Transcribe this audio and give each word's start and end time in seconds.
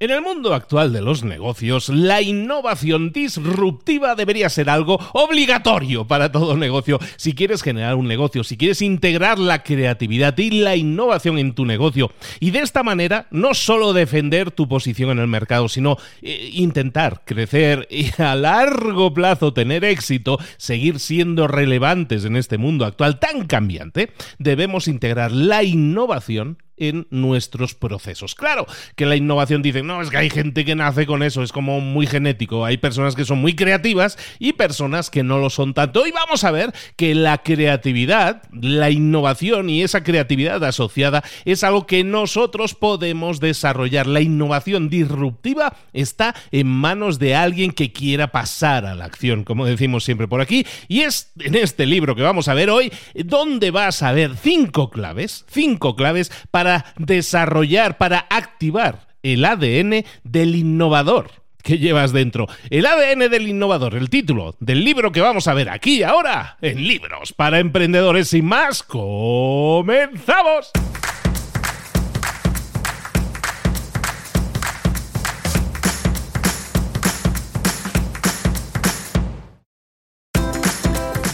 En 0.00 0.12
el 0.12 0.22
mundo 0.22 0.54
actual 0.54 0.92
de 0.92 1.02
los 1.02 1.24
negocios, 1.24 1.88
la 1.88 2.22
innovación 2.22 3.10
disruptiva 3.10 4.14
debería 4.14 4.48
ser 4.48 4.70
algo 4.70 5.00
obligatorio 5.12 6.06
para 6.06 6.30
todo 6.30 6.56
negocio. 6.56 7.00
Si 7.16 7.34
quieres 7.34 7.64
generar 7.64 7.96
un 7.96 8.06
negocio, 8.06 8.44
si 8.44 8.56
quieres 8.56 8.80
integrar 8.80 9.40
la 9.40 9.64
creatividad 9.64 10.38
y 10.38 10.52
la 10.52 10.76
innovación 10.76 11.36
en 11.36 11.52
tu 11.52 11.66
negocio, 11.66 12.12
y 12.38 12.52
de 12.52 12.60
esta 12.60 12.84
manera 12.84 13.26
no 13.32 13.54
solo 13.54 13.92
defender 13.92 14.52
tu 14.52 14.68
posición 14.68 15.10
en 15.10 15.18
el 15.18 15.26
mercado, 15.26 15.68
sino 15.68 15.96
eh, 16.22 16.48
intentar 16.52 17.22
crecer 17.24 17.88
y 17.90 18.12
a 18.22 18.36
largo 18.36 19.12
plazo 19.12 19.52
tener 19.52 19.84
éxito, 19.84 20.38
seguir 20.58 21.00
siendo 21.00 21.48
relevantes 21.48 22.24
en 22.24 22.36
este 22.36 22.56
mundo 22.56 22.84
actual 22.84 23.18
tan 23.18 23.48
cambiante, 23.48 24.12
debemos 24.38 24.86
integrar 24.86 25.32
la 25.32 25.64
innovación 25.64 26.58
en 26.78 27.06
nuestros 27.10 27.74
procesos. 27.74 28.34
Claro 28.34 28.66
que 28.96 29.06
la 29.06 29.16
innovación 29.16 29.62
dice, 29.62 29.82
no, 29.82 30.02
es 30.02 30.10
que 30.10 30.18
hay 30.18 30.30
gente 30.30 30.64
que 30.64 30.74
nace 30.74 31.06
con 31.06 31.22
eso, 31.22 31.42
es 31.42 31.52
como 31.52 31.80
muy 31.80 32.06
genético, 32.06 32.64
hay 32.64 32.76
personas 32.76 33.14
que 33.14 33.24
son 33.24 33.38
muy 33.38 33.54
creativas 33.54 34.18
y 34.38 34.52
personas 34.54 35.10
que 35.10 35.22
no 35.22 35.38
lo 35.38 35.50
son 35.50 35.74
tanto. 35.74 36.06
Y 36.06 36.12
vamos 36.12 36.44
a 36.44 36.50
ver 36.50 36.72
que 36.96 37.14
la 37.14 37.38
creatividad, 37.38 38.42
la 38.52 38.90
innovación 38.90 39.70
y 39.70 39.82
esa 39.82 40.02
creatividad 40.02 40.62
asociada 40.64 41.22
es 41.44 41.64
algo 41.64 41.86
que 41.86 42.04
nosotros 42.04 42.74
podemos 42.74 43.40
desarrollar. 43.40 44.06
La 44.06 44.20
innovación 44.20 44.88
disruptiva 44.88 45.76
está 45.92 46.34
en 46.50 46.66
manos 46.66 47.18
de 47.18 47.34
alguien 47.34 47.72
que 47.72 47.92
quiera 47.92 48.28
pasar 48.28 48.86
a 48.86 48.94
la 48.94 49.04
acción, 49.04 49.44
como 49.44 49.66
decimos 49.66 50.04
siempre 50.04 50.28
por 50.28 50.40
aquí, 50.40 50.66
y 50.88 51.00
es 51.00 51.32
en 51.40 51.54
este 51.54 51.86
libro 51.86 52.14
que 52.14 52.22
vamos 52.22 52.48
a 52.48 52.54
ver 52.54 52.70
hoy 52.70 52.92
donde 53.14 53.70
vas 53.70 54.02
a 54.02 54.12
ver 54.12 54.36
cinco 54.36 54.90
claves, 54.90 55.44
cinco 55.48 55.96
claves 55.96 56.30
para 56.50 56.67
desarrollar, 56.96 57.98
para 57.98 58.26
activar 58.30 59.08
el 59.22 59.44
ADN 59.44 60.04
del 60.24 60.54
innovador 60.54 61.30
que 61.62 61.78
llevas 61.78 62.12
dentro. 62.12 62.46
El 62.70 62.86
ADN 62.86 63.30
del 63.30 63.48
innovador, 63.48 63.94
el 63.94 64.10
título 64.10 64.54
del 64.60 64.84
libro 64.84 65.12
que 65.12 65.20
vamos 65.20 65.48
a 65.48 65.54
ver 65.54 65.68
aquí 65.68 66.02
ahora 66.02 66.56
en 66.62 66.86
Libros 66.86 67.32
para 67.32 67.58
Emprendedores 67.58 68.32
y 68.32 68.42
más. 68.42 68.82
¡Comenzamos! 68.82 70.70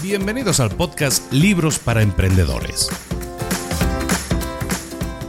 Bienvenidos 0.02 0.60
al 0.60 0.70
podcast 0.70 1.32
Libros 1.32 1.78
para 1.78 2.02
Emprendedores 2.02 2.90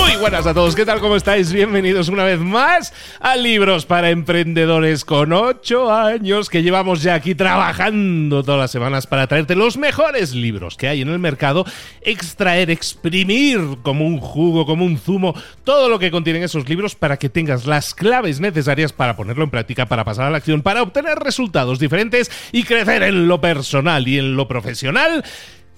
Muy 0.00 0.16
buenas 0.16 0.46
a 0.46 0.54
todos, 0.54 0.74
¿qué 0.74 0.86
tal? 0.86 0.98
¿Cómo 0.98 1.14
estáis? 1.14 1.52
Bienvenidos 1.52 2.08
una 2.08 2.24
vez 2.24 2.40
más 2.40 2.94
a 3.20 3.36
Libros 3.36 3.84
para 3.84 4.08
Emprendedores 4.08 5.04
con 5.04 5.30
8 5.30 5.92
años 5.92 6.48
que 6.48 6.62
llevamos 6.62 7.02
ya 7.02 7.14
aquí 7.14 7.34
trabajando 7.34 8.42
todas 8.42 8.58
las 8.58 8.70
semanas 8.70 9.06
para 9.06 9.26
traerte 9.26 9.54
los 9.54 9.76
mejores 9.76 10.34
libros 10.34 10.78
que 10.78 10.88
hay 10.88 11.02
en 11.02 11.10
el 11.10 11.18
mercado, 11.18 11.66
extraer, 12.00 12.70
exprimir 12.70 13.60
como 13.82 14.06
un 14.06 14.20
jugo, 14.20 14.64
como 14.64 14.86
un 14.86 14.96
zumo, 14.96 15.34
todo 15.64 15.90
lo 15.90 15.98
que 15.98 16.10
contienen 16.10 16.42
esos 16.42 16.66
libros 16.66 16.94
para 16.94 17.18
que 17.18 17.28
tengas 17.28 17.66
las 17.66 17.94
claves 17.94 18.40
necesarias 18.40 18.94
para 18.94 19.16
ponerlo 19.16 19.44
en 19.44 19.50
práctica, 19.50 19.84
para 19.84 20.04
pasar 20.04 20.24
a 20.26 20.30
la 20.30 20.38
acción, 20.38 20.62
para 20.62 20.82
obtener 20.82 21.18
resultados 21.18 21.78
diferentes 21.78 22.30
y 22.52 22.64
crecer 22.64 23.02
en 23.02 23.28
lo 23.28 23.42
personal 23.42 24.08
y 24.08 24.18
en 24.18 24.34
lo 24.34 24.48
profesional 24.48 25.22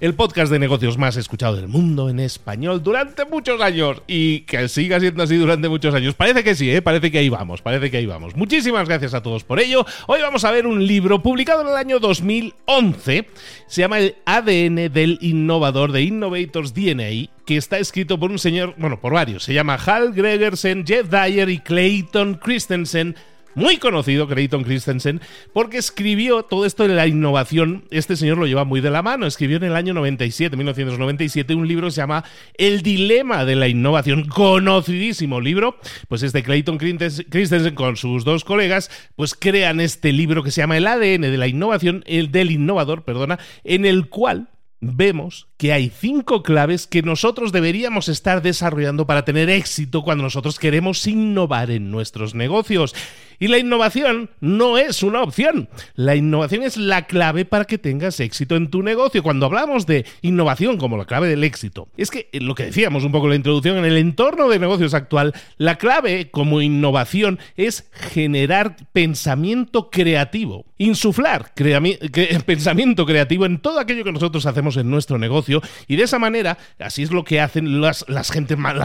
el 0.02 0.16
podcast 0.16 0.50
de 0.50 0.58
negocios 0.58 0.98
más 0.98 1.16
escuchado 1.16 1.54
del 1.54 1.68
mundo 1.68 2.10
en 2.10 2.18
español 2.18 2.82
durante 2.82 3.24
muchos 3.24 3.60
años 3.60 4.02
y 4.08 4.40
que 4.40 4.68
siga 4.68 4.98
siendo 4.98 5.22
así 5.22 5.36
durante 5.36 5.68
muchos 5.68 5.94
años. 5.94 6.16
Parece 6.16 6.42
que 6.42 6.56
sí, 6.56 6.68
¿eh? 6.72 6.82
parece 6.82 7.12
que 7.12 7.18
ahí 7.18 7.28
vamos, 7.28 7.62
parece 7.62 7.88
que 7.88 7.98
ahí 7.98 8.06
vamos. 8.06 8.34
Muchísimas 8.34 8.88
gracias 8.88 9.14
a 9.14 9.22
todos 9.22 9.44
por 9.44 9.60
ello. 9.60 9.86
Hoy 10.08 10.20
vamos 10.20 10.44
a 10.44 10.50
ver 10.50 10.66
un 10.66 10.84
libro 10.84 11.22
publicado 11.22 11.60
en 11.60 11.68
el 11.68 11.76
año 11.76 12.00
2011. 12.00 13.28
Se 13.68 13.80
llama 13.80 14.00
El 14.00 14.16
ADN 14.26 14.92
del 14.92 15.18
innovador 15.20 15.92
de 15.92 16.02
Innovators 16.02 16.74
DNA 16.74 17.30
que 17.46 17.56
está 17.56 17.78
escrito 17.78 18.18
por 18.18 18.32
un 18.32 18.40
señor, 18.40 18.74
bueno, 18.78 19.00
por 19.00 19.12
varios. 19.12 19.44
Se 19.44 19.54
llama 19.54 19.76
Hal 19.76 20.14
Gregersen, 20.14 20.84
Jeff 20.84 21.10
Dyer 21.10 21.48
y 21.48 21.60
Clayton 21.60 22.40
Christensen 22.42 23.14
muy 23.54 23.76
conocido, 23.76 24.28
Creighton 24.28 24.64
Christensen, 24.64 25.20
porque 25.52 25.78
escribió 25.78 26.42
todo 26.44 26.64
esto 26.64 26.86
de 26.86 26.94
la 26.94 27.06
innovación. 27.06 27.84
Este 27.90 28.16
señor 28.16 28.38
lo 28.38 28.46
lleva 28.46 28.64
muy 28.64 28.80
de 28.80 28.90
la 28.90 29.02
mano. 29.02 29.26
Escribió 29.26 29.56
en 29.58 29.64
el 29.64 29.76
año 29.76 29.94
97, 29.94 30.56
1997, 30.56 31.54
un 31.54 31.68
libro 31.68 31.88
que 31.88 31.92
se 31.92 32.00
llama 32.00 32.24
El 32.54 32.82
dilema 32.82 33.44
de 33.44 33.56
la 33.56 33.68
innovación. 33.68 34.24
Conocidísimo 34.26 35.40
libro. 35.40 35.76
Pues 36.08 36.22
este 36.22 36.42
Clayton 36.42 36.78
Christensen 36.78 37.74
con 37.74 37.96
sus 37.96 38.24
dos 38.24 38.44
colegas, 38.44 38.90
pues 39.16 39.34
crean 39.34 39.80
este 39.80 40.12
libro 40.12 40.42
que 40.42 40.50
se 40.50 40.60
llama 40.60 40.76
El 40.76 40.86
ADN 40.86 41.22
de 41.22 41.38
la 41.38 41.48
innovación, 41.48 42.04
el 42.06 42.30
del 42.32 42.50
innovador, 42.50 43.04
perdona, 43.04 43.38
en 43.64 43.84
el 43.84 44.08
cual 44.08 44.48
vemos 44.82 45.48
que 45.58 45.72
hay 45.72 45.90
cinco 45.90 46.42
claves 46.42 46.88
que 46.88 47.02
nosotros 47.02 47.52
deberíamos 47.52 48.08
estar 48.08 48.42
desarrollando 48.42 49.06
para 49.06 49.24
tener 49.24 49.48
éxito 49.48 50.02
cuando 50.02 50.24
nosotros 50.24 50.58
queremos 50.58 51.06
innovar 51.06 51.70
en 51.70 51.90
nuestros 51.92 52.34
negocios. 52.34 52.92
Y 53.42 53.48
la 53.48 53.58
innovación 53.58 54.30
no 54.38 54.78
es 54.78 55.02
una 55.02 55.20
opción. 55.20 55.68
La 55.96 56.14
innovación 56.14 56.62
es 56.62 56.76
la 56.76 57.08
clave 57.08 57.44
para 57.44 57.64
que 57.64 57.76
tengas 57.76 58.20
éxito 58.20 58.54
en 58.54 58.70
tu 58.70 58.84
negocio. 58.84 59.24
Cuando 59.24 59.46
hablamos 59.46 59.84
de 59.84 60.06
innovación 60.20 60.76
como 60.76 60.96
la 60.96 61.06
clave 61.06 61.26
del 61.26 61.42
éxito, 61.42 61.88
es 61.96 62.12
que 62.12 62.28
eh, 62.30 62.38
lo 62.38 62.54
que 62.54 62.66
decíamos 62.66 63.02
un 63.02 63.10
poco 63.10 63.26
en 63.26 63.30
la 63.30 63.36
introducción, 63.36 63.78
en 63.78 63.84
el 63.84 63.96
entorno 63.96 64.48
de 64.48 64.60
negocios 64.60 64.94
actual, 64.94 65.34
la 65.58 65.74
clave 65.74 66.30
como 66.30 66.60
innovación 66.60 67.40
es 67.56 67.90
generar 67.92 68.76
pensamiento 68.92 69.90
creativo, 69.90 70.64
insuflar 70.78 71.52
pensamiento 72.46 73.06
creativo 73.06 73.44
en 73.44 73.58
todo 73.58 73.80
aquello 73.80 74.04
que 74.04 74.12
nosotros 74.12 74.46
hacemos 74.46 74.76
en 74.76 74.88
nuestro 74.88 75.18
negocio 75.18 75.62
y 75.88 75.96
de 75.96 76.04
esa 76.04 76.20
manera, 76.20 76.58
así 76.78 77.02
es 77.02 77.10
lo 77.10 77.24
que 77.24 77.40
hacen 77.40 77.80
las, 77.80 78.04
las, 78.06 78.30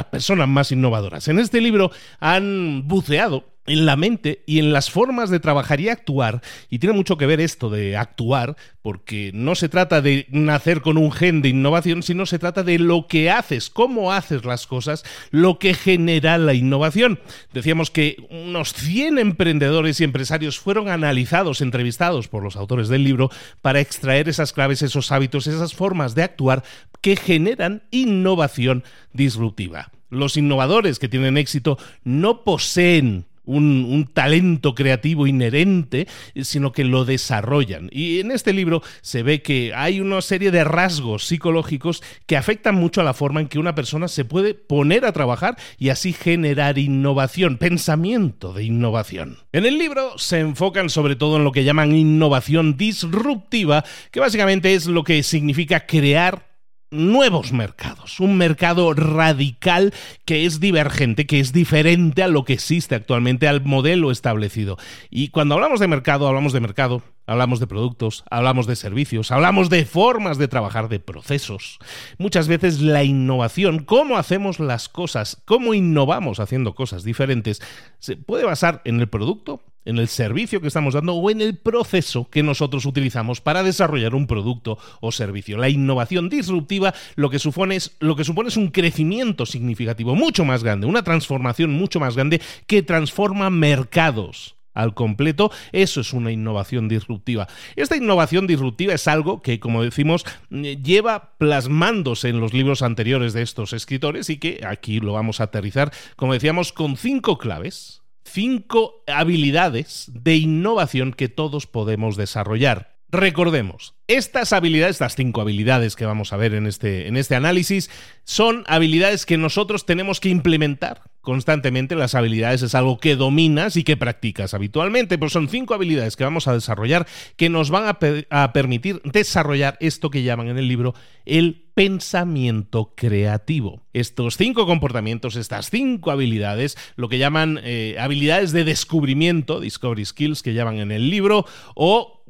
personas 0.09 0.47
más 0.47 0.72
innovadoras. 0.72 1.28
En 1.28 1.38
este 1.38 1.62
libro 1.62 1.91
han 2.19 2.88
buceado 2.88 3.45
en 3.68 3.86
la 3.86 3.96
mente 3.96 4.44
y 4.46 4.60
en 4.60 4.74
las 4.74 4.90
formas 4.90 5.30
de 5.30 5.40
trabajar 5.40 5.80
y 5.80 5.90
actuar. 5.90 6.42
Y 6.69 6.80
tiene 6.80 6.96
mucho 6.96 7.18
que 7.18 7.25
ver 7.25 7.40
esto 7.40 7.69
de 7.69 7.96
actuar, 7.96 8.56
porque 8.81 9.31
no 9.34 9.56
se 9.56 9.69
trata 9.69 10.02
de 10.02 10.25
nacer 10.30 10.81
con 10.81 10.98
un 10.98 11.12
gen 11.12 11.42
de 11.42 11.50
innovación, 11.50 12.02
sino 12.02 12.25
se 12.25 12.40
trata 12.40 12.64
de 12.64 12.80
lo 12.80 13.08
que 13.08 13.30
haces, 13.30 13.69
cómo 13.69 14.12
haces 14.14 14.46
las 14.46 14.66
cosas, 14.66 15.04
lo 15.30 15.60
que 15.60 15.74
genera 15.74 16.38
la 16.38 16.54
innovación. 16.54 17.19
Decíamos 17.54 17.92
que 17.92 18.25
unos 18.30 18.74
100 18.74 19.19
emprendedores 19.19 20.00
y 20.00 20.06
empresarios 20.06 20.58
fueron 20.60 20.90
analizados, 20.90 21.62
entrevistados 21.62 22.28
por 22.28 22.44
los 22.44 22.56
autores 22.56 22.88
del 22.88 23.04
libro, 23.04 23.30
para 23.62 23.81
extraer 23.81 24.30
esas 24.30 24.54
claves, 24.54 24.81
esos 24.81 25.12
hábitos, 25.12 25.48
esas 25.48 25.74
formas 25.74 26.16
de 26.16 26.24
actuar 26.24 26.63
que 27.02 27.16
generan 27.16 27.84
innovación 27.92 28.84
disruptiva. 29.13 29.92
Los 30.10 30.38
innovadores 30.38 31.00
que 31.00 31.10
tienen 31.10 31.38
éxito 31.38 31.78
no 32.04 32.44
poseen 32.44 33.26
un, 33.48 34.08
talento 34.14 34.76
creativo 34.76 35.28
inherente, 35.28 36.08
sino 36.42 36.72
que 36.72 36.84
lo 36.84 37.06
desarrollan. 37.06 37.90
Y 37.92 38.20
en 38.20 38.32
este 38.32 38.54
libro 38.54 38.82
se 39.02 39.24
ve 39.24 39.42
que 39.42 39.74
hay 39.76 40.00
una 40.00 40.22
serie 40.22 40.52
de 40.52 40.64
rasgos 40.64 41.26
psicológicos 41.26 42.04
que 42.26 42.38
afectan 42.38 42.76
mucho 42.76 43.02
a 43.02 43.04
la 43.04 43.14
forma 43.14 43.42
en 43.42 43.48
que 43.48 43.60
una 43.60 43.76
persona 43.76 44.08
se 44.08 44.26
puede 44.26 44.54
poner 44.54 45.06
a 45.06 45.12
trabajar 45.12 45.58
y 45.78 45.90
así 45.90 46.14
generar 46.14 46.78
innovación, 46.78 47.58
pensamiento 47.58 48.54
de 48.54 48.64
innovación. 48.64 49.38
En 49.52 49.66
el 49.66 49.78
libro 49.78 50.18
se 50.18 50.40
enfocan 50.40 50.90
sobre 50.90 51.16
todo 51.16 51.38
en 51.38 51.44
lo 51.44 51.52
que 51.52 51.64
llaman 51.64 51.96
innovación 51.96 52.78
disruptiva, 52.78 53.84
que 54.12 54.20
básicamente 54.20 54.74
es 54.74 54.88
lo 54.88 55.04
que 55.04 55.24
significa 55.24 55.86
crear 55.86 56.47
nuevos 56.89 57.51
mercados, 57.51 58.19
un 58.19 58.38
mercado 58.38 58.94
radical 58.94 59.94
que 60.25 60.45
es 60.45 60.60
divergente, 60.60 61.25
que 61.25 61.39
es 61.39 61.51
diferente 61.51 62.24
a 62.24 62.28
lo 62.28 62.45
que 62.45 62.54
existe 62.54 62.95
actualmente, 62.95 63.48
al 63.48 63.63
modelo 63.63 64.12
establecido. 64.12 64.78
Y 65.10 65.30
cuando 65.30 65.56
hablamos 65.56 65.80
de 65.80 65.88
mercado, 65.88 66.28
hablamos 66.28 66.54
de 66.54 66.60
mercado, 66.60 67.04
hablamos 67.25 67.60
de 67.60 67.68
productos, 67.68 68.24
hablamos 68.30 68.68
de 68.68 68.75
servicios, 68.75 69.31
hablamos 69.31 69.69
de 69.69 69.86
formas 69.86 70.38
de 70.38 70.48
trabajar, 70.48 70.89
de 70.89 71.00
procesos. 71.00 71.78
Muchas 72.18 72.48
veces 72.48 72.80
la 72.80 73.04
innovación, 73.04 73.80
cómo 73.80 74.18
hacemos 74.18 74.60
las 74.60 74.89
cosas, 74.89 75.42
cómo 75.45 75.74
innovamos 75.74 76.39
haciendo 76.39 76.74
cosas 76.74 77.04
diferentes, 77.04 77.62
se 78.00 78.16
puede 78.16 78.45
basar 78.45 78.81
en 78.86 79.00
el 79.00 79.10
producto, 79.10 79.62
en 79.88 79.98
el 79.98 80.07
servicio 80.07 80.62
que 80.62 80.68
estamos 80.68 80.94
dando 80.94 81.13
o 81.13 81.31
en 81.31 81.42
el 81.42 81.56
proceso 81.56 82.30
que 82.30 82.44
nosotros 82.44 82.86
utilizamos 82.86 83.42
para 83.42 83.63
desarrollar 83.63 84.13
un 84.13 84.28
producto 84.28 84.78
o 85.00 85.12
servicio. 85.12 85.57
La 85.57 85.69
innovación 85.69 86.30
disruptiva 86.30 86.94
lo 87.16 87.30
que 87.30 87.39
supone 87.39 87.78
es, 87.78 87.95
lo 88.00 88.16
que 88.16 88.24
supone 88.24 88.50
es 88.50 88.57
un 88.57 88.69
crecimiento 88.69 89.45
significativo 89.45 90.16
mucho 90.16 90.45
más 90.45 90.63
grande, 90.63 90.88
una 90.88 91.04
transformación 91.04 91.72
mucho 91.72 92.00
más 92.00 92.16
grande 92.16 92.42
que 92.68 92.84
transforma 92.84 93.50
mercados 93.50 94.56
al 94.74 94.94
completo, 94.94 95.51
eso 95.72 96.01
es 96.01 96.13
una 96.13 96.31
innovación 96.31 96.88
disruptiva. 96.88 97.48
Esta 97.75 97.98
innovación 97.98 98.45
disruptiva 98.45 98.94
es 98.94 99.07
algo 99.07 99.42
que, 99.42 99.60
como 99.60 99.81
decimos, 99.81 100.24
lleva 100.51 101.34
plasmándose 101.39 102.30
en 102.30 102.39
los 102.39 102.54
libros 102.54 102.84
anteriores 102.84 103.34
de 103.34 103.42
estos 103.42 103.74
escritores 103.74 104.30
y 104.30 104.38
que 104.38 104.62
aquí 104.68 105.00
lo 105.00 105.13
vamos 105.13 105.42
a 105.42 105.45
aterrizar, 105.45 105.92
como 106.16 106.34
decíamos, 106.34 106.74
con 106.74 106.95
cinco 106.95 107.39
claves 107.39 108.04
cinco 108.27 109.03
habilidades 109.07 110.12
de 110.13 110.35
innovación 110.35 111.13
que 111.13 111.29
todos 111.29 111.68
podemos 111.68 112.18
desarrollar. 112.18 112.97
Recordemos, 113.09 113.95
estas 114.07 114.51
habilidades, 114.51 114.97
estas 114.97 115.15
cinco 115.15 115.39
habilidades 115.39 115.95
que 115.95 116.06
vamos 116.06 116.33
a 116.33 116.38
ver 116.38 116.53
en 116.53 116.68
este, 116.68 117.07
en 117.07 117.15
este 117.15 117.35
análisis, 117.35 117.89
son 118.25 118.65
habilidades 118.68 119.25
que 119.25 119.38
nosotros 119.38 119.85
tenemos 119.85 120.19
que 120.19 120.27
implementar 120.27 121.03
constantemente. 121.21 121.95
Las 121.95 122.15
habilidades 122.15 122.63
es 122.63 122.75
algo 122.75 123.00
que 123.00 123.15
dominas 123.15 123.77
y 123.77 123.85
que 123.85 123.95
practicas 123.95 124.53
habitualmente, 124.53 125.18
pero 125.18 125.29
son 125.29 125.47
cinco 125.47 125.74
habilidades 125.74 126.18
que 126.18 126.25
vamos 126.25 126.50
a 126.50 126.53
desarrollar 126.53 127.07
que 127.38 127.47
nos 127.47 127.69
van 127.69 127.85
a, 127.85 127.97
a 128.44 128.51
permitir 128.51 129.01
desarrollar 129.06 129.77
esto 129.79 130.09
que 130.09 130.24
llaman 130.24 130.50
en 130.50 130.57
el 130.57 130.68
libro 130.68 130.94
el 131.24 131.67
pensamiento 131.77 132.95
creativo. 132.95 133.83
Estos 133.94 134.35
cinco 134.35 134.65
comportamientos, 134.65 135.35
estas 135.35 135.69
cinco 135.69 136.09
habilidades, 136.09 136.75
lo 136.95 137.07
que 137.07 137.19
llaman 137.19 137.59
eh, 137.62 137.97
habilidades 138.00 138.51
de 138.51 138.63
descubrimiento, 138.63 139.59
discovery 139.59 140.03
skills 140.03 140.41
que 140.41 140.56
llaman 140.56 140.79
en 140.79 140.91
el 140.91 141.12
libro, 141.12 141.45
o 141.75 142.24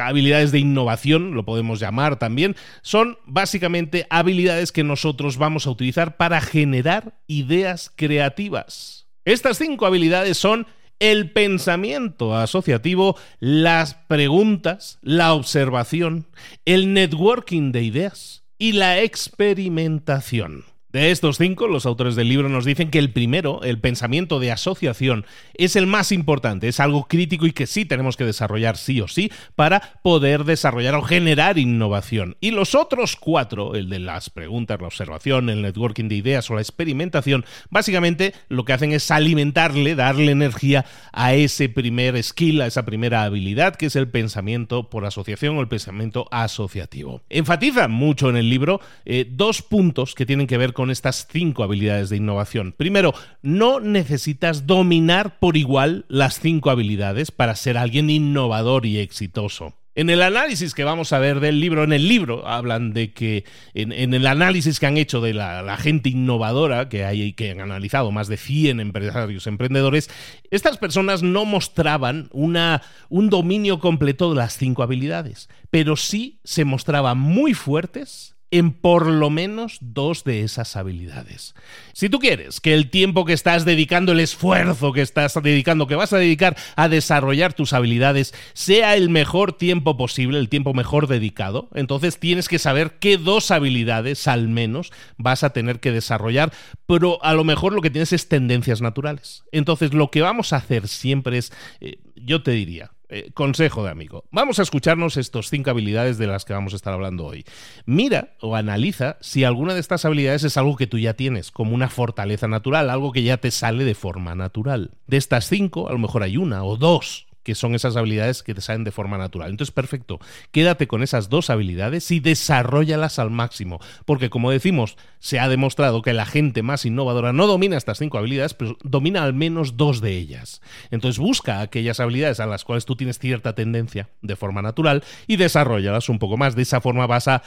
habilidades 0.00 0.52
de 0.52 0.60
innovación, 0.60 1.34
lo 1.34 1.44
podemos 1.44 1.80
llamar 1.80 2.18
también, 2.18 2.56
son 2.80 3.18
básicamente 3.26 4.06
habilidades 4.08 4.72
que 4.72 4.84
nosotros 4.84 5.36
vamos 5.36 5.66
a 5.66 5.70
utilizar 5.70 6.16
para 6.16 6.40
generar 6.40 7.20
ideas 7.26 7.92
creativas. 7.94 9.06
Estas 9.26 9.58
cinco 9.58 9.84
habilidades 9.84 10.38
son 10.38 10.66
el 10.98 11.30
pensamiento 11.30 12.34
asociativo, 12.34 13.18
las 13.38 13.96
preguntas, 14.08 14.98
la 15.02 15.34
observación, 15.34 16.26
el 16.64 16.94
networking 16.94 17.70
de 17.70 17.82
ideas, 17.82 18.41
y 18.62 18.70
la 18.70 19.00
experimentación. 19.00 20.71
De 20.92 21.10
estos 21.10 21.38
cinco, 21.38 21.68
los 21.68 21.86
autores 21.86 22.16
del 22.16 22.28
libro 22.28 22.50
nos 22.50 22.66
dicen 22.66 22.90
que 22.90 22.98
el 22.98 23.12
primero, 23.12 23.62
el 23.62 23.80
pensamiento 23.80 24.40
de 24.40 24.52
asociación, 24.52 25.24
es 25.54 25.74
el 25.74 25.86
más 25.86 26.12
importante, 26.12 26.68
es 26.68 26.80
algo 26.80 27.08
crítico 27.08 27.46
y 27.46 27.52
que 27.52 27.66
sí 27.66 27.86
tenemos 27.86 28.18
que 28.18 28.26
desarrollar 28.26 28.76
sí 28.76 29.00
o 29.00 29.08
sí 29.08 29.32
para 29.56 30.00
poder 30.02 30.44
desarrollar 30.44 30.94
o 30.96 31.00
generar 31.00 31.56
innovación. 31.56 32.36
Y 32.40 32.50
los 32.50 32.74
otros 32.74 33.16
cuatro, 33.16 33.74
el 33.74 33.88
de 33.88 34.00
las 34.00 34.28
preguntas, 34.28 34.82
la 34.82 34.88
observación, 34.88 35.48
el 35.48 35.62
networking 35.62 36.08
de 36.08 36.16
ideas 36.16 36.50
o 36.50 36.56
la 36.56 36.60
experimentación, 36.60 37.46
básicamente 37.70 38.34
lo 38.50 38.66
que 38.66 38.74
hacen 38.74 38.92
es 38.92 39.10
alimentarle, 39.10 39.94
darle 39.94 40.32
energía 40.32 40.84
a 41.12 41.32
ese 41.32 41.70
primer 41.70 42.22
skill, 42.22 42.60
a 42.60 42.66
esa 42.66 42.84
primera 42.84 43.22
habilidad, 43.22 43.76
que 43.76 43.86
es 43.86 43.96
el 43.96 44.10
pensamiento 44.10 44.90
por 44.90 45.06
asociación 45.06 45.56
o 45.56 45.62
el 45.62 45.68
pensamiento 45.68 46.28
asociativo. 46.30 47.22
Enfatiza 47.30 47.88
mucho 47.88 48.28
en 48.28 48.36
el 48.36 48.50
libro 48.50 48.82
eh, 49.06 49.26
dos 49.26 49.62
puntos 49.62 50.14
que 50.14 50.26
tienen 50.26 50.46
que 50.46 50.58
ver 50.58 50.74
con 50.74 50.81
con 50.82 50.90
estas 50.90 51.28
cinco 51.30 51.62
habilidades 51.62 52.10
de 52.10 52.16
innovación. 52.16 52.74
Primero, 52.76 53.14
no 53.40 53.78
necesitas 53.78 54.66
dominar 54.66 55.38
por 55.38 55.56
igual 55.56 56.06
las 56.08 56.40
cinco 56.40 56.70
habilidades 56.70 57.30
para 57.30 57.54
ser 57.54 57.78
alguien 57.78 58.10
innovador 58.10 58.84
y 58.84 58.98
exitoso. 58.98 59.76
En 59.94 60.10
el 60.10 60.22
análisis 60.22 60.74
que 60.74 60.82
vamos 60.82 61.12
a 61.12 61.20
ver 61.20 61.38
del 61.38 61.60
libro, 61.60 61.84
en 61.84 61.92
el 61.92 62.08
libro 62.08 62.48
hablan 62.48 62.92
de 62.92 63.12
que 63.12 63.44
en, 63.74 63.92
el 63.92 64.26
análisis 64.26 64.80
que 64.80 64.86
han 64.86 64.96
hecho 64.96 65.20
de 65.20 65.34
la, 65.34 65.76
gente 65.76 66.08
innovadora 66.08 66.88
que 66.88 67.04
hay 67.04 67.32
que 67.34 67.52
han 67.52 67.60
analizado 67.60 68.10
más 68.10 68.26
de 68.26 68.36
100 68.36 68.80
empresarios 68.80 69.46
emprendedores, 69.46 70.10
estas 70.50 70.78
personas 70.78 71.22
no 71.22 71.44
mostraban 71.44 72.28
un 72.32 73.30
dominio 73.30 73.78
completo 73.78 74.30
de 74.30 74.36
las 74.36 74.56
cinco 74.56 74.82
habilidades, 74.82 75.48
pero 75.70 75.94
sí 75.94 76.40
se 76.42 76.64
mostraban 76.64 77.20
muy 77.20 77.54
fuertes 77.54 78.31
en 78.52 78.72
por 78.72 79.06
lo 79.06 79.30
menos 79.30 79.78
dos 79.80 80.24
de 80.24 80.42
esas 80.42 80.76
habilidades. 80.76 81.54
Si 81.94 82.10
tú 82.10 82.18
quieres 82.18 82.60
que 82.60 82.74
el 82.74 82.90
tiempo 82.90 83.24
que 83.24 83.32
estás 83.32 83.64
dedicando, 83.64 84.12
el 84.12 84.20
esfuerzo 84.20 84.92
que 84.92 85.00
estás 85.00 85.34
dedicando, 85.42 85.86
que 85.86 85.96
vas 85.96 86.12
a 86.12 86.18
dedicar 86.18 86.56
a 86.76 86.88
desarrollar 86.90 87.54
tus 87.54 87.72
habilidades, 87.72 88.34
sea 88.52 88.94
el 88.94 89.08
mejor 89.08 89.54
tiempo 89.54 89.96
posible, 89.96 90.38
el 90.38 90.50
tiempo 90.50 90.74
mejor 90.74 91.08
dedicado, 91.08 91.70
entonces 91.74 92.20
tienes 92.20 92.48
que 92.48 92.58
saber 92.58 92.98
qué 93.00 93.16
dos 93.16 93.50
habilidades 93.50 94.28
al 94.28 94.48
menos 94.48 94.92
vas 95.16 95.44
a 95.44 95.50
tener 95.50 95.80
que 95.80 95.90
desarrollar, 95.90 96.52
pero 96.86 97.24
a 97.24 97.32
lo 97.32 97.44
mejor 97.44 97.72
lo 97.72 97.80
que 97.80 97.90
tienes 97.90 98.12
es 98.12 98.28
tendencias 98.28 98.82
naturales. 98.82 99.44
Entonces 99.50 99.94
lo 99.94 100.10
que 100.10 100.20
vamos 100.20 100.52
a 100.52 100.56
hacer 100.56 100.88
siempre 100.88 101.38
es, 101.38 101.52
eh, 101.80 101.98
yo 102.16 102.42
te 102.42 102.50
diría, 102.50 102.90
eh, 103.12 103.30
consejo 103.34 103.84
de 103.84 103.90
amigo. 103.90 104.24
Vamos 104.30 104.58
a 104.58 104.62
escucharnos 104.62 105.16
estos 105.16 105.50
cinco 105.50 105.70
habilidades 105.70 106.16
de 106.16 106.26
las 106.26 106.44
que 106.44 106.54
vamos 106.54 106.72
a 106.72 106.76
estar 106.76 106.94
hablando 106.94 107.26
hoy. 107.26 107.44
Mira 107.84 108.34
o 108.40 108.56
analiza 108.56 109.18
si 109.20 109.44
alguna 109.44 109.74
de 109.74 109.80
estas 109.80 110.04
habilidades 110.04 110.44
es 110.44 110.56
algo 110.56 110.76
que 110.76 110.86
tú 110.86 110.98
ya 110.98 111.14
tienes, 111.14 111.50
como 111.50 111.74
una 111.74 111.88
fortaleza 111.88 112.48
natural, 112.48 112.88
algo 112.88 113.12
que 113.12 113.22
ya 113.22 113.36
te 113.36 113.50
sale 113.50 113.84
de 113.84 113.94
forma 113.94 114.34
natural. 114.34 114.92
De 115.06 115.18
estas 115.18 115.46
cinco, 115.46 115.88
a 115.88 115.92
lo 115.92 115.98
mejor 115.98 116.22
hay 116.22 116.38
una 116.38 116.64
o 116.64 116.76
dos 116.76 117.26
que 117.42 117.54
son 117.54 117.74
esas 117.74 117.96
habilidades 117.96 118.42
que 118.42 118.54
te 118.54 118.60
salen 118.60 118.84
de 118.84 118.92
forma 118.92 119.18
natural. 119.18 119.50
Entonces, 119.50 119.72
perfecto, 119.72 120.20
quédate 120.50 120.86
con 120.86 121.02
esas 121.02 121.28
dos 121.28 121.50
habilidades 121.50 122.10
y 122.10 122.20
desarrollalas 122.20 123.18
al 123.18 123.30
máximo, 123.30 123.80
porque 124.04 124.30
como 124.30 124.50
decimos, 124.50 124.96
se 125.18 125.38
ha 125.38 125.48
demostrado 125.48 126.02
que 126.02 126.12
la 126.12 126.26
gente 126.26 126.62
más 126.62 126.84
innovadora 126.84 127.32
no 127.32 127.46
domina 127.46 127.76
estas 127.76 127.98
cinco 127.98 128.18
habilidades, 128.18 128.54
pero 128.54 128.76
domina 128.82 129.22
al 129.22 129.34
menos 129.34 129.76
dos 129.76 130.00
de 130.00 130.16
ellas. 130.16 130.60
Entonces, 130.90 131.18
busca 131.18 131.60
aquellas 131.60 132.00
habilidades 132.00 132.40
a 132.40 132.46
las 132.46 132.64
cuales 132.64 132.84
tú 132.84 132.96
tienes 132.96 133.18
cierta 133.18 133.54
tendencia 133.54 134.08
de 134.20 134.36
forma 134.36 134.62
natural 134.62 135.04
y 135.26 135.36
desarrollalas 135.36 136.08
un 136.08 136.18
poco 136.18 136.36
más. 136.36 136.56
De 136.56 136.62
esa 136.62 136.80
forma 136.80 137.06
vas 137.06 137.28
a, 137.28 137.42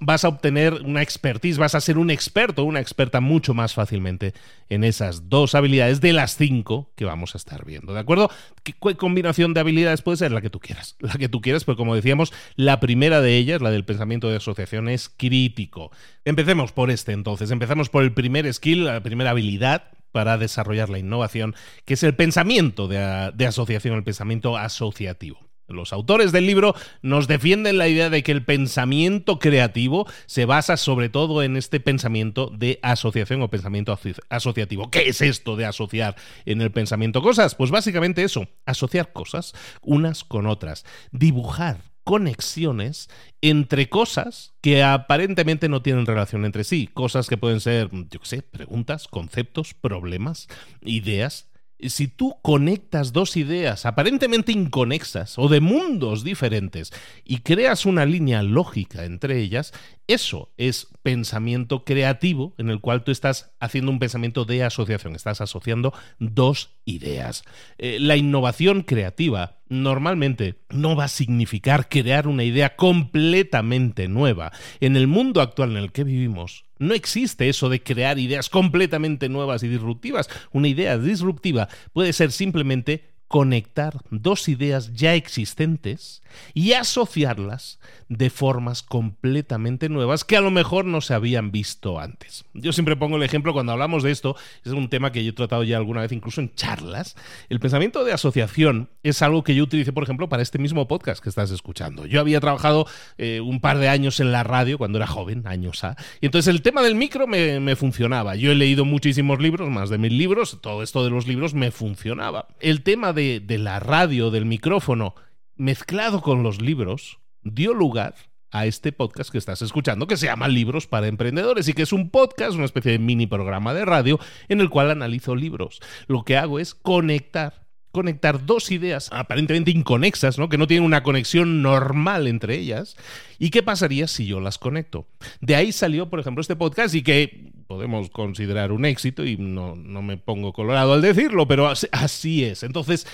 vas 0.00 0.24
a 0.24 0.28
obtener 0.28 0.74
una 0.84 1.02
expertise, 1.02 1.58
vas 1.58 1.74
a 1.74 1.80
ser 1.80 1.98
un 1.98 2.10
experto, 2.10 2.64
una 2.64 2.80
experta 2.80 3.20
mucho 3.20 3.54
más 3.54 3.74
fácilmente 3.74 4.34
en 4.68 4.84
esas 4.84 5.28
dos 5.28 5.54
habilidades 5.54 6.00
de 6.00 6.12
las 6.12 6.36
cinco 6.36 6.90
que 6.94 7.04
vamos 7.04 7.34
a 7.34 7.38
estar 7.38 7.64
viendo. 7.64 7.94
¿De 7.94 8.00
acuerdo? 8.00 8.30
¿Qué, 8.62 8.74
combinación 9.18 9.52
de 9.54 9.60
habilidades 9.60 10.02
puede 10.02 10.16
ser? 10.16 10.32
La 10.32 10.40
que 10.40 10.50
tú 10.50 10.60
quieras. 10.60 10.96
La 11.00 11.14
que 11.14 11.28
tú 11.28 11.40
quieras, 11.40 11.64
pero 11.64 11.76
como 11.76 11.94
decíamos, 11.94 12.32
la 12.54 12.80
primera 12.80 13.20
de 13.20 13.36
ellas, 13.36 13.60
la 13.60 13.70
del 13.70 13.84
pensamiento 13.84 14.30
de 14.30 14.36
asociación, 14.36 14.88
es 14.88 15.08
crítico. 15.08 15.90
Empecemos 16.24 16.72
por 16.72 16.90
este 16.90 17.12
entonces. 17.12 17.50
Empezamos 17.50 17.88
por 17.88 18.04
el 18.04 18.12
primer 18.12 18.52
skill, 18.52 18.84
la 18.84 19.02
primera 19.02 19.30
habilidad 19.30 19.90
para 20.12 20.38
desarrollar 20.38 20.88
la 20.88 20.98
innovación, 20.98 21.54
que 21.84 21.94
es 21.94 22.02
el 22.02 22.14
pensamiento 22.14 22.88
de 22.88 23.46
asociación, 23.46 23.96
el 23.96 24.04
pensamiento 24.04 24.56
asociativo. 24.56 25.47
Los 25.68 25.92
autores 25.92 26.32
del 26.32 26.46
libro 26.46 26.74
nos 27.02 27.28
defienden 27.28 27.78
la 27.78 27.88
idea 27.88 28.10
de 28.10 28.22
que 28.22 28.32
el 28.32 28.44
pensamiento 28.44 29.38
creativo 29.38 30.06
se 30.26 30.44
basa 30.44 30.76
sobre 30.76 31.08
todo 31.08 31.42
en 31.42 31.56
este 31.56 31.78
pensamiento 31.78 32.50
de 32.54 32.78
asociación 32.82 33.42
o 33.42 33.50
pensamiento 33.50 33.98
asociativo. 34.30 34.90
¿Qué 34.90 35.08
es 35.08 35.20
esto 35.20 35.56
de 35.56 35.66
asociar 35.66 36.16
en 36.46 36.62
el 36.62 36.72
pensamiento 36.72 37.22
cosas? 37.22 37.54
Pues 37.54 37.70
básicamente 37.70 38.22
eso, 38.24 38.48
asociar 38.66 39.12
cosas 39.12 39.54
unas 39.82 40.24
con 40.24 40.46
otras, 40.46 40.84
dibujar 41.12 41.78
conexiones 42.08 43.10
entre 43.42 43.90
cosas 43.90 44.54
que 44.62 44.82
aparentemente 44.82 45.68
no 45.68 45.82
tienen 45.82 46.06
relación 46.06 46.46
entre 46.46 46.64
sí, 46.64 46.86
cosas 46.86 47.28
que 47.28 47.36
pueden 47.36 47.60
ser, 47.60 47.90
yo 47.92 48.20
qué 48.20 48.26
sé, 48.26 48.40
preguntas, 48.40 49.08
conceptos, 49.08 49.74
problemas, 49.74 50.48
ideas, 50.80 51.47
si 51.80 52.08
tú 52.08 52.36
conectas 52.42 53.12
dos 53.12 53.36
ideas 53.36 53.86
aparentemente 53.86 54.52
inconexas 54.52 55.38
o 55.38 55.48
de 55.48 55.60
mundos 55.60 56.24
diferentes 56.24 56.92
y 57.24 57.38
creas 57.38 57.86
una 57.86 58.04
línea 58.04 58.42
lógica 58.42 59.04
entre 59.04 59.40
ellas, 59.40 59.72
eso 60.08 60.52
es 60.56 60.88
pensamiento 61.02 61.84
creativo 61.84 62.54
en 62.56 62.70
el 62.70 62.80
cual 62.80 63.04
tú 63.04 63.10
estás 63.10 63.52
haciendo 63.60 63.90
un 63.90 63.98
pensamiento 63.98 64.46
de 64.46 64.64
asociación, 64.64 65.14
estás 65.14 65.42
asociando 65.42 65.92
dos 66.18 66.78
ideas. 66.86 67.44
Eh, 67.76 67.98
la 68.00 68.16
innovación 68.16 68.82
creativa 68.82 69.58
normalmente 69.68 70.62
no 70.70 70.96
va 70.96 71.04
a 71.04 71.08
significar 71.08 71.90
crear 71.90 72.26
una 72.26 72.42
idea 72.42 72.74
completamente 72.74 74.08
nueva. 74.08 74.50
En 74.80 74.96
el 74.96 75.06
mundo 75.06 75.42
actual 75.42 75.72
en 75.72 75.76
el 75.76 75.92
que 75.92 76.04
vivimos, 76.04 76.64
no 76.78 76.94
existe 76.94 77.50
eso 77.50 77.68
de 77.68 77.82
crear 77.82 78.18
ideas 78.18 78.48
completamente 78.48 79.28
nuevas 79.28 79.62
y 79.62 79.68
disruptivas. 79.68 80.30
Una 80.52 80.68
idea 80.68 80.96
disruptiva 80.96 81.68
puede 81.92 82.14
ser 82.14 82.32
simplemente 82.32 83.17
conectar 83.28 83.98
dos 84.10 84.48
ideas 84.48 84.94
ya 84.94 85.14
existentes 85.14 86.22
y 86.54 86.72
asociarlas 86.72 87.78
de 88.08 88.30
formas 88.30 88.82
completamente 88.82 89.88
nuevas 89.88 90.24
que 90.24 90.36
a 90.36 90.40
lo 90.40 90.50
mejor 90.50 90.86
no 90.86 91.00
se 91.02 91.12
habían 91.12 91.50
visto 91.50 92.00
antes. 92.00 92.46
Yo 92.54 92.72
siempre 92.72 92.96
pongo 92.96 93.16
el 93.16 93.22
ejemplo 93.22 93.52
cuando 93.52 93.72
hablamos 93.72 94.02
de 94.02 94.10
esto, 94.10 94.34
es 94.64 94.72
un 94.72 94.88
tema 94.88 95.12
que 95.12 95.22
yo 95.22 95.30
he 95.30 95.34
tratado 95.34 95.62
ya 95.62 95.76
alguna 95.76 96.00
vez 96.00 96.12
incluso 96.12 96.40
en 96.40 96.54
charlas. 96.54 97.16
El 97.50 97.60
pensamiento 97.60 98.04
de 98.04 98.12
asociación 98.12 98.88
es 99.02 99.20
algo 99.20 99.44
que 99.44 99.54
yo 99.54 99.64
utilicé, 99.64 99.92
por 99.92 100.04
ejemplo, 100.04 100.28
para 100.28 100.42
este 100.42 100.58
mismo 100.58 100.88
podcast 100.88 101.22
que 101.22 101.28
estás 101.28 101.50
escuchando. 101.50 102.06
Yo 102.06 102.20
había 102.20 102.40
trabajado 102.40 102.86
eh, 103.18 103.40
un 103.40 103.60
par 103.60 103.78
de 103.78 103.88
años 103.88 104.20
en 104.20 104.32
la 104.32 104.42
radio 104.42 104.78
cuando 104.78 104.98
era 104.98 105.06
joven, 105.06 105.46
años 105.46 105.84
A, 105.84 105.96
y 106.20 106.26
entonces 106.26 106.48
el 106.48 106.62
tema 106.62 106.82
del 106.82 106.94
micro 106.94 107.26
me, 107.26 107.60
me 107.60 107.76
funcionaba. 107.76 108.36
Yo 108.36 108.52
he 108.52 108.54
leído 108.54 108.86
muchísimos 108.86 109.38
libros, 109.38 109.68
más 109.68 109.90
de 109.90 109.98
mil 109.98 110.16
libros, 110.16 110.58
todo 110.62 110.82
esto 110.82 111.04
de 111.04 111.10
los 111.10 111.26
libros 111.26 111.52
me 111.52 111.70
funcionaba. 111.70 112.48
El 112.60 112.82
tema 112.82 113.12
de, 113.12 113.17
de 113.18 113.58
la 113.58 113.80
radio, 113.80 114.30
del 114.30 114.46
micrófono, 114.46 115.14
mezclado 115.56 116.22
con 116.22 116.42
los 116.42 116.62
libros, 116.62 117.18
dio 117.42 117.74
lugar 117.74 118.14
a 118.50 118.66
este 118.66 118.92
podcast 118.92 119.30
que 119.30 119.38
estás 119.38 119.60
escuchando, 119.60 120.06
que 120.06 120.16
se 120.16 120.26
llama 120.26 120.48
Libros 120.48 120.86
para 120.86 121.08
Emprendedores 121.08 121.68
y 121.68 121.74
que 121.74 121.82
es 121.82 121.92
un 121.92 122.10
podcast, 122.10 122.54
una 122.54 122.64
especie 122.64 122.92
de 122.92 122.98
mini 122.98 123.26
programa 123.26 123.74
de 123.74 123.84
radio 123.84 124.18
en 124.48 124.60
el 124.60 124.70
cual 124.70 124.90
analizo 124.90 125.34
libros. 125.34 125.80
Lo 126.06 126.24
que 126.24 126.36
hago 126.36 126.58
es 126.58 126.74
conectar 126.74 127.66
conectar 127.90 128.44
dos 128.44 128.70
ideas 128.70 129.08
aparentemente 129.12 129.70
inconexas, 129.70 130.38
¿no? 130.38 130.48
que 130.48 130.58
no 130.58 130.66
tienen 130.66 130.84
una 130.84 131.02
conexión 131.02 131.62
normal 131.62 132.28
entre 132.28 132.56
ellas. 132.56 132.96
¿Y 133.38 133.50
qué 133.50 133.62
pasaría 133.62 134.08
si 134.08 134.26
yo 134.26 134.40
las 134.40 134.58
conecto? 134.58 135.06
De 135.40 135.54
ahí 135.54 135.72
salió, 135.72 136.10
por 136.10 136.20
ejemplo, 136.20 136.40
este 136.40 136.56
podcast 136.56 136.94
y 136.94 137.02
que 137.02 137.52
podemos 137.66 138.10
considerar 138.10 138.72
un 138.72 138.84
éxito 138.84 139.24
y 139.24 139.36
no, 139.36 139.76
no 139.76 140.02
me 140.02 140.16
pongo 140.16 140.52
colorado 140.52 140.94
al 140.94 141.02
decirlo, 141.02 141.46
pero 141.46 141.68
así 141.92 142.44
es. 142.44 142.62
Entonces, 142.62 143.06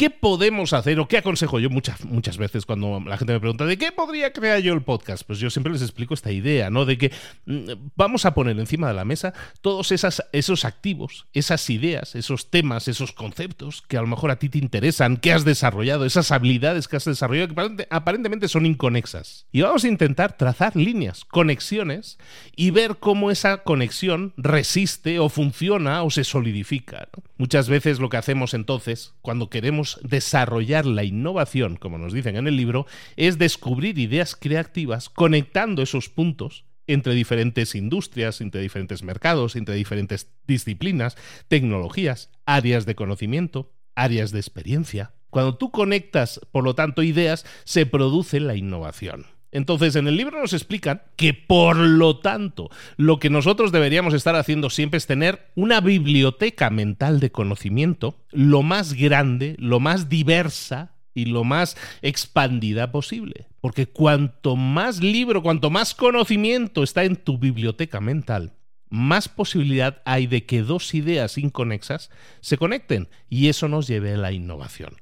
¿Qué 0.00 0.08
podemos 0.08 0.72
hacer 0.72 0.98
o 0.98 1.08
qué 1.08 1.18
aconsejo 1.18 1.60
yo 1.60 1.68
muchas, 1.68 2.02
muchas 2.06 2.38
veces 2.38 2.64
cuando 2.64 3.02
la 3.04 3.18
gente 3.18 3.34
me 3.34 3.40
pregunta 3.40 3.66
de 3.66 3.76
qué 3.76 3.92
podría 3.92 4.32
crear 4.32 4.60
yo 4.60 4.72
el 4.72 4.80
podcast? 4.80 5.24
Pues 5.26 5.38
yo 5.40 5.50
siempre 5.50 5.70
les 5.70 5.82
explico 5.82 6.14
esta 6.14 6.32
idea, 6.32 6.70
¿no? 6.70 6.86
De 6.86 6.96
que 6.96 7.12
mm, 7.44 7.72
vamos 7.96 8.24
a 8.24 8.32
poner 8.32 8.58
encima 8.58 8.88
de 8.88 8.94
la 8.94 9.04
mesa 9.04 9.34
todos 9.60 9.92
esos 9.92 10.64
activos, 10.64 11.26
esas 11.34 11.68
ideas, 11.68 12.14
esos 12.14 12.50
temas, 12.50 12.88
esos 12.88 13.12
conceptos 13.12 13.82
que 13.82 13.98
a 13.98 14.00
lo 14.00 14.06
mejor 14.06 14.30
a 14.30 14.38
ti 14.38 14.48
te 14.48 14.56
interesan, 14.56 15.18
que 15.18 15.34
has 15.34 15.44
desarrollado, 15.44 16.06
esas 16.06 16.30
habilidades 16.30 16.88
que 16.88 16.96
has 16.96 17.04
desarrollado 17.04 17.54
que 17.54 17.86
aparentemente 17.90 18.48
son 18.48 18.64
inconexas. 18.64 19.44
Y 19.52 19.60
vamos 19.70 19.84
a 19.84 19.88
intentar 19.88 20.36
trazar 20.36 20.74
líneas, 20.74 21.24
conexiones 21.24 22.18
y 22.56 22.72
ver 22.72 22.96
cómo 22.98 23.30
esa 23.30 23.58
conexión 23.58 24.34
resiste 24.36 25.20
o 25.20 25.28
funciona 25.28 26.02
o 26.02 26.10
se 26.10 26.24
solidifica. 26.24 27.08
Muchas 27.36 27.68
veces 27.68 28.00
lo 28.00 28.08
que 28.08 28.16
hacemos 28.16 28.52
entonces, 28.52 29.14
cuando 29.22 29.48
queremos 29.48 30.00
desarrollar 30.02 30.86
la 30.86 31.04
innovación, 31.04 31.76
como 31.76 31.98
nos 31.98 32.12
dicen 32.12 32.34
en 32.34 32.48
el 32.48 32.56
libro, 32.56 32.86
es 33.14 33.38
descubrir 33.38 34.00
ideas 34.00 34.34
creativas 34.34 35.08
conectando 35.08 35.82
esos 35.82 36.08
puntos 36.08 36.64
entre 36.88 37.14
diferentes 37.14 37.76
industrias, 37.76 38.40
entre 38.40 38.62
diferentes 38.62 39.04
mercados, 39.04 39.54
entre 39.54 39.76
diferentes 39.76 40.32
disciplinas, 40.48 41.16
tecnologías, 41.46 42.30
áreas 42.44 42.86
de 42.86 42.96
conocimiento, 42.96 43.72
áreas 43.94 44.32
de 44.32 44.40
experiencia. 44.40 45.12
Cuando 45.30 45.56
tú 45.56 45.70
conectas, 45.70 46.40
por 46.50 46.64
lo 46.64 46.74
tanto, 46.74 47.04
ideas, 47.04 47.46
se 47.62 47.86
produce 47.86 48.40
la 48.40 48.56
innovación. 48.56 49.26
Entonces, 49.52 49.96
en 49.96 50.06
el 50.06 50.16
libro 50.16 50.40
nos 50.40 50.52
explican 50.52 51.02
que, 51.16 51.34
por 51.34 51.76
lo 51.76 52.18
tanto, 52.18 52.70
lo 52.96 53.18
que 53.18 53.30
nosotros 53.30 53.72
deberíamos 53.72 54.14
estar 54.14 54.36
haciendo 54.36 54.70
siempre 54.70 54.98
es 54.98 55.06
tener 55.06 55.50
una 55.56 55.80
biblioteca 55.80 56.70
mental 56.70 57.18
de 57.20 57.32
conocimiento 57.32 58.16
lo 58.30 58.62
más 58.62 58.94
grande, 58.94 59.56
lo 59.58 59.80
más 59.80 60.08
diversa 60.08 60.94
y 61.14 61.24
lo 61.24 61.44
más 61.44 61.76
expandida 62.02 62.92
posible. 62.92 63.48
Porque 63.60 63.86
cuanto 63.86 64.56
más 64.56 65.00
libro, 65.02 65.42
cuanto 65.42 65.70
más 65.70 65.94
conocimiento 65.94 66.82
está 66.82 67.04
en 67.04 67.16
tu 67.16 67.38
biblioteca 67.38 68.00
mental, 68.00 68.52
más 68.88 69.28
posibilidad 69.28 70.02
hay 70.04 70.26
de 70.26 70.44
que 70.44 70.62
dos 70.62 70.94
ideas 70.94 71.38
inconexas 71.38 72.10
se 72.40 72.58
conecten 72.58 73.08
y 73.28 73.48
eso 73.48 73.68
nos 73.68 73.86
lleve 73.86 74.14
a 74.14 74.18
la 74.18 74.32
innovación. 74.32 74.96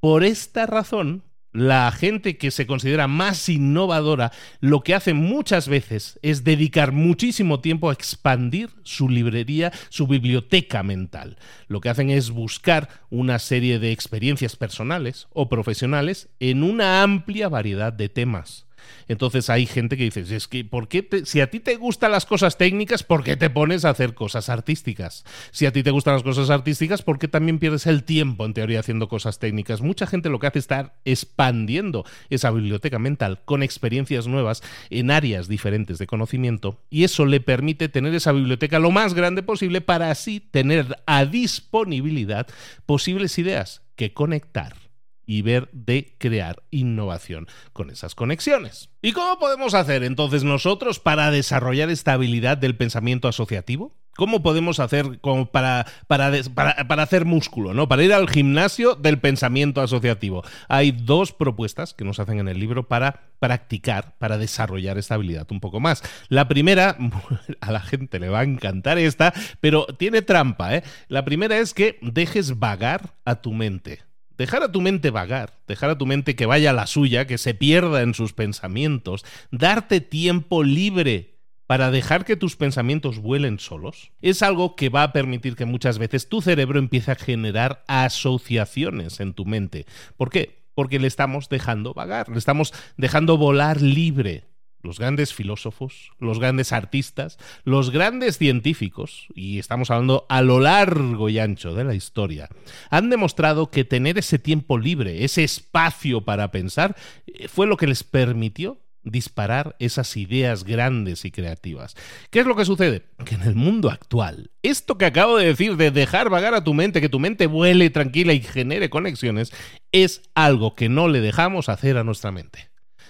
Por 0.00 0.24
esta 0.24 0.66
razón, 0.66 1.22
la 1.52 1.90
gente 1.92 2.36
que 2.36 2.50
se 2.50 2.66
considera 2.66 3.08
más 3.08 3.48
innovadora 3.48 4.32
lo 4.60 4.80
que 4.80 4.94
hace 4.94 5.14
muchas 5.14 5.68
veces 5.68 6.18
es 6.22 6.44
dedicar 6.44 6.92
muchísimo 6.92 7.60
tiempo 7.60 7.90
a 7.90 7.92
expandir 7.92 8.70
su 8.82 9.08
librería, 9.08 9.72
su 9.88 10.06
biblioteca 10.06 10.82
mental. 10.82 11.36
Lo 11.66 11.80
que 11.80 11.88
hacen 11.88 12.10
es 12.10 12.30
buscar 12.30 12.88
una 13.10 13.38
serie 13.38 13.78
de 13.78 13.92
experiencias 13.92 14.56
personales 14.56 15.26
o 15.32 15.48
profesionales 15.48 16.28
en 16.38 16.62
una 16.62 17.02
amplia 17.02 17.48
variedad 17.48 17.92
de 17.92 18.08
temas. 18.08 18.67
Entonces 19.08 19.50
hay 19.50 19.66
gente 19.66 19.96
que 19.96 20.04
dice, 20.04 20.20
es 20.34 20.48
que, 20.48 20.64
¿por 20.64 20.88
qué 20.88 21.06
si 21.24 21.40
a 21.40 21.50
ti 21.50 21.60
te 21.60 21.76
gustan 21.76 22.12
las 22.12 22.26
cosas 22.26 22.58
técnicas, 22.58 23.02
¿por 23.02 23.24
qué 23.24 23.36
te 23.36 23.50
pones 23.50 23.84
a 23.84 23.90
hacer 23.90 24.14
cosas 24.14 24.48
artísticas? 24.48 25.24
Si 25.50 25.66
a 25.66 25.72
ti 25.72 25.82
te 25.82 25.90
gustan 25.90 26.14
las 26.14 26.22
cosas 26.22 26.50
artísticas, 26.50 27.02
¿por 27.02 27.18
qué 27.18 27.28
también 27.28 27.58
pierdes 27.58 27.86
el 27.86 28.04
tiempo, 28.04 28.44
en 28.44 28.54
teoría, 28.54 28.80
haciendo 28.80 29.08
cosas 29.08 29.38
técnicas? 29.38 29.80
Mucha 29.80 30.06
gente 30.06 30.28
lo 30.28 30.38
que 30.38 30.46
hace 30.46 30.58
es 30.58 30.64
estar 30.64 30.94
expandiendo 31.04 32.04
esa 32.30 32.50
biblioteca 32.50 32.98
mental 32.98 33.40
con 33.44 33.62
experiencias 33.62 34.26
nuevas 34.26 34.62
en 34.90 35.10
áreas 35.10 35.48
diferentes 35.48 35.98
de 35.98 36.06
conocimiento 36.06 36.78
y 36.90 37.04
eso 37.04 37.24
le 37.26 37.40
permite 37.40 37.88
tener 37.88 38.14
esa 38.14 38.32
biblioteca 38.32 38.78
lo 38.78 38.90
más 38.90 39.14
grande 39.14 39.42
posible 39.42 39.80
para 39.80 40.10
así 40.10 40.40
tener 40.40 40.98
a 41.06 41.24
disponibilidad 41.24 42.46
posibles 42.86 43.38
ideas 43.38 43.82
que 43.96 44.12
conectar 44.12 44.87
y 45.28 45.42
ver 45.42 45.68
de 45.72 46.16
crear 46.16 46.62
innovación 46.70 47.46
con 47.74 47.90
esas 47.90 48.14
conexiones. 48.14 48.88
¿Y 49.02 49.12
cómo 49.12 49.38
podemos 49.38 49.74
hacer 49.74 50.02
entonces 50.02 50.42
nosotros 50.42 51.00
para 51.00 51.30
desarrollar 51.30 51.90
esta 51.90 52.14
habilidad 52.14 52.56
del 52.56 52.76
pensamiento 52.76 53.28
asociativo? 53.28 53.94
¿Cómo 54.16 54.42
podemos 54.42 54.80
hacer 54.80 55.20
como 55.20 55.46
para, 55.52 55.86
para, 56.06 56.32
para, 56.54 57.02
hacer 57.02 57.26
músculo, 57.26 57.74
¿no? 57.74 57.88
Para 57.88 58.02
ir 58.02 58.12
al 58.12 58.28
gimnasio 58.28 58.94
del 58.94 59.20
pensamiento 59.20 59.82
asociativo. 59.82 60.42
Hay 60.66 60.92
dos 60.92 61.32
propuestas 61.32 61.92
que 61.92 62.04
nos 62.04 62.18
hacen 62.18 62.40
en 62.40 62.48
el 62.48 62.58
libro 62.58 62.88
para 62.88 63.28
practicar, 63.38 64.16
para 64.18 64.38
desarrollar 64.38 64.96
esta 64.96 65.14
habilidad 65.14 65.46
un 65.52 65.60
poco 65.60 65.78
más. 65.78 66.02
La 66.30 66.48
primera, 66.48 66.96
a 67.60 67.70
la 67.70 67.80
gente 67.80 68.18
le 68.18 68.30
va 68.30 68.40
a 68.40 68.44
encantar 68.44 68.98
esta, 68.98 69.34
pero 69.60 69.86
tiene 69.98 70.22
trampa, 70.22 70.74
¿eh? 70.74 70.82
La 71.08 71.24
primera 71.24 71.58
es 71.58 71.74
que 71.74 71.98
dejes 72.00 72.58
vagar 72.58 73.14
a 73.26 73.36
tu 73.36 73.52
mente 73.52 74.07
dejar 74.38 74.62
a 74.62 74.72
tu 74.72 74.80
mente 74.80 75.10
vagar, 75.10 75.58
dejar 75.66 75.90
a 75.90 75.98
tu 75.98 76.06
mente 76.06 76.36
que 76.36 76.46
vaya 76.46 76.70
a 76.70 76.72
la 76.72 76.86
suya, 76.86 77.26
que 77.26 77.36
se 77.36 77.52
pierda 77.52 78.00
en 78.02 78.14
sus 78.14 78.32
pensamientos, 78.32 79.24
darte 79.50 80.00
tiempo 80.00 80.62
libre 80.62 81.34
para 81.66 81.90
dejar 81.90 82.24
que 82.24 82.36
tus 82.36 82.56
pensamientos 82.56 83.18
vuelen 83.18 83.58
solos, 83.58 84.12
es 84.22 84.40
algo 84.42 84.74
que 84.74 84.88
va 84.88 85.02
a 85.02 85.12
permitir 85.12 85.54
que 85.54 85.66
muchas 85.66 85.98
veces 85.98 86.30
tu 86.30 86.40
cerebro 86.40 86.78
empiece 86.78 87.10
a 87.10 87.16
generar 87.16 87.84
asociaciones 87.88 89.20
en 89.20 89.34
tu 89.34 89.44
mente. 89.44 89.84
¿Por 90.16 90.30
qué? 90.30 90.62
Porque 90.74 90.98
le 90.98 91.08
estamos 91.08 91.50
dejando 91.50 91.92
vagar, 91.92 92.30
le 92.30 92.38
estamos 92.38 92.72
dejando 92.96 93.36
volar 93.36 93.82
libre 93.82 94.46
los 94.82 94.98
grandes 94.98 95.34
filósofos, 95.34 96.12
los 96.18 96.38
grandes 96.38 96.72
artistas, 96.72 97.38
los 97.64 97.90
grandes 97.90 98.38
científicos, 98.38 99.26
y 99.34 99.58
estamos 99.58 99.90
hablando 99.90 100.26
a 100.28 100.42
lo 100.42 100.60
largo 100.60 101.28
y 101.28 101.38
ancho 101.38 101.74
de 101.74 101.84
la 101.84 101.94
historia, 101.94 102.48
han 102.90 103.10
demostrado 103.10 103.70
que 103.70 103.84
tener 103.84 104.18
ese 104.18 104.38
tiempo 104.38 104.78
libre, 104.78 105.24
ese 105.24 105.44
espacio 105.44 106.22
para 106.22 106.50
pensar, 106.50 106.96
eh, 107.26 107.48
fue 107.48 107.66
lo 107.66 107.76
que 107.76 107.86
les 107.86 108.04
permitió 108.04 108.78
disparar 109.10 109.76
esas 109.78 110.16
ideas 110.16 110.64
grandes 110.64 111.24
y 111.24 111.30
creativas. 111.30 111.96
¿Qué 112.30 112.40
es 112.40 112.46
lo 112.46 112.56
que 112.56 112.64
sucede? 112.64 113.04
Que 113.24 113.36
en 113.36 113.42
el 113.42 113.54
mundo 113.54 113.90
actual, 113.90 114.50
esto 114.62 114.98
que 114.98 115.06
acabo 115.06 115.36
de 115.36 115.46
decir 115.46 115.76
de 115.76 115.90
dejar 115.90 116.30
vagar 116.30 116.54
a 116.54 116.64
tu 116.64 116.74
mente, 116.74 117.00
que 117.00 117.08
tu 117.08 117.18
mente 117.18 117.46
vuele 117.46 117.90
tranquila 117.90 118.32
y 118.32 118.40
genere 118.40 118.90
conexiones, 118.90 119.52
es 119.92 120.22
algo 120.34 120.74
que 120.74 120.88
no 120.88 121.08
le 121.08 121.20
dejamos 121.20 121.68
hacer 121.68 121.96
a 121.96 122.04
nuestra 122.04 122.32
mente. 122.32 122.67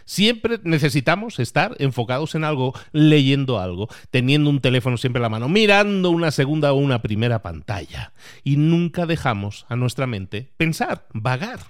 Siempre 0.09 0.59
necesitamos 0.65 1.39
estar 1.39 1.77
enfocados 1.81 2.35
en 2.35 2.43
algo, 2.43 2.73
leyendo 2.93 3.61
algo, 3.61 3.89
teniendo 4.11 4.49
un 4.49 4.63
teléfono 4.63 4.97
siempre 4.97 5.19
en 5.19 5.25
la 5.25 5.29
mano, 5.29 5.51
mirando 5.51 6.09
una 6.09 6.31
segunda 6.31 6.73
o 6.73 6.77
una 6.77 7.03
primera 7.03 7.43
pantalla. 7.43 8.15
Y 8.43 8.57
nunca 8.57 9.05
dejamos 9.05 9.67
a 9.69 9.77
nuestra 9.77 10.07
mente 10.07 10.51
pensar, 10.57 11.07
vagar. 11.13 11.61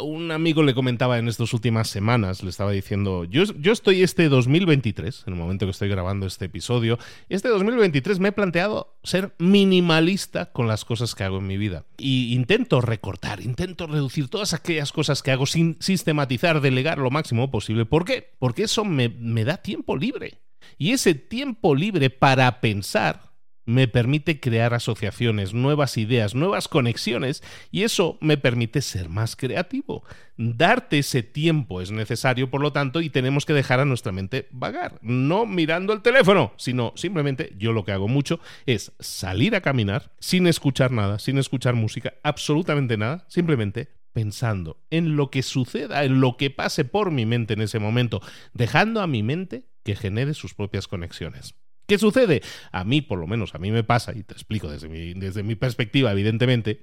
Un 0.00 0.30
amigo 0.30 0.62
le 0.62 0.74
comentaba 0.74 1.18
en 1.18 1.26
estas 1.26 1.52
últimas 1.52 1.88
semanas, 1.88 2.42
le 2.44 2.50
estaba 2.50 2.70
diciendo, 2.70 3.24
yo, 3.24 3.42
yo, 3.58 3.72
estoy 3.72 4.02
este 4.02 4.28
2023, 4.28 5.24
en 5.26 5.32
el 5.34 5.38
momento 5.38 5.66
que 5.66 5.72
estoy 5.72 5.88
grabando 5.88 6.24
este 6.26 6.44
episodio, 6.44 6.98
este 7.28 7.48
2023 7.48 8.20
me 8.20 8.28
he 8.28 8.32
planteado 8.32 8.96
ser 9.02 9.34
minimalista 9.38 10.52
con 10.52 10.68
las 10.68 10.84
cosas 10.84 11.16
que 11.16 11.24
hago 11.24 11.38
en 11.38 11.48
mi 11.48 11.56
vida. 11.56 11.84
Y 11.98 12.32
intento 12.34 12.80
recortar, 12.80 13.40
intento 13.40 13.88
reducir 13.88 14.28
todas 14.28 14.54
aquellas 14.54 14.92
cosas 14.92 15.22
que 15.22 15.32
hago 15.32 15.46
sin 15.46 15.76
sistematizar, 15.80 16.60
delegar 16.60 16.98
lo 16.98 17.10
máximo 17.10 17.50
posible. 17.50 17.84
¿Por 17.86 18.04
qué? 18.04 18.34
Porque 18.38 18.62
eso 18.62 18.84
me, 18.84 19.08
me 19.08 19.44
da 19.44 19.56
tiempo 19.56 19.96
libre. 19.96 20.38
Y 20.78 20.92
ese 20.92 21.14
tiempo 21.14 21.74
libre 21.74 22.10
para 22.10 22.60
pensar 22.60 23.35
me 23.66 23.88
permite 23.88 24.40
crear 24.40 24.72
asociaciones, 24.72 25.52
nuevas 25.52 25.98
ideas, 25.98 26.34
nuevas 26.34 26.68
conexiones 26.68 27.42
y 27.70 27.82
eso 27.82 28.16
me 28.20 28.38
permite 28.38 28.80
ser 28.80 29.08
más 29.08 29.36
creativo. 29.36 30.04
Darte 30.36 30.98
ese 30.98 31.22
tiempo 31.22 31.80
es 31.80 31.90
necesario, 31.90 32.50
por 32.50 32.60
lo 32.60 32.72
tanto, 32.72 33.00
y 33.00 33.10
tenemos 33.10 33.44
que 33.44 33.52
dejar 33.52 33.80
a 33.80 33.84
nuestra 33.84 34.12
mente 34.12 34.48
vagar, 34.50 34.98
no 35.02 35.46
mirando 35.46 35.92
el 35.92 36.02
teléfono, 36.02 36.52
sino 36.56 36.92
simplemente 36.94 37.52
yo 37.58 37.72
lo 37.72 37.84
que 37.84 37.92
hago 37.92 38.08
mucho 38.08 38.40
es 38.66 38.92
salir 39.00 39.56
a 39.56 39.60
caminar 39.60 40.12
sin 40.20 40.46
escuchar 40.46 40.92
nada, 40.92 41.18
sin 41.18 41.38
escuchar 41.38 41.74
música, 41.74 42.14
absolutamente 42.22 42.96
nada, 42.96 43.24
simplemente 43.28 43.88
pensando 44.12 44.78
en 44.90 45.16
lo 45.16 45.30
que 45.30 45.42
suceda, 45.42 46.04
en 46.04 46.20
lo 46.20 46.36
que 46.36 46.50
pase 46.50 46.84
por 46.84 47.10
mi 47.10 47.26
mente 47.26 47.54
en 47.54 47.60
ese 47.60 47.78
momento, 47.78 48.22
dejando 48.54 49.02
a 49.02 49.06
mi 49.06 49.22
mente 49.22 49.66
que 49.82 49.96
genere 49.96 50.32
sus 50.32 50.54
propias 50.54 50.88
conexiones. 50.88 51.54
¿Qué 51.86 51.98
sucede? 51.98 52.42
A 52.72 52.84
mí, 52.84 53.00
por 53.00 53.18
lo 53.18 53.26
menos, 53.26 53.54
a 53.54 53.58
mí 53.58 53.70
me 53.70 53.84
pasa, 53.84 54.12
y 54.14 54.22
te 54.22 54.34
explico 54.34 54.68
desde 54.68 54.88
mi, 54.88 55.14
desde 55.14 55.42
mi 55.42 55.54
perspectiva, 55.54 56.12
evidentemente, 56.12 56.82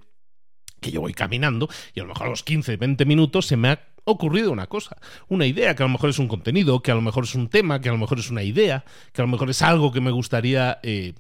que 0.80 0.92
yo 0.92 1.02
voy 1.02 1.14
caminando 1.14 1.70
y 1.94 2.00
a 2.00 2.04
lo 2.04 2.10
mejor 2.10 2.28
a 2.28 2.30
los 2.30 2.44
15, 2.44 2.78
20 2.78 3.06
minutos 3.06 3.48
se 3.48 3.58
me 3.58 3.70
ha 3.70 3.93
ocurrido 4.06 4.52
una 4.52 4.68
cosa, 4.68 4.98
una 5.28 5.46
idea, 5.46 5.76
que 5.76 5.84
a 5.84 5.86
lo 5.86 5.92
mejor 5.92 6.10
es 6.10 6.20
un 6.20 6.28
contenido, 6.28 6.82
que 6.82 6.92
a 6.92 6.96
lo 6.96 7.02
mejor 7.02 7.24
es 7.24 7.36
un 7.36 7.48
tema, 7.48 7.82
que 7.82 7.90
a 7.90 7.92
lo 7.92 7.98
mejor 7.98 8.20
es 8.20 8.30
una 8.30 8.44
idea, 8.44 8.84
que 9.12 9.22
a 9.22 9.26
lo 9.26 9.32
mejor 9.32 9.50
es 9.50 9.62
algo 9.62 9.92
que 9.92 10.02
me 10.02 10.12
gustaría 10.12 10.80
eh, 10.84 11.14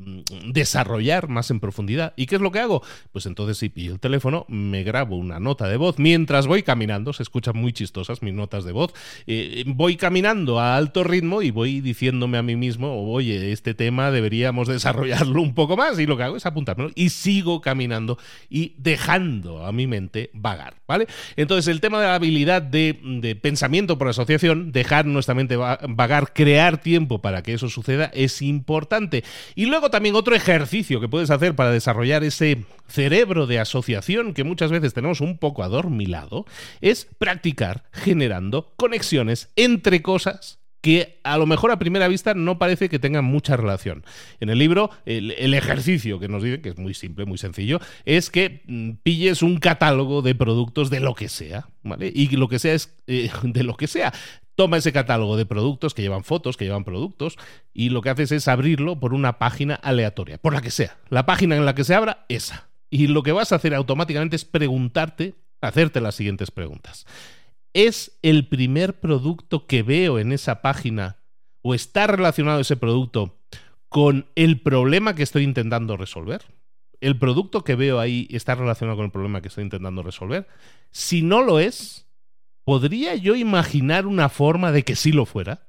desarrollar 0.45 1.27
más 1.29 1.51
en 1.51 1.59
profundidad. 1.59 2.13
¿Y 2.15 2.25
qué 2.25 2.35
es 2.35 2.41
lo 2.41 2.51
que 2.51 2.59
hago? 2.59 2.83
Pues 3.11 3.25
entonces 3.25 3.57
si 3.57 3.69
pillo 3.69 3.93
el 3.93 3.99
teléfono, 3.99 4.45
me 4.47 4.83
grabo 4.83 5.15
una 5.15 5.39
nota 5.39 5.67
de 5.67 5.77
voz 5.77 5.99
mientras 5.99 6.47
voy 6.47 6.63
caminando, 6.63 7.13
se 7.13 7.23
escuchan 7.23 7.57
muy 7.57 7.73
chistosas 7.73 8.21
mis 8.21 8.33
notas 8.33 8.63
de 8.63 8.71
voz, 8.71 8.93
eh, 9.27 9.63
voy 9.67 9.95
caminando 9.95 10.59
a 10.59 10.75
alto 10.75 11.03
ritmo 11.03 11.41
y 11.41 11.51
voy 11.51 11.81
diciéndome 11.81 12.37
a 12.37 12.43
mí 12.43 12.55
mismo, 12.55 13.11
oye, 13.11 13.51
este 13.51 13.73
tema 13.73 14.11
deberíamos 14.11 14.67
desarrollarlo 14.67 15.41
un 15.41 15.53
poco 15.53 15.77
más 15.77 15.99
y 15.99 16.05
lo 16.05 16.17
que 16.17 16.23
hago 16.23 16.37
es 16.37 16.45
apuntármelo 16.45 16.91
y 16.95 17.09
sigo 17.09 17.61
caminando 17.61 18.17
y 18.49 18.73
dejando 18.77 19.65
a 19.65 19.71
mi 19.71 19.87
mente 19.87 20.29
vagar, 20.33 20.75
¿vale? 20.87 21.07
Entonces 21.35 21.67
el 21.67 21.81
tema 21.81 21.99
de 22.01 22.07
la 22.07 22.15
habilidad 22.15 22.61
de, 22.73 23.39
pensamiento 23.41 23.97
por 23.97 24.09
asociación, 24.09 24.73
dejar 24.73 25.05
nuestra 25.05 25.33
mente 25.33 25.55
vagar, 25.55 26.33
crear 26.33 26.79
tiempo 26.81 27.21
para 27.21 27.41
que 27.41 27.53
eso 27.53 27.69
suceda, 27.69 28.11
es 28.13 28.41
importante. 28.41 29.23
Y 29.55 29.67
luego 29.67 29.89
también 29.89 30.15
otro 30.15 30.35
ejercicio 30.35 30.99
que 30.99 31.07
puedes 31.07 31.29
hacer 31.29 31.55
para 31.55 31.71
desarrollar 31.71 32.23
ese 32.25 32.65
cerebro 32.87 33.47
de 33.47 33.59
asociación 33.59 34.33
que 34.33 34.43
muchas 34.43 34.71
veces 34.71 34.93
tenemos 34.93 35.21
un 35.21 35.37
poco 35.37 35.63
adormilado, 35.63 36.45
es 36.81 37.07
practicar 37.17 37.83
generando 37.93 38.73
conexiones 38.75 39.49
entre 39.55 40.01
cosas 40.01 40.62
que 40.83 41.21
a 41.23 41.37
lo 41.37 41.45
mejor 41.45 41.71
a 41.71 41.79
primera 41.79 42.09
vista 42.09 42.33
no 42.33 42.59
parece 42.59 42.89
que 42.89 42.99
tengan 42.99 43.23
mucha 43.23 43.55
relación. 43.55 44.03
En 44.41 44.49
el 44.49 44.59
libro, 44.59 44.89
el, 45.05 45.53
ejercicio 45.53 46.19
que 46.19 46.27
nos 46.27 46.43
dice, 46.43 46.59
que 46.59 46.67
es 46.67 46.77
muy 46.77 46.93
simple, 46.93 47.23
muy 47.23 47.37
sencillo, 47.37 47.79
es 48.03 48.29
que 48.29 48.63
mm, 48.67 48.91
pilles 49.01 49.41
un 49.43 49.59
catálogo 49.59 50.21
de 50.21 50.35
productos 50.35 50.89
de 50.89 50.99
lo 50.99 51.15
que 51.15 51.29
sea, 51.29 51.69
¿vale? 51.83 52.11
Y 52.13 52.27
lo 52.35 52.49
que 52.49 52.59
sea 52.59 52.73
es 52.73 52.93
eh, 53.07 53.31
de 53.43 53.63
lo 53.63 53.77
que 53.77 53.87
sea. 53.87 54.11
Toma 54.55 54.75
ese 54.75 54.91
catálogo 54.91 55.37
de 55.37 55.45
productos 55.45 55.93
que 55.93 56.01
llevan 56.01 56.25
fotos, 56.25 56.57
que 56.57 56.65
llevan 56.65 56.83
productos, 56.83 57.37
y 57.73 57.87
lo 57.87 58.01
que 58.01 58.09
haces 58.09 58.33
es 58.33 58.49
abrirlo 58.49 58.99
por 58.99 59.13
una 59.13 59.39
página 59.39 59.75
aleatoria, 59.75 60.37
por 60.37 60.53
la 60.53 60.61
que 60.61 60.69
sea. 60.69 60.97
La 61.07 61.25
página 61.25 61.55
en 61.55 61.65
la 61.65 61.75
que 61.75 61.85
se 61.85 61.95
abra, 61.95 62.25
esa. 62.27 62.67
Y 62.89 63.07
lo 63.07 63.23
que 63.23 63.31
vas 63.31 63.53
a 63.53 63.55
hacer 63.55 63.73
automáticamente 63.73 64.35
es 64.35 64.43
preguntarte, 64.43 65.35
hacerte 65.61 66.01
las 66.01 66.15
siguientes 66.15 66.51
preguntas. 66.51 67.05
¿Es 67.73 68.19
el 68.21 68.47
primer 68.47 68.99
producto 68.99 69.65
que 69.65 69.81
veo 69.81 70.19
en 70.19 70.31
esa 70.31 70.61
página 70.61 71.17
o 71.63 71.73
está 71.73 72.05
relacionado 72.05 72.59
ese 72.59 72.77
producto 72.77 73.39
con 73.89 74.27
el 74.35 74.61
problema 74.61 75.15
que 75.15 75.23
estoy 75.23 75.43
intentando 75.43 75.97
resolver? 75.97 76.43
¿El 77.01 77.17
producto 77.17 77.63
que 77.63 77.75
veo 77.75 77.99
ahí 77.99 78.27
está 78.29 78.55
relacionado 78.55 78.97
con 78.97 79.05
el 79.05 79.11
problema 79.11 79.41
que 79.41 79.47
estoy 79.47 79.63
intentando 79.63 80.03
resolver? 80.03 80.47
Si 80.91 81.23
no 81.23 81.41
lo 81.41 81.59
es, 81.59 82.07
¿podría 82.63 83.15
yo 83.15 83.35
imaginar 83.35 84.05
una 84.05 84.29
forma 84.29 84.71
de 84.71 84.83
que 84.83 84.95
sí 84.95 85.11
lo 85.11 85.25
fuera? 85.25 85.67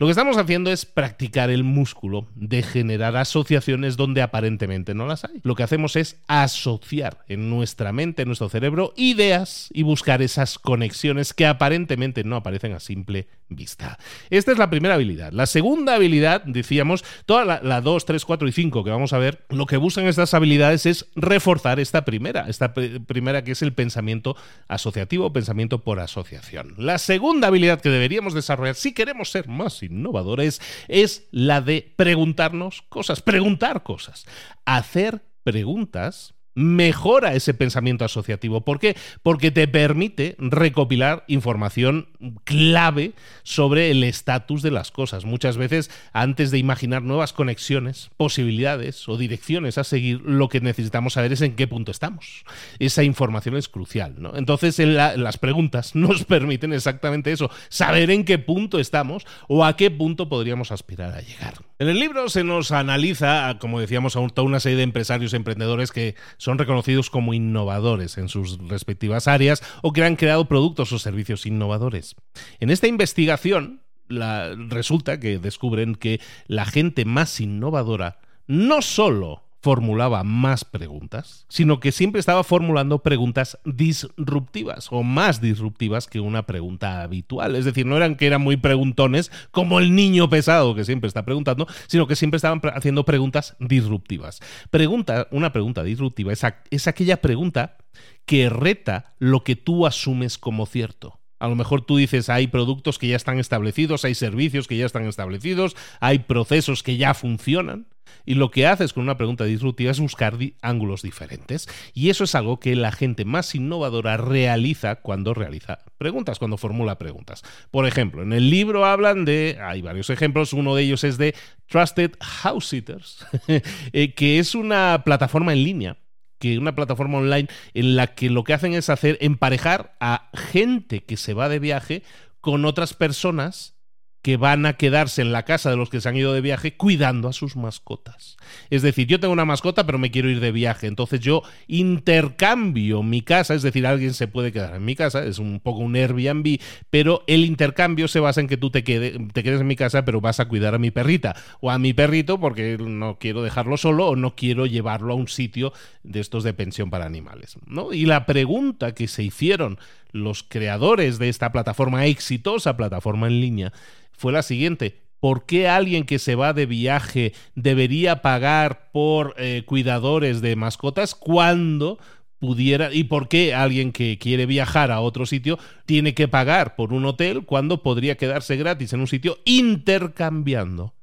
Lo 0.00 0.06
que 0.06 0.12
estamos 0.12 0.38
haciendo 0.38 0.72
es 0.72 0.86
practicar 0.86 1.50
el 1.50 1.62
músculo 1.62 2.26
de 2.34 2.62
generar 2.62 3.18
asociaciones 3.18 3.98
donde 3.98 4.22
aparentemente 4.22 4.94
no 4.94 5.06
las 5.06 5.26
hay. 5.26 5.40
Lo 5.42 5.54
que 5.54 5.62
hacemos 5.62 5.94
es 5.94 6.22
asociar 6.26 7.18
en 7.28 7.50
nuestra 7.50 7.92
mente, 7.92 8.22
en 8.22 8.28
nuestro 8.28 8.48
cerebro, 8.48 8.94
ideas 8.96 9.68
y 9.74 9.82
buscar 9.82 10.22
esas 10.22 10.58
conexiones 10.58 11.34
que 11.34 11.44
aparentemente 11.44 12.24
no 12.24 12.36
aparecen 12.36 12.72
a 12.72 12.80
simple 12.80 13.28
vista. 13.50 13.98
Esta 14.30 14.52
es 14.52 14.58
la 14.58 14.70
primera 14.70 14.94
habilidad. 14.94 15.32
La 15.32 15.44
segunda 15.44 15.96
habilidad, 15.96 16.44
decíamos, 16.46 17.04
toda 17.26 17.60
la, 17.60 17.80
2, 17.82 18.04
3, 18.06 18.24
4 18.24 18.48
y 18.48 18.52
5 18.52 18.84
que 18.84 18.90
vamos 18.90 19.12
a 19.12 19.18
ver, 19.18 19.44
lo 19.50 19.66
que 19.66 19.76
buscan 19.76 20.06
estas 20.06 20.32
habilidades 20.32 20.86
es 20.86 21.10
reforzar 21.14 21.78
esta 21.78 22.06
primera, 22.06 22.46
esta 22.48 22.72
primera 22.72 23.44
que 23.44 23.52
es 23.52 23.60
el 23.60 23.74
pensamiento 23.74 24.34
asociativo, 24.66 25.30
pensamiento 25.34 25.82
por 25.82 26.00
asociación. 26.00 26.74
La 26.78 26.96
segunda 26.96 27.48
habilidad 27.48 27.82
que 27.82 27.90
deberíamos 27.90 28.32
desarrollar 28.32 28.76
si 28.76 28.94
queremos 28.94 29.30
ser 29.30 29.46
más 29.46 29.82
innovadores 29.90 30.60
es 30.88 31.28
la 31.30 31.60
de 31.60 31.92
preguntarnos 31.96 32.82
cosas, 32.88 33.22
preguntar 33.22 33.82
cosas, 33.82 34.26
hacer 34.64 35.22
preguntas 35.42 36.34
mejora 36.54 37.34
ese 37.34 37.54
pensamiento 37.54 38.04
asociativo. 38.04 38.62
¿Por 38.62 38.78
qué? 38.78 38.96
Porque 39.22 39.50
te 39.50 39.68
permite 39.68 40.36
recopilar 40.38 41.24
información 41.28 42.08
clave 42.44 43.12
sobre 43.42 43.90
el 43.90 44.04
estatus 44.04 44.62
de 44.62 44.70
las 44.70 44.90
cosas. 44.90 45.24
Muchas 45.24 45.56
veces, 45.56 45.90
antes 46.12 46.50
de 46.50 46.58
imaginar 46.58 47.02
nuevas 47.02 47.32
conexiones, 47.32 48.10
posibilidades 48.16 49.08
o 49.08 49.16
direcciones 49.16 49.78
a 49.78 49.84
seguir, 49.84 50.20
lo 50.22 50.48
que 50.48 50.60
necesitamos 50.60 51.14
saber 51.14 51.32
es 51.32 51.40
en 51.40 51.56
qué 51.56 51.66
punto 51.66 51.90
estamos. 51.90 52.44
Esa 52.78 53.02
información 53.02 53.56
es 53.56 53.68
crucial. 53.68 54.14
¿no? 54.18 54.36
Entonces, 54.36 54.78
las 54.78 55.38
preguntas 55.38 55.94
nos 55.94 56.24
permiten 56.24 56.72
exactamente 56.72 57.32
eso, 57.32 57.50
saber 57.68 58.10
en 58.10 58.24
qué 58.24 58.38
punto 58.38 58.78
estamos 58.78 59.26
o 59.48 59.64
a 59.64 59.76
qué 59.76 59.90
punto 59.90 60.28
podríamos 60.28 60.72
aspirar 60.72 61.12
a 61.12 61.20
llegar. 61.20 61.69
En 61.80 61.88
el 61.88 61.98
libro 61.98 62.28
se 62.28 62.44
nos 62.44 62.72
analiza, 62.72 63.56
como 63.58 63.80
decíamos, 63.80 64.14
a 64.14 64.28
toda 64.28 64.46
una 64.46 64.60
serie 64.60 64.76
de 64.76 64.82
empresarios 64.82 65.32
y 65.32 65.36
emprendedores 65.36 65.92
que 65.92 66.14
son 66.36 66.58
reconocidos 66.58 67.08
como 67.08 67.32
innovadores 67.32 68.18
en 68.18 68.28
sus 68.28 68.58
respectivas 68.68 69.26
áreas 69.26 69.62
o 69.80 69.94
que 69.94 70.04
han 70.04 70.16
creado 70.16 70.44
productos 70.44 70.92
o 70.92 70.98
servicios 70.98 71.46
innovadores. 71.46 72.16
En 72.60 72.68
esta 72.68 72.86
investigación 72.86 73.80
resulta 74.10 75.20
que 75.20 75.38
descubren 75.38 75.94
que 75.94 76.20
la 76.48 76.66
gente 76.66 77.06
más 77.06 77.40
innovadora 77.40 78.18
no 78.46 78.82
solo 78.82 79.44
formulaba 79.60 80.24
más 80.24 80.64
preguntas, 80.64 81.44
sino 81.48 81.80
que 81.80 81.92
siempre 81.92 82.18
estaba 82.18 82.44
formulando 82.44 83.02
preguntas 83.02 83.58
disruptivas 83.64 84.88
o 84.90 85.02
más 85.02 85.40
disruptivas 85.40 86.06
que 86.06 86.20
una 86.20 86.46
pregunta 86.46 87.02
habitual. 87.02 87.56
Es 87.56 87.64
decir, 87.64 87.86
no 87.86 87.96
eran 87.96 88.16
que 88.16 88.26
eran 88.26 88.40
muy 88.40 88.56
preguntones 88.56 89.30
como 89.50 89.78
el 89.78 89.94
niño 89.94 90.30
pesado 90.30 90.74
que 90.74 90.84
siempre 90.84 91.08
está 91.08 91.24
preguntando, 91.24 91.66
sino 91.86 92.06
que 92.06 92.16
siempre 92.16 92.36
estaban 92.36 92.60
haciendo 92.74 93.04
preguntas 93.04 93.56
disruptivas. 93.60 94.40
Pregunta, 94.70 95.28
una 95.30 95.52
pregunta 95.52 95.82
disruptiva 95.82 96.32
es, 96.32 96.42
es 96.70 96.86
aquella 96.86 97.20
pregunta 97.20 97.76
que 98.24 98.48
reta 98.48 99.14
lo 99.18 99.44
que 99.44 99.56
tú 99.56 99.86
asumes 99.86 100.38
como 100.38 100.66
cierto. 100.66 101.20
A 101.40 101.48
lo 101.48 101.56
mejor 101.56 101.80
tú 101.80 101.96
dices, 101.96 102.28
hay 102.28 102.48
productos 102.48 102.98
que 102.98 103.08
ya 103.08 103.16
están 103.16 103.38
establecidos, 103.38 104.04
hay 104.04 104.14
servicios 104.14 104.68
que 104.68 104.76
ya 104.76 104.84
están 104.84 105.06
establecidos, 105.06 105.74
hay 105.98 106.20
procesos 106.20 106.82
que 106.82 106.98
ya 106.98 107.14
funcionan. 107.14 107.86
Y 108.24 108.34
lo 108.34 108.50
que 108.50 108.66
haces 108.66 108.92
con 108.92 109.02
una 109.02 109.16
pregunta 109.16 109.44
disruptiva 109.44 109.90
es 109.90 110.00
buscar 110.00 110.36
ángulos 110.62 111.02
diferentes. 111.02 111.68
Y 111.94 112.10
eso 112.10 112.24
es 112.24 112.34
algo 112.34 112.60
que 112.60 112.76
la 112.76 112.92
gente 112.92 113.24
más 113.24 113.54
innovadora 113.54 114.16
realiza 114.16 114.96
cuando 114.96 115.34
realiza 115.34 115.80
preguntas, 115.98 116.38
cuando 116.38 116.56
formula 116.56 116.98
preguntas. 116.98 117.42
Por 117.70 117.86
ejemplo, 117.86 118.22
en 118.22 118.32
el 118.32 118.50
libro 118.50 118.84
hablan 118.84 119.24
de, 119.24 119.58
hay 119.60 119.82
varios 119.82 120.10
ejemplos, 120.10 120.52
uno 120.52 120.74
de 120.74 120.82
ellos 120.82 121.04
es 121.04 121.18
de 121.18 121.34
Trusted 121.66 122.12
House 122.20 122.68
Sitters, 122.68 123.26
eh, 123.92 124.14
que 124.14 124.38
es 124.38 124.54
una 124.54 125.02
plataforma 125.04 125.52
en 125.52 125.64
línea 125.64 125.96
que 126.38 126.58
una 126.58 126.74
plataforma 126.74 127.18
online 127.18 127.48
en 127.74 127.96
la 127.96 128.14
que 128.14 128.30
lo 128.30 128.44
que 128.44 128.54
hacen 128.54 128.72
es 128.72 128.88
hacer 128.88 129.18
emparejar 129.20 129.94
a 130.00 130.30
gente 130.32 131.04
que 131.04 131.18
se 131.18 131.34
va 131.34 131.50
de 131.50 131.58
viaje 131.58 132.02
con 132.40 132.64
otras 132.64 132.94
personas 132.94 133.74
que 134.22 134.36
van 134.36 134.66
a 134.66 134.74
quedarse 134.74 135.22
en 135.22 135.32
la 135.32 135.44
casa 135.44 135.70
de 135.70 135.76
los 135.76 135.88
que 135.88 136.00
se 136.00 136.08
han 136.08 136.16
ido 136.16 136.32
de 136.32 136.40
viaje 136.40 136.74
cuidando 136.74 137.28
a 137.28 137.32
sus 137.32 137.56
mascotas. 137.56 138.36
Es 138.68 138.82
decir, 138.82 139.06
yo 139.06 139.20
tengo 139.20 139.32
una 139.32 139.44
mascota 139.44 139.86
pero 139.86 139.98
me 139.98 140.10
quiero 140.10 140.28
ir 140.28 140.40
de 140.40 140.52
viaje, 140.52 140.86
entonces 140.86 141.20
yo 141.20 141.42
intercambio 141.68 143.02
mi 143.02 143.22
casa, 143.22 143.54
es 143.54 143.62
decir, 143.62 143.86
alguien 143.86 144.14
se 144.14 144.28
puede 144.28 144.52
quedar 144.52 144.74
en 144.74 144.84
mi 144.84 144.94
casa, 144.94 145.24
es 145.24 145.38
un 145.38 145.60
poco 145.60 145.80
un 145.80 145.96
Airbnb, 145.96 146.60
pero 146.90 147.24
el 147.26 147.44
intercambio 147.44 148.08
se 148.08 148.20
basa 148.20 148.40
en 148.40 148.48
que 148.48 148.56
tú 148.56 148.70
te, 148.70 148.84
quedes 148.84 149.14
en 149.34 149.66
mi 149.66 149.76
casa 149.76 150.04
pero 150.04 150.20
vas 150.20 150.40
a 150.40 150.48
cuidar 150.48 150.74
a 150.74 150.78
mi 150.78 150.90
perrita 150.90 151.34
o 151.60 151.70
a 151.70 151.78
mi 151.78 151.94
perrito 151.94 152.38
porque 152.38 152.76
no 152.78 153.18
quiero 153.18 153.42
dejarlo 153.42 153.76
solo 153.76 154.08
o 154.08 154.16
no 154.16 154.34
quiero 154.34 154.66
llevarlo 154.66 155.14
a 155.14 155.16
un 155.16 155.28
sitio 155.28 155.72
de 156.02 156.20
estos 156.20 156.44
de 156.44 156.52
pensión 156.52 156.90
para 156.90 157.06
animales. 157.06 157.56
¿no? 157.66 157.92
Y 157.92 158.06
la 158.06 158.26
pregunta 158.26 158.94
que 158.94 159.08
se 159.08 159.22
hicieron 159.22 159.78
los 160.12 160.42
creadores 160.42 161.18
de 161.18 161.28
esta 161.28 161.52
plataforma 161.52 162.06
exitosa, 162.06 162.76
plataforma 162.76 163.26
en 163.26 163.40
línea, 163.40 163.72
fue 164.12 164.32
la 164.32 164.42
siguiente. 164.42 165.00
¿Por 165.20 165.44
qué 165.44 165.68
alguien 165.68 166.04
que 166.04 166.18
se 166.18 166.34
va 166.34 166.52
de 166.52 166.66
viaje 166.66 167.34
debería 167.54 168.22
pagar 168.22 168.90
por 168.92 169.34
eh, 169.36 169.64
cuidadores 169.66 170.40
de 170.40 170.56
mascotas 170.56 171.14
cuando 171.14 171.98
pudiera 172.38 172.92
y 172.92 173.04
por 173.04 173.28
qué 173.28 173.54
alguien 173.54 173.92
que 173.92 174.18
quiere 174.18 174.46
viajar 174.46 174.90
a 174.90 175.00
otro 175.00 175.26
sitio 175.26 175.58
tiene 175.84 176.14
que 176.14 176.26
pagar 176.26 176.74
por 176.74 176.94
un 176.94 177.04
hotel 177.04 177.44
cuando 177.44 177.82
podría 177.82 178.16
quedarse 178.16 178.56
gratis 178.56 178.94
en 178.94 179.00
un 179.00 179.06
sitio 179.06 179.38
intercambiando 179.44 180.94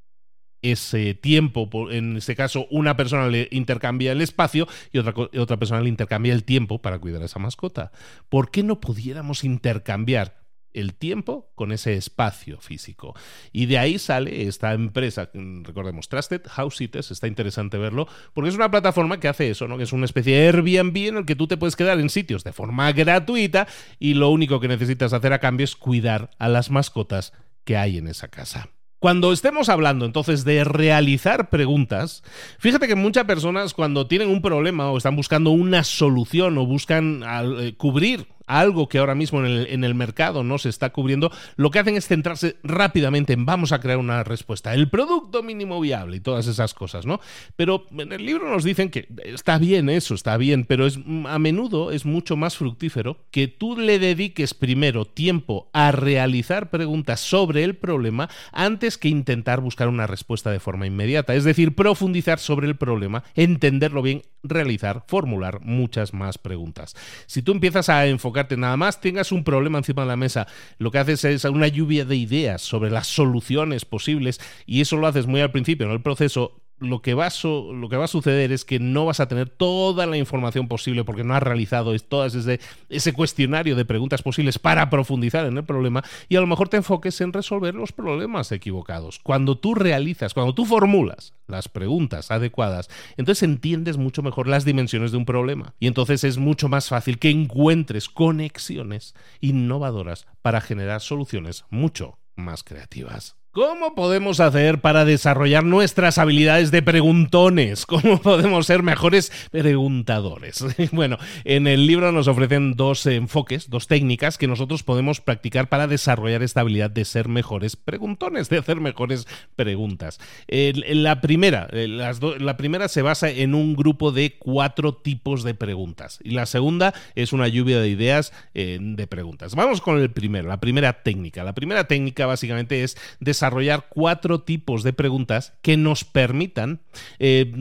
ese 0.61 1.13
tiempo, 1.13 1.69
en 1.91 2.17
este 2.17 2.35
caso 2.35 2.67
una 2.71 2.97
persona 2.97 3.27
le 3.27 3.47
intercambia 3.51 4.11
el 4.11 4.21
espacio 4.21 4.67
y 4.91 4.97
otra, 4.97 5.13
otra 5.39 5.57
persona 5.57 5.81
le 5.81 5.89
intercambia 5.89 6.33
el 6.33 6.43
tiempo 6.43 6.81
para 6.81 6.99
cuidar 6.99 7.21
a 7.21 7.25
esa 7.25 7.39
mascota. 7.39 7.91
¿Por 8.29 8.51
qué 8.51 8.63
no 8.63 8.79
pudiéramos 8.79 9.43
intercambiar 9.43 10.47
el 10.77 10.93
tiempo 10.93 11.51
con 11.55 11.71
ese 11.71 11.95
espacio 11.95 12.59
físico. 12.59 13.15
Y 13.51 13.65
de 13.65 13.79
ahí 13.79 13.97
sale 13.97 14.47
esta 14.47 14.73
empresa, 14.73 15.31
recordemos, 15.33 16.07
Trusted 16.07 16.43
House 16.47 16.77
Sitters, 16.77 17.09
está 17.09 17.27
interesante 17.27 17.77
verlo, 17.77 18.07
porque 18.33 18.49
es 18.49 18.55
una 18.55 18.69
plataforma 18.69 19.19
que 19.19 19.27
hace 19.27 19.49
eso, 19.49 19.67
¿no? 19.67 19.77
Que 19.77 19.83
es 19.83 19.93
una 19.93 20.05
especie 20.05 20.37
de 20.37 20.47
Airbnb 20.47 20.97
en 20.97 21.17
el 21.17 21.25
que 21.25 21.35
tú 21.35 21.47
te 21.47 21.57
puedes 21.57 21.75
quedar 21.75 21.99
en 21.99 22.09
sitios 22.09 22.43
de 22.43 22.53
forma 22.53 22.91
gratuita 22.91 23.67
y 23.99 24.13
lo 24.13 24.29
único 24.29 24.59
que 24.59 24.67
necesitas 24.67 25.13
hacer 25.13 25.33
a 25.33 25.39
cambio 25.39 25.63
es 25.63 25.75
cuidar 25.75 26.29
a 26.37 26.47
las 26.47 26.69
mascotas 26.69 27.33
que 27.63 27.75
hay 27.75 27.97
en 27.97 28.07
esa 28.07 28.27
casa. 28.27 28.69
Cuando 28.99 29.31
estemos 29.31 29.69
hablando 29.69 30.05
entonces 30.05 30.43
de 30.43 30.63
realizar 30.63 31.49
preguntas, 31.49 32.23
fíjate 32.57 32.87
que 32.87 32.95
muchas 32.95 33.25
personas 33.25 33.75
cuando 33.75 34.07
tienen 34.07 34.29
un 34.29 34.41
problema 34.41 34.89
o 34.89 34.97
están 34.97 35.15
buscando 35.15 35.51
una 35.51 35.83
solución 35.83 36.57
o 36.57 36.65
buscan 36.65 37.23
eh, 37.23 37.75
cubrir 37.77 38.27
algo 38.47 38.89
que 38.89 38.97
ahora 38.97 39.15
mismo 39.15 39.45
en 39.45 39.83
el, 39.83 39.95
mercado 39.95 40.43
no 40.43 40.57
se 40.57 40.69
está 40.69 40.91
cubriendo, 40.91 41.31
lo 41.55 41.71
que 41.71 41.79
hacen 41.79 41.95
es 41.95 42.07
centrarse 42.07 42.57
rápidamente 42.63 43.33
en 43.33 43.45
vamos 43.45 43.71
a 43.71 43.79
crear 43.79 43.97
una 43.97 44.23
respuesta, 44.23 44.73
el 44.73 44.89
producto 44.89 45.43
mínimo 45.43 45.79
viable 45.79 46.17
y 46.17 46.19
todas 46.19 46.47
esas 46.47 46.73
cosas, 46.73 47.05
¿no? 47.05 47.19
Pero 47.55 47.87
en 47.97 48.13
el 48.13 48.25
libro 48.25 48.49
nos 48.49 48.63
dicen 48.63 48.89
que 48.89 49.07
está 49.23 49.57
bien 49.57 49.89
eso, 49.89 50.15
está 50.15 50.37
bien, 50.37 50.65
pero 50.65 50.85
es 50.85 50.99
a 51.25 51.39
menudo 51.39 51.91
es 51.91 52.05
mucho 52.05 52.35
más 52.37 52.57
fructífero 52.57 53.17
que 53.31 53.47
tú 53.47 53.77
le 53.77 53.99
dediques 53.99 54.53
primero 54.53 55.05
tiempo 55.05 55.69
a 55.73 55.91
realizar 55.91 56.69
preguntas 56.69 57.19
sobre 57.19 57.63
el 57.63 57.75
problema 57.75 58.29
antes 58.51 58.97
que 58.97 59.09
intentar 59.09 59.61
buscar 59.61 59.87
una 59.87 60.07
respuesta 60.07 60.51
de 60.51 60.59
forma 60.59 60.87
inmediata, 60.87 61.35
es 61.35 61.43
decir, 61.43 61.75
profundizar 61.75 62.39
sobre 62.39 62.67
el 62.67 62.77
problema, 62.77 63.23
entenderlo 63.35 64.01
bien, 64.01 64.23
realizar, 64.43 65.03
formular 65.07 65.59
muchas 65.61 66.13
más 66.13 66.37
preguntas. 66.37 66.95
Si 67.25 67.41
tú 67.41 67.51
empiezas 67.51 67.89
a 67.89 68.05
enfocar 68.05 68.36
nada 68.57 68.77
más 68.77 69.01
tengas 69.01 69.31
un 69.31 69.43
problema 69.43 69.77
encima 69.77 70.03
de 70.03 70.07
la 70.07 70.15
mesa. 70.15 70.47
Lo 70.77 70.91
que 70.91 70.99
haces 70.99 71.23
es 71.25 71.43
una 71.45 71.67
lluvia 71.67 72.05
de 72.05 72.15
ideas 72.15 72.61
sobre 72.61 72.89
las 72.89 73.07
soluciones 73.07 73.85
posibles 73.85 74.39
y 74.65 74.81
eso 74.81 74.97
lo 74.97 75.07
haces 75.07 75.27
muy 75.27 75.41
al 75.41 75.51
principio, 75.51 75.85
en 75.85 75.93
el 75.93 76.01
proceso 76.01 76.61
lo 76.79 77.01
que, 77.01 77.13
va 77.13 77.29
lo 77.41 77.89
que 77.89 77.97
va 77.97 78.05
a 78.05 78.07
suceder 78.07 78.51
es 78.51 78.63
que 78.63 78.79
no 78.79 79.05
vas 79.05 79.19
a 79.19 79.27
tener 79.27 79.49
toda 79.49 80.05
la 80.05 80.17
información 80.17 80.67
posible 80.67 81.03
porque 81.03 81.23
no 81.23 81.33
has 81.33 81.41
realizado 81.41 81.97
todo 81.99 82.25
ese, 82.25 82.59
ese 82.89 83.13
cuestionario 83.13 83.75
de 83.75 83.85
preguntas 83.85 84.21
posibles 84.21 84.59
para 84.59 84.89
profundizar 84.89 85.45
en 85.45 85.57
el 85.57 85.63
problema 85.63 86.03
y 86.29 86.35
a 86.35 86.41
lo 86.41 86.47
mejor 86.47 86.69
te 86.69 86.77
enfoques 86.77 87.19
en 87.21 87.33
resolver 87.33 87.73
los 87.73 87.91
problemas 87.91 88.51
equivocados. 88.51 89.19
Cuando 89.19 89.57
tú 89.57 89.73
realizas, 89.73 90.33
cuando 90.33 90.53
tú 90.53 90.65
formulas 90.65 91.33
las 91.47 91.67
preguntas 91.67 92.29
adecuadas, 92.29 92.89
entonces 93.17 93.43
entiendes 93.43 93.97
mucho 93.97 94.21
mejor 94.21 94.47
las 94.47 94.65
dimensiones 94.65 95.11
de 95.11 95.17
un 95.17 95.25
problema 95.25 95.73
y 95.79 95.87
entonces 95.87 96.23
es 96.23 96.37
mucho 96.37 96.69
más 96.69 96.89
fácil 96.89 97.17
que 97.17 97.29
encuentres 97.29 98.09
conexiones 98.09 99.15
innovadoras 99.39 100.27
para 100.41 100.61
generar 100.61 101.01
soluciones 101.01 101.65
mucho 101.69 102.19
más 102.35 102.63
creativas. 102.63 103.36
¿Cómo 103.57 103.95
podemos 103.95 104.39
hacer 104.39 104.81
para 104.81 105.03
desarrollar 105.03 105.63
nuestras 105.63 106.19
habilidades 106.19 106.69
de 106.69 106.83
preguntones? 106.83 107.85
¿Cómo 107.87 108.21
podemos 108.21 108.67
ser 108.67 108.83
mejores 108.83 109.31
preguntadores? 109.49 110.63
Bueno, 110.91 111.17
en 111.43 111.65
el 111.65 111.87
libro 111.87 112.11
nos 112.11 112.27
ofrecen 112.27 112.75
dos 112.75 113.07
enfoques, 113.07 113.71
dos 113.71 113.87
técnicas 113.87 114.37
que 114.37 114.47
nosotros 114.47 114.83
podemos 114.83 115.21
practicar 115.21 115.69
para 115.69 115.87
desarrollar 115.87 116.43
esta 116.43 116.61
habilidad 116.61 116.91
de 116.91 117.03
ser 117.03 117.29
mejores 117.29 117.75
preguntones, 117.75 118.47
de 118.49 118.59
hacer 118.59 118.79
mejores 118.79 119.27
preguntas. 119.55 120.19
La 120.47 121.19
primera, 121.21 121.67
la 121.71 122.57
primera 122.57 122.87
se 122.89 123.01
basa 123.01 123.29
en 123.29 123.55
un 123.55 123.75
grupo 123.75 124.11
de 124.11 124.37
cuatro 124.37 124.93
tipos 124.93 125.43
de 125.43 125.55
preguntas 125.55 126.19
y 126.23 126.31
la 126.31 126.45
segunda 126.45 126.93
es 127.15 127.33
una 127.33 127.47
lluvia 127.47 127.79
de 127.79 127.89
ideas 127.89 128.33
eh, 128.53 128.77
de 128.79 129.07
preguntas. 129.07 129.55
Vamos 129.55 129.81
con 129.81 129.99
el 129.99 130.11
primero, 130.11 130.47
la 130.47 130.59
primera 130.59 131.01
técnica. 131.01 131.43
La 131.43 131.55
primera 131.55 131.87
técnica 131.87 132.27
básicamente 132.27 132.83
es 132.83 132.97
desarrollar 133.19 133.46
desarrollar 133.47 133.87
cuatro 133.89 134.41
tipos 134.41 134.83
de 134.83 134.91
preguntas 134.91 135.53
que 135.61 135.77
nos 135.77 136.03
permitan 136.03 136.81
eh, 137.17 137.51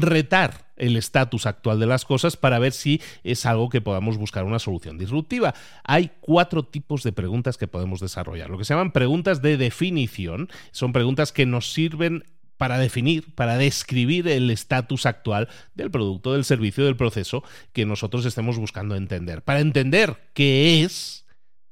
retar 0.00 0.72
el 0.76 0.96
estatus 0.96 1.46
actual 1.46 1.78
de 1.78 1.86
las 1.86 2.04
cosas 2.04 2.36
para 2.36 2.58
ver 2.58 2.72
si 2.72 3.00
es 3.22 3.44
algo 3.44 3.68
que 3.68 3.82
podamos 3.82 4.16
buscar 4.16 4.44
una 4.44 4.58
solución 4.58 4.96
disruptiva. 4.96 5.54
Hay 5.84 6.12
cuatro 6.20 6.62
tipos 6.64 7.02
de 7.02 7.12
preguntas 7.12 7.58
que 7.58 7.68
podemos 7.68 8.00
desarrollar. 8.00 8.48
Lo 8.48 8.56
que 8.56 8.64
se 8.64 8.72
llaman 8.72 8.92
preguntas 8.92 9.42
de 9.42 9.56
definición 9.58 10.48
son 10.72 10.92
preguntas 10.92 11.30
que 11.30 11.46
nos 11.46 11.72
sirven 11.72 12.24
para 12.56 12.78
definir, 12.78 13.34
para 13.34 13.58
describir 13.58 14.26
el 14.28 14.48
estatus 14.50 15.04
actual 15.04 15.48
del 15.74 15.90
producto, 15.90 16.32
del 16.32 16.44
servicio, 16.44 16.84
del 16.86 16.96
proceso 16.96 17.44
que 17.72 17.84
nosotros 17.84 18.24
estemos 18.24 18.56
buscando 18.56 18.96
entender. 18.96 19.42
Para 19.42 19.60
entender 19.60 20.16
qué 20.32 20.82
es 20.84 21.23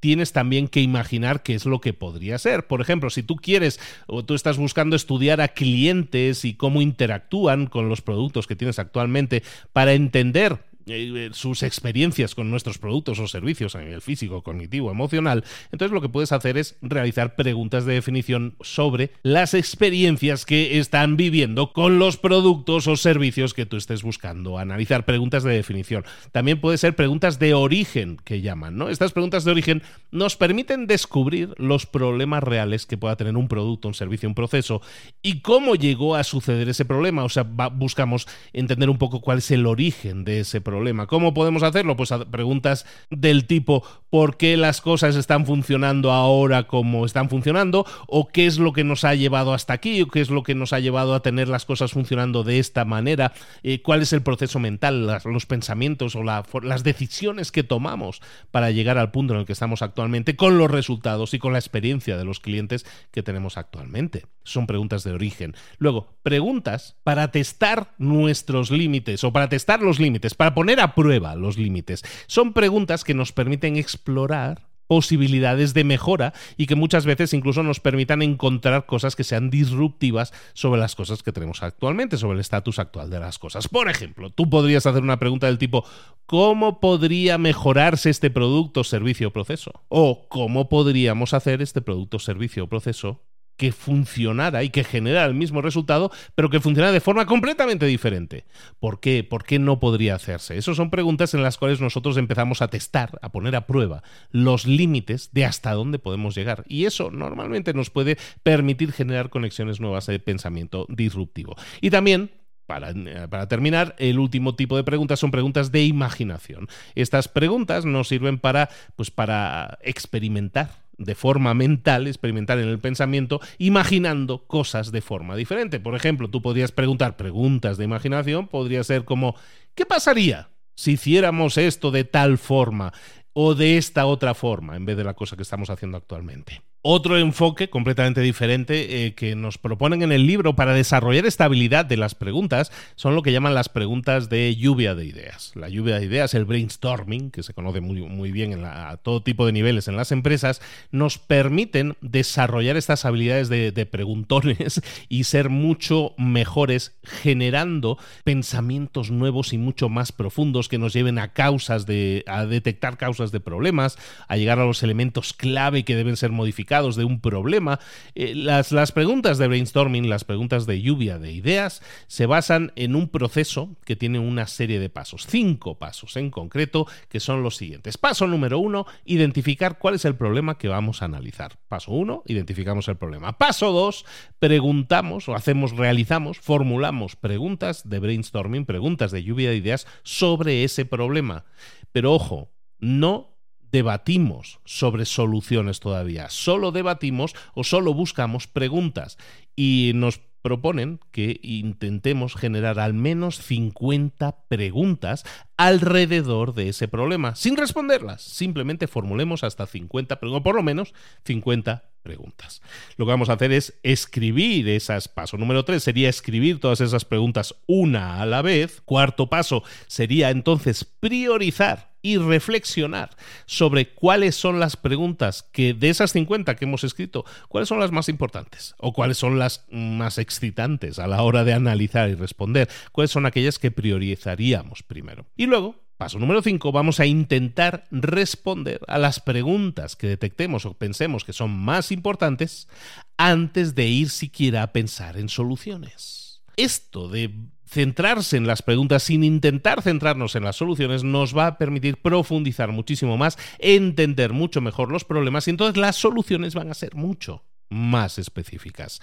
tienes 0.03 0.33
también 0.33 0.67
que 0.67 0.81
imaginar 0.81 1.45
qué 1.45 1.55
es 1.55 1.65
lo 1.65 1.81
que 1.81 1.93
podría 1.93 2.37
ser. 2.37 2.67
Por 2.67 2.81
ejemplo, 2.81 3.09
si 3.09 3.23
tú 3.23 3.37
quieres 3.37 3.79
o 4.09 4.25
tú 4.25 4.35
estás 4.35 4.57
buscando 4.57 4.97
estudiar 4.97 5.41
a 5.41 5.47
clientes 5.47 6.45
y 6.45 6.55
cómo 6.55 6.83
interactúan 6.83 7.69
con 7.69 7.89
los 7.89 8.03
productos 8.03 8.49
que 8.49 8.57
tienes 8.57 8.81
actualmente 8.81 9.45
para 9.73 9.93
entender 9.93 10.59
eh, 10.87 11.31
sus 11.33 11.63
experiencias 11.63 12.35
con 12.35 12.51
nuestros 12.51 12.79
productos 12.79 13.19
o 13.19 13.29
servicios 13.29 13.77
a 13.77 13.81
nivel 13.81 14.01
físico, 14.01 14.43
cognitivo, 14.43 14.91
emocional, 14.91 15.45
entonces 15.71 15.93
lo 15.93 16.01
que 16.01 16.09
puedes 16.09 16.33
hacer 16.33 16.59
es 16.59 16.77
realizar 16.83 17.37
preguntas 17.37 17.85
de 17.85 17.95
definición 17.95 18.57
sobre 18.61 19.13
las 19.23 19.55
experiencias 19.55 20.45
que 20.45 20.79
están 20.79 21.17
viviendo 21.17 21.73
con 21.73 21.99
los 21.99 22.17
productos 22.17 22.87
o 22.89 22.97
servicios 22.97 23.55
que 23.55 23.67
tú 23.67 23.77
estés 23.77 24.03
buscando. 24.03 24.59
Analizar 24.59 25.05
preguntas 25.05 25.45
de 25.45 25.55
definición. 25.55 26.05
También 26.33 26.61
puede 26.61 26.79
ser 26.79 26.97
preguntas 26.97 27.39
de 27.39 27.55
origen 27.55 28.17
que 28.25 28.41
llaman, 28.41 28.77
¿no? 28.77 28.89
Estas 28.89 29.13
preguntas 29.13 29.45
de 29.45 29.53
origen 29.53 29.83
nos 30.11 30.37
permiten 30.37 30.87
descubrir 30.87 31.55
los 31.59 31.87
problemas 31.87 32.43
reales 32.43 32.87
que 32.87 32.99
pueda 32.99 33.17
tener 33.17 33.37
un 33.37 33.49
producto, 33.49 33.89
un 33.89 33.95
servicio, 33.95 34.29
un 34.29 34.35
proceso 34.35 34.83
y 35.23 35.41
cómo 35.41 35.75
llegó 35.75 36.17
a 36.17 36.25
suceder 36.25 36.69
ese 36.69 36.85
problema. 36.85 37.25
O 37.25 37.29
sea, 37.29 37.45
buscamos 37.45 38.27
entender 38.53 38.91
un 38.91 38.99
poco 38.99 39.21
cuál 39.21 39.39
es 39.39 39.51
el 39.51 39.67
origen 39.67 40.25
de 40.25 40.41
ese 40.41 40.61
problema 40.61 40.72
problema. 40.73 41.07
¿Cómo 41.07 41.35
podemos 41.35 41.63
hacerlo? 41.63 41.97
Pues 41.97 42.15
preguntas 42.31 42.87
del 43.11 43.45
tipo 43.45 43.85
¿por 44.13 44.37
qué 44.37 44.59
las 44.59 44.83
cosas 44.83 45.17
están 45.17 45.47
funcionando 45.47 46.13
ahora 46.13 46.67
como 46.67 47.07
están 47.07 47.31
funcionando? 47.31 47.87
¿O 48.07 48.29
qué 48.29 48.47
es 48.47 48.59
lo 48.59 48.75
que 48.75 48.85
nos 48.85 49.05
ha 49.05 49.15
llevado 49.15 49.55
hasta 49.55 49.73
aquí? 49.73 50.03
¿O 50.03 50.09
qué 50.09 50.21
es 50.21 50.29
lo 50.29 50.43
que 50.43 50.55
nos 50.55 50.75
ha 50.75 50.81
llevado 50.81 51.15
a 51.15 51.23
tener 51.23 51.49
las 51.49 51.65
cosas 51.65 51.93
funcionando 51.93 52.45
de 52.45 52.59
esta 52.59 52.85
manera? 52.85 53.33
Eh, 53.63 53.81
¿Cuál 53.81 54.03
es 54.03 54.13
el 54.13 54.23
proceso 54.23 54.59
mental, 54.59 55.21
los 55.25 55.47
pensamientos 55.47 56.15
o 56.15 56.23
las 56.23 56.85
decisiones 56.85 57.53
que 57.53 57.65
tomamos 57.65 58.21
para 58.51 58.71
llegar 58.71 58.99
al 58.99 59.11
punto 59.13 59.33
en 59.33 59.41
el 59.41 59.47
que 59.47 59.55
estamos 59.55 59.81
actualmente 59.81 60.37
con 60.37 60.59
los 60.59 60.71
resultados 60.71 61.33
y 61.33 61.39
con 61.39 61.53
la 61.55 61.59
experiencia 61.59 62.19
de 62.19 62.25
los 62.25 62.41
clientes 62.41 62.85
que 63.13 63.23
tenemos 63.23 63.57
actualmente? 63.57 64.27
Son 64.45 64.67
preguntas 64.67 65.05
de 65.05 65.13
origen. 65.13 65.55
Luego, 65.79 66.09
preguntas 66.23 66.97
para 67.03 67.31
testar 67.31 67.95
nuestros 67.97 68.71
límites 68.71 69.25
o 69.25 69.33
para 69.33 69.49
testar 69.49 69.81
los 69.81 70.01
límites, 70.01 70.35
para 70.35 70.55
poner 70.55 70.62
a 70.71 70.95
prueba 70.95 71.35
los 71.35 71.59
límites. 71.59 72.03
Son 72.27 72.53
preguntas 72.53 73.05
que 73.05 73.15
nos 73.15 73.33
permiten 73.33 73.77
explorar 73.77 74.73
posibilidades 74.93 75.73
de 75.73 75.85
mejora 75.85 76.35
y 76.59 76.67
que 76.67 76.75
muchas 76.75 77.07
veces 77.07 77.33
incluso 77.33 77.63
nos 77.63 77.81
permitan 77.81 78.21
encontrar 78.21 78.85
cosas 78.85 79.17
que 79.17 79.25
sean 79.25 79.49
disruptivas 79.49 80.35
sobre 80.53 80.81
las 80.81 80.95
cosas 80.95 81.23
que 81.23 81.33
tenemos 81.33 81.63
actualmente, 81.63 82.19
sobre 82.19 82.35
el 82.35 82.41
estatus 82.41 82.79
actual 82.79 83.09
de 83.09 83.19
las 83.19 83.39
cosas. 83.39 83.69
Por 83.69 83.89
ejemplo, 83.89 84.29
tú 84.29 84.51
podrías 84.51 84.85
hacer 84.85 85.03
una 85.03 85.19
pregunta 85.19 85.47
del 85.47 85.57
tipo 85.57 85.87
¿cómo 86.27 86.79
podría 86.79 87.39
mejorarse 87.39 88.11
este 88.11 88.29
producto, 88.29 88.85
servicio 88.85 89.29
o 89.29 89.33
proceso? 89.33 89.73
O 89.89 90.29
¿cómo 90.29 90.69
podríamos 90.69 91.33
hacer 91.33 91.63
este 91.63 91.81
producto, 91.81 92.19
servicio 92.19 92.65
o 92.65 92.67
proceso 92.69 93.23
que 93.63 93.71
funcionara 93.71 94.65
y 94.65 94.71
que 94.71 94.83
generara 94.83 95.27
el 95.27 95.37
mismo 95.37 95.63
resultado, 95.63 96.11
pero 96.35 96.51
que 96.51 96.59
funcionara 96.59 96.93
de 96.93 96.99
forma 96.99 97.27
completamente 97.27 97.87
diferente. 97.87 98.45
¿Por 98.81 98.99
qué? 98.99 99.23
¿Por 99.23 99.45
qué 99.45 99.61
no 99.61 99.79
podría 99.79 100.17
hacerse? 100.17 100.59
Esas 100.59 100.77
son 100.77 100.91
preguntas 100.91 101.33
en 101.33 101.45
las 101.45 101.59
cuales 101.59 101.81
nosotros 101.81 102.17
empezamos 102.17 102.61
a 102.61 102.67
testar, 102.67 103.21
a 103.23 103.31
poner 103.31 103.55
a 103.55 103.69
prueba 103.69 104.03
los 104.33 104.67
límites 104.67 105.31
de 105.33 105.45
hasta 105.45 105.75
dónde 105.75 106.01
podemos 106.01 106.35
llegar. 106.35 106.65
Y 106.67 106.87
eso 106.87 107.13
normalmente 107.13 107.73
nos 107.73 107.89
puede 107.89 108.19
permitir 108.43 108.91
generar 108.91 109.31
conexiones 109.31 109.79
nuevas 109.79 110.07
de 110.07 110.19
pensamiento 110.19 110.85
disruptivo. 110.89 111.55
Y 111.81 111.91
también 111.91 112.33
para, 112.67 112.93
para, 113.31 113.47
terminar, 113.47 113.95
el 114.01 114.19
último 114.19 114.57
tipo 114.57 114.77
de 114.77 114.83
preguntas 114.83 115.21
son 115.21 115.31
preguntas 115.31 115.71
de 115.71 115.85
imaginación. 115.85 116.67
Estas 116.97 117.29
preguntas 117.29 117.85
nos 117.85 118.09
sirven 118.09 118.41
para, 118.41 118.71
pues, 118.97 119.13
para 119.13 119.79
experimentar 119.83 120.82
de 121.05 121.15
forma 121.15 121.55
mental, 121.55 122.07
experimental 122.07 122.61
en 122.61 122.69
el 122.69 122.79
pensamiento, 122.79 123.41
imaginando 123.59 124.47
cosas 124.47 124.93
de 124.93 125.01
forma 125.01 125.37
diferente. 125.37 125.81
Por 125.81 125.95
ejemplo, 125.95 126.29
tú 126.29 126.43
podrías 126.43 126.73
preguntar 126.73 127.17
preguntas 127.17 127.77
de 127.77 127.85
imaginación, 127.85 128.49
podría 128.49 128.85
ser 128.85 129.05
como, 129.05 129.35
¿qué 129.75 129.87
pasaría 129.87 130.51
si 130.75 130.93
hiciéramos 130.93 131.59
esto 131.59 131.91
de 131.91 132.05
tal 132.05 132.39
forma 132.39 132.93
o 133.33 133.55
de 133.55 133.79
esta 133.79 134.07
otra 134.07 134.35
forma 134.35 134.77
en 134.77 134.85
vez 134.85 134.97
de 134.97 135.05
la 135.05 135.15
cosa 135.15 135.37
que 135.37 135.43
estamos 135.43 135.71
haciendo 135.71 135.97
actualmente? 135.97 136.63
Otro 136.85 137.17
enfoque 137.17 137.71
completamente 137.71 138.21
diferente 138.21 139.07
eh, 139.07 139.15
que 139.15 139.37
nos 139.37 139.57
proponen 139.57 140.03
en 140.03 140.11
el 140.11 140.27
libro 140.27 140.57
para 140.57 140.75
desarrollar 140.75 141.27
esta 141.27 141.45
habilidad 141.45 141.85
de 141.85 141.97
las 141.97 142.17
preguntas 142.17 142.73
son 142.97 143.15
lo 143.15 143.23
que 143.23 143.31
llaman 143.31 143.55
las 143.55 143.69
preguntas 143.69 144.29
de 144.29 144.57
lluvia 144.57 144.97
de 144.97 145.05
ideas. 145.05 145.53
La 145.55 145.69
lluvia 145.69 146.01
de 146.01 146.07
ideas, 146.07 146.35
el 146.35 146.45
brainstorming, 146.45 147.31
que 147.31 147.45
se 147.45 147.55
conoce 147.55 147.81
muy, 147.81 148.03
muy 148.03 148.33
bien 148.33 148.53
en 148.53 148.65
a 148.65 148.97
todo 148.97 149.23
tipo 149.23 149.47
de 149.47 149.53
niveles 149.53 149.87
en 149.87 149.97
las 149.97 150.11
empresas, 150.11 150.61
nos 150.91 151.19
permiten 151.19 151.97
desarrollar 152.01 152.77
estas 152.77 153.05
habilidades 153.05 153.49
de, 153.49 153.71
de 153.71 153.87
preguntones 153.87 154.83
y 155.09 155.23
ser 155.23 155.51
mucho 155.51 156.15
mejores 156.19 156.97
generando 157.05 157.97
pensamientos 158.25 159.13
nuevos 159.13 159.53
y 159.53 159.59
mucho 159.59 159.89
más 159.89 160.11
profundos 160.11 160.69
que 160.69 160.79
nos 160.79 160.95
lleven 160.95 161.21
a 161.21 161.33
causas 161.33 161.87
de, 161.87 162.25
a 162.27 162.45
detectar 162.45 162.99
causas 162.99 163.31
de 163.31 163.39
problemas, 163.39 163.99
a 164.27 164.37
llegar 164.37 164.59
a 164.59 164.67
los 164.67 164.83
elementos 164.83 165.33
clave 165.33 165.85
que 165.85 165.95
deben 165.95 166.17
ser 166.17 166.33
modificados 166.33 166.72
de 166.73 167.05
un 167.05 167.21
problema. 167.21 167.79
Eh, 168.15 168.35
las, 168.35 168.73
las 168.73 168.93
preguntas 168.93 169.37
de 169.37 169.47
brainstorming, 169.47 170.09
las 170.09 170.25
preguntas 170.25 170.65
de 170.65 170.81
lluvia 170.81 171.19
de 171.19 171.31
ideas, 171.31 171.83
se 172.07 172.25
basan 172.25 172.73
en 172.77 172.97
un 172.97 173.09
proceso 173.09 173.77
que 173.85 173.95
tiene 173.95 174.19
una 174.19 174.47
serie 174.47 174.81
de 174.81 174.89
pasos, 174.89 175.27
cinco 175.29 175.79
pasos 175.79 176.17
en 176.17 176.31
concreto, 176.31 176.87
que 177.11 177.21
son 177.21 177.43
los 177.43 177.57
siguientes. 177.57 177.99
Paso 177.99 178.27
número 178.27 178.59
uno, 178.59 178.87
identificar 179.05 179.79
cuál 179.79 179.97
es 179.97 180.07
el 180.07 180.15
problema 180.15 180.57
que 180.57 180.69
vamos 180.69 181.03
a 181.03 181.05
analizar. 181.05 181.59
Paso 181.69 181.93
uno, 181.93 182.23
identificamos 182.25 182.89
el 182.89 182.97
problema. 182.97 183.37
Paso 183.37 183.71
dos, 183.71 184.07
preguntamos 184.39 185.29
o 185.29 185.35
hacemos, 185.35 185.77
realizamos, 185.77 186.41
formulamos 186.41 187.17
preguntas 187.17 187.87
de 187.87 187.99
brainstorming, 187.99 188.65
preguntas 188.65 189.11
de 189.11 189.23
lluvia 189.23 189.51
de 189.51 189.57
ideas 189.57 189.87
sobre 190.05 190.65
ese 190.65 190.87
problema. 190.87 191.45
Pero 191.93 192.15
ojo, 192.15 192.51
no 192.79 193.32
debatimos 193.73 194.61
sobre 194.65 195.07
soluciones 195.07 195.81
todavía, 195.81 196.29
solo 196.31 196.71
debatimos 196.71 197.35
o 197.55 197.65
solo 197.65 197.95
buscamos 197.95 198.47
preguntas. 198.47 199.19
Y 199.57 199.93
nos 199.95 200.21
proponen 200.43 200.99
que 201.13 201.39
intentemos 201.43 202.35
generar 202.35 202.81
al 202.81 202.95
menos 202.95 203.39
50 203.39 204.37
preguntas 204.49 205.25
alrededor 205.57 206.53
de 206.55 206.69
ese 206.69 206.89
problema, 206.89 207.37
sin 207.37 207.57
responderlas, 207.57 208.23
simplemente 208.23 208.89
formulemos 208.89 209.45
hasta 209.45 209.67
50 209.67 210.19
preguntas, 210.19 210.43
por 210.43 210.57
lo 210.57 210.63
menos 210.63 210.93
50 211.25 211.85
preguntas. 212.03 212.61
Lo 212.97 213.07
que 213.07 213.13
vamos 213.13 213.29
a 213.29 213.35
hacer 213.35 213.53
es 213.53 213.79
escribir 213.85 214.69
esas, 214.69 215.07
paso 215.07 215.37
número 215.37 215.65
3 215.65 215.81
sería 215.81 216.09
escribir 216.09 216.59
todas 216.59 216.81
esas 216.81 217.05
preguntas 217.05 217.55
una 217.67 218.21
a 218.21 218.27
la 218.27 218.43
vez, 218.43 218.81
cuarto 218.81 219.29
paso 219.31 219.63
sería 219.87 220.31
entonces 220.31 220.85
priorizar 220.85 221.92
y 222.03 222.19
reflexionar 222.19 223.11
sobre 223.47 223.95
cuáles 223.95 224.35
son 224.35 224.61
las 224.61 224.77
preguntas 224.77 225.45
que 225.53 225.73
de 225.73 225.89
esas 225.89 226.13
50 226.13 226.57
que 226.57 226.65
hemos 226.65 226.85
escrito, 226.85 227.25
cuáles 227.49 227.69
son 227.69 227.81
las 227.81 227.93
más 227.93 228.09
importantes 228.09 228.75
o 228.79 228.93
cuáles 228.93 229.19
son 229.19 229.39
las 229.39 229.65
más 229.71 230.19
excitantes 230.19 230.99
a 230.99 231.07
la 231.07 231.23
hora 231.23 231.45
de 231.45 231.55
analizar 231.55 232.11
y 232.11 232.15
responder, 232.15 232.69
cuáles 232.91 233.13
son 233.13 233.25
aquellas 233.25 233.59
que 233.59 233.71
priorizaríamos 233.71 234.83
primero. 234.83 235.27
Y 235.37 235.47
luego, 235.47 235.77
paso 235.97 236.19
número 236.19 236.43
5, 236.43 236.73
vamos 236.73 236.99
a 236.99 237.07
intentar 237.07 237.85
responder 237.91 238.81
a 238.89 238.99
las 238.99 239.21
preguntas 239.21 239.95
que 239.95 240.09
detectemos 240.09 240.67
o 240.67 240.75
pensemos 240.75 241.25
que 241.25 241.33
son 241.33 241.51
más 241.51 241.93
importantes 241.93 242.69
antes 243.17 243.75
de 243.77 243.87
ir 243.87 244.11
siquiera 244.11 244.65
a 244.65 244.73
pensar 244.73 245.17
en 245.17 245.29
soluciones. 245.29 246.43
Esto 246.57 247.09
de 247.09 247.31
centrarse 247.73 248.37
en 248.37 248.47
las 248.47 248.61
preguntas 248.61 249.03
sin 249.03 249.25
intentar 249.25 249.81
centrarnos 249.81 250.37
en 250.37 250.45
las 250.45 250.57
soluciones 250.57 251.05
nos 251.05 251.37
va 251.37 251.47
a 251.47 251.59
permitir 251.59 251.97
profundizar 251.97 252.71
muchísimo 252.71 253.17
más, 253.17 253.39
entender 253.59 254.35
mucho 254.35 254.61
mejor 254.61 254.93
los 254.93 255.05
problemas 255.05 255.49
y 255.49 255.51
entonces 255.51 255.79
las 255.79 255.97
soluciones 255.97 256.55
van 256.55 256.71
a 256.71 256.75
ser 256.75 256.95
mucho 256.95 257.45
más 257.71 258.19
específicas. 258.19 259.01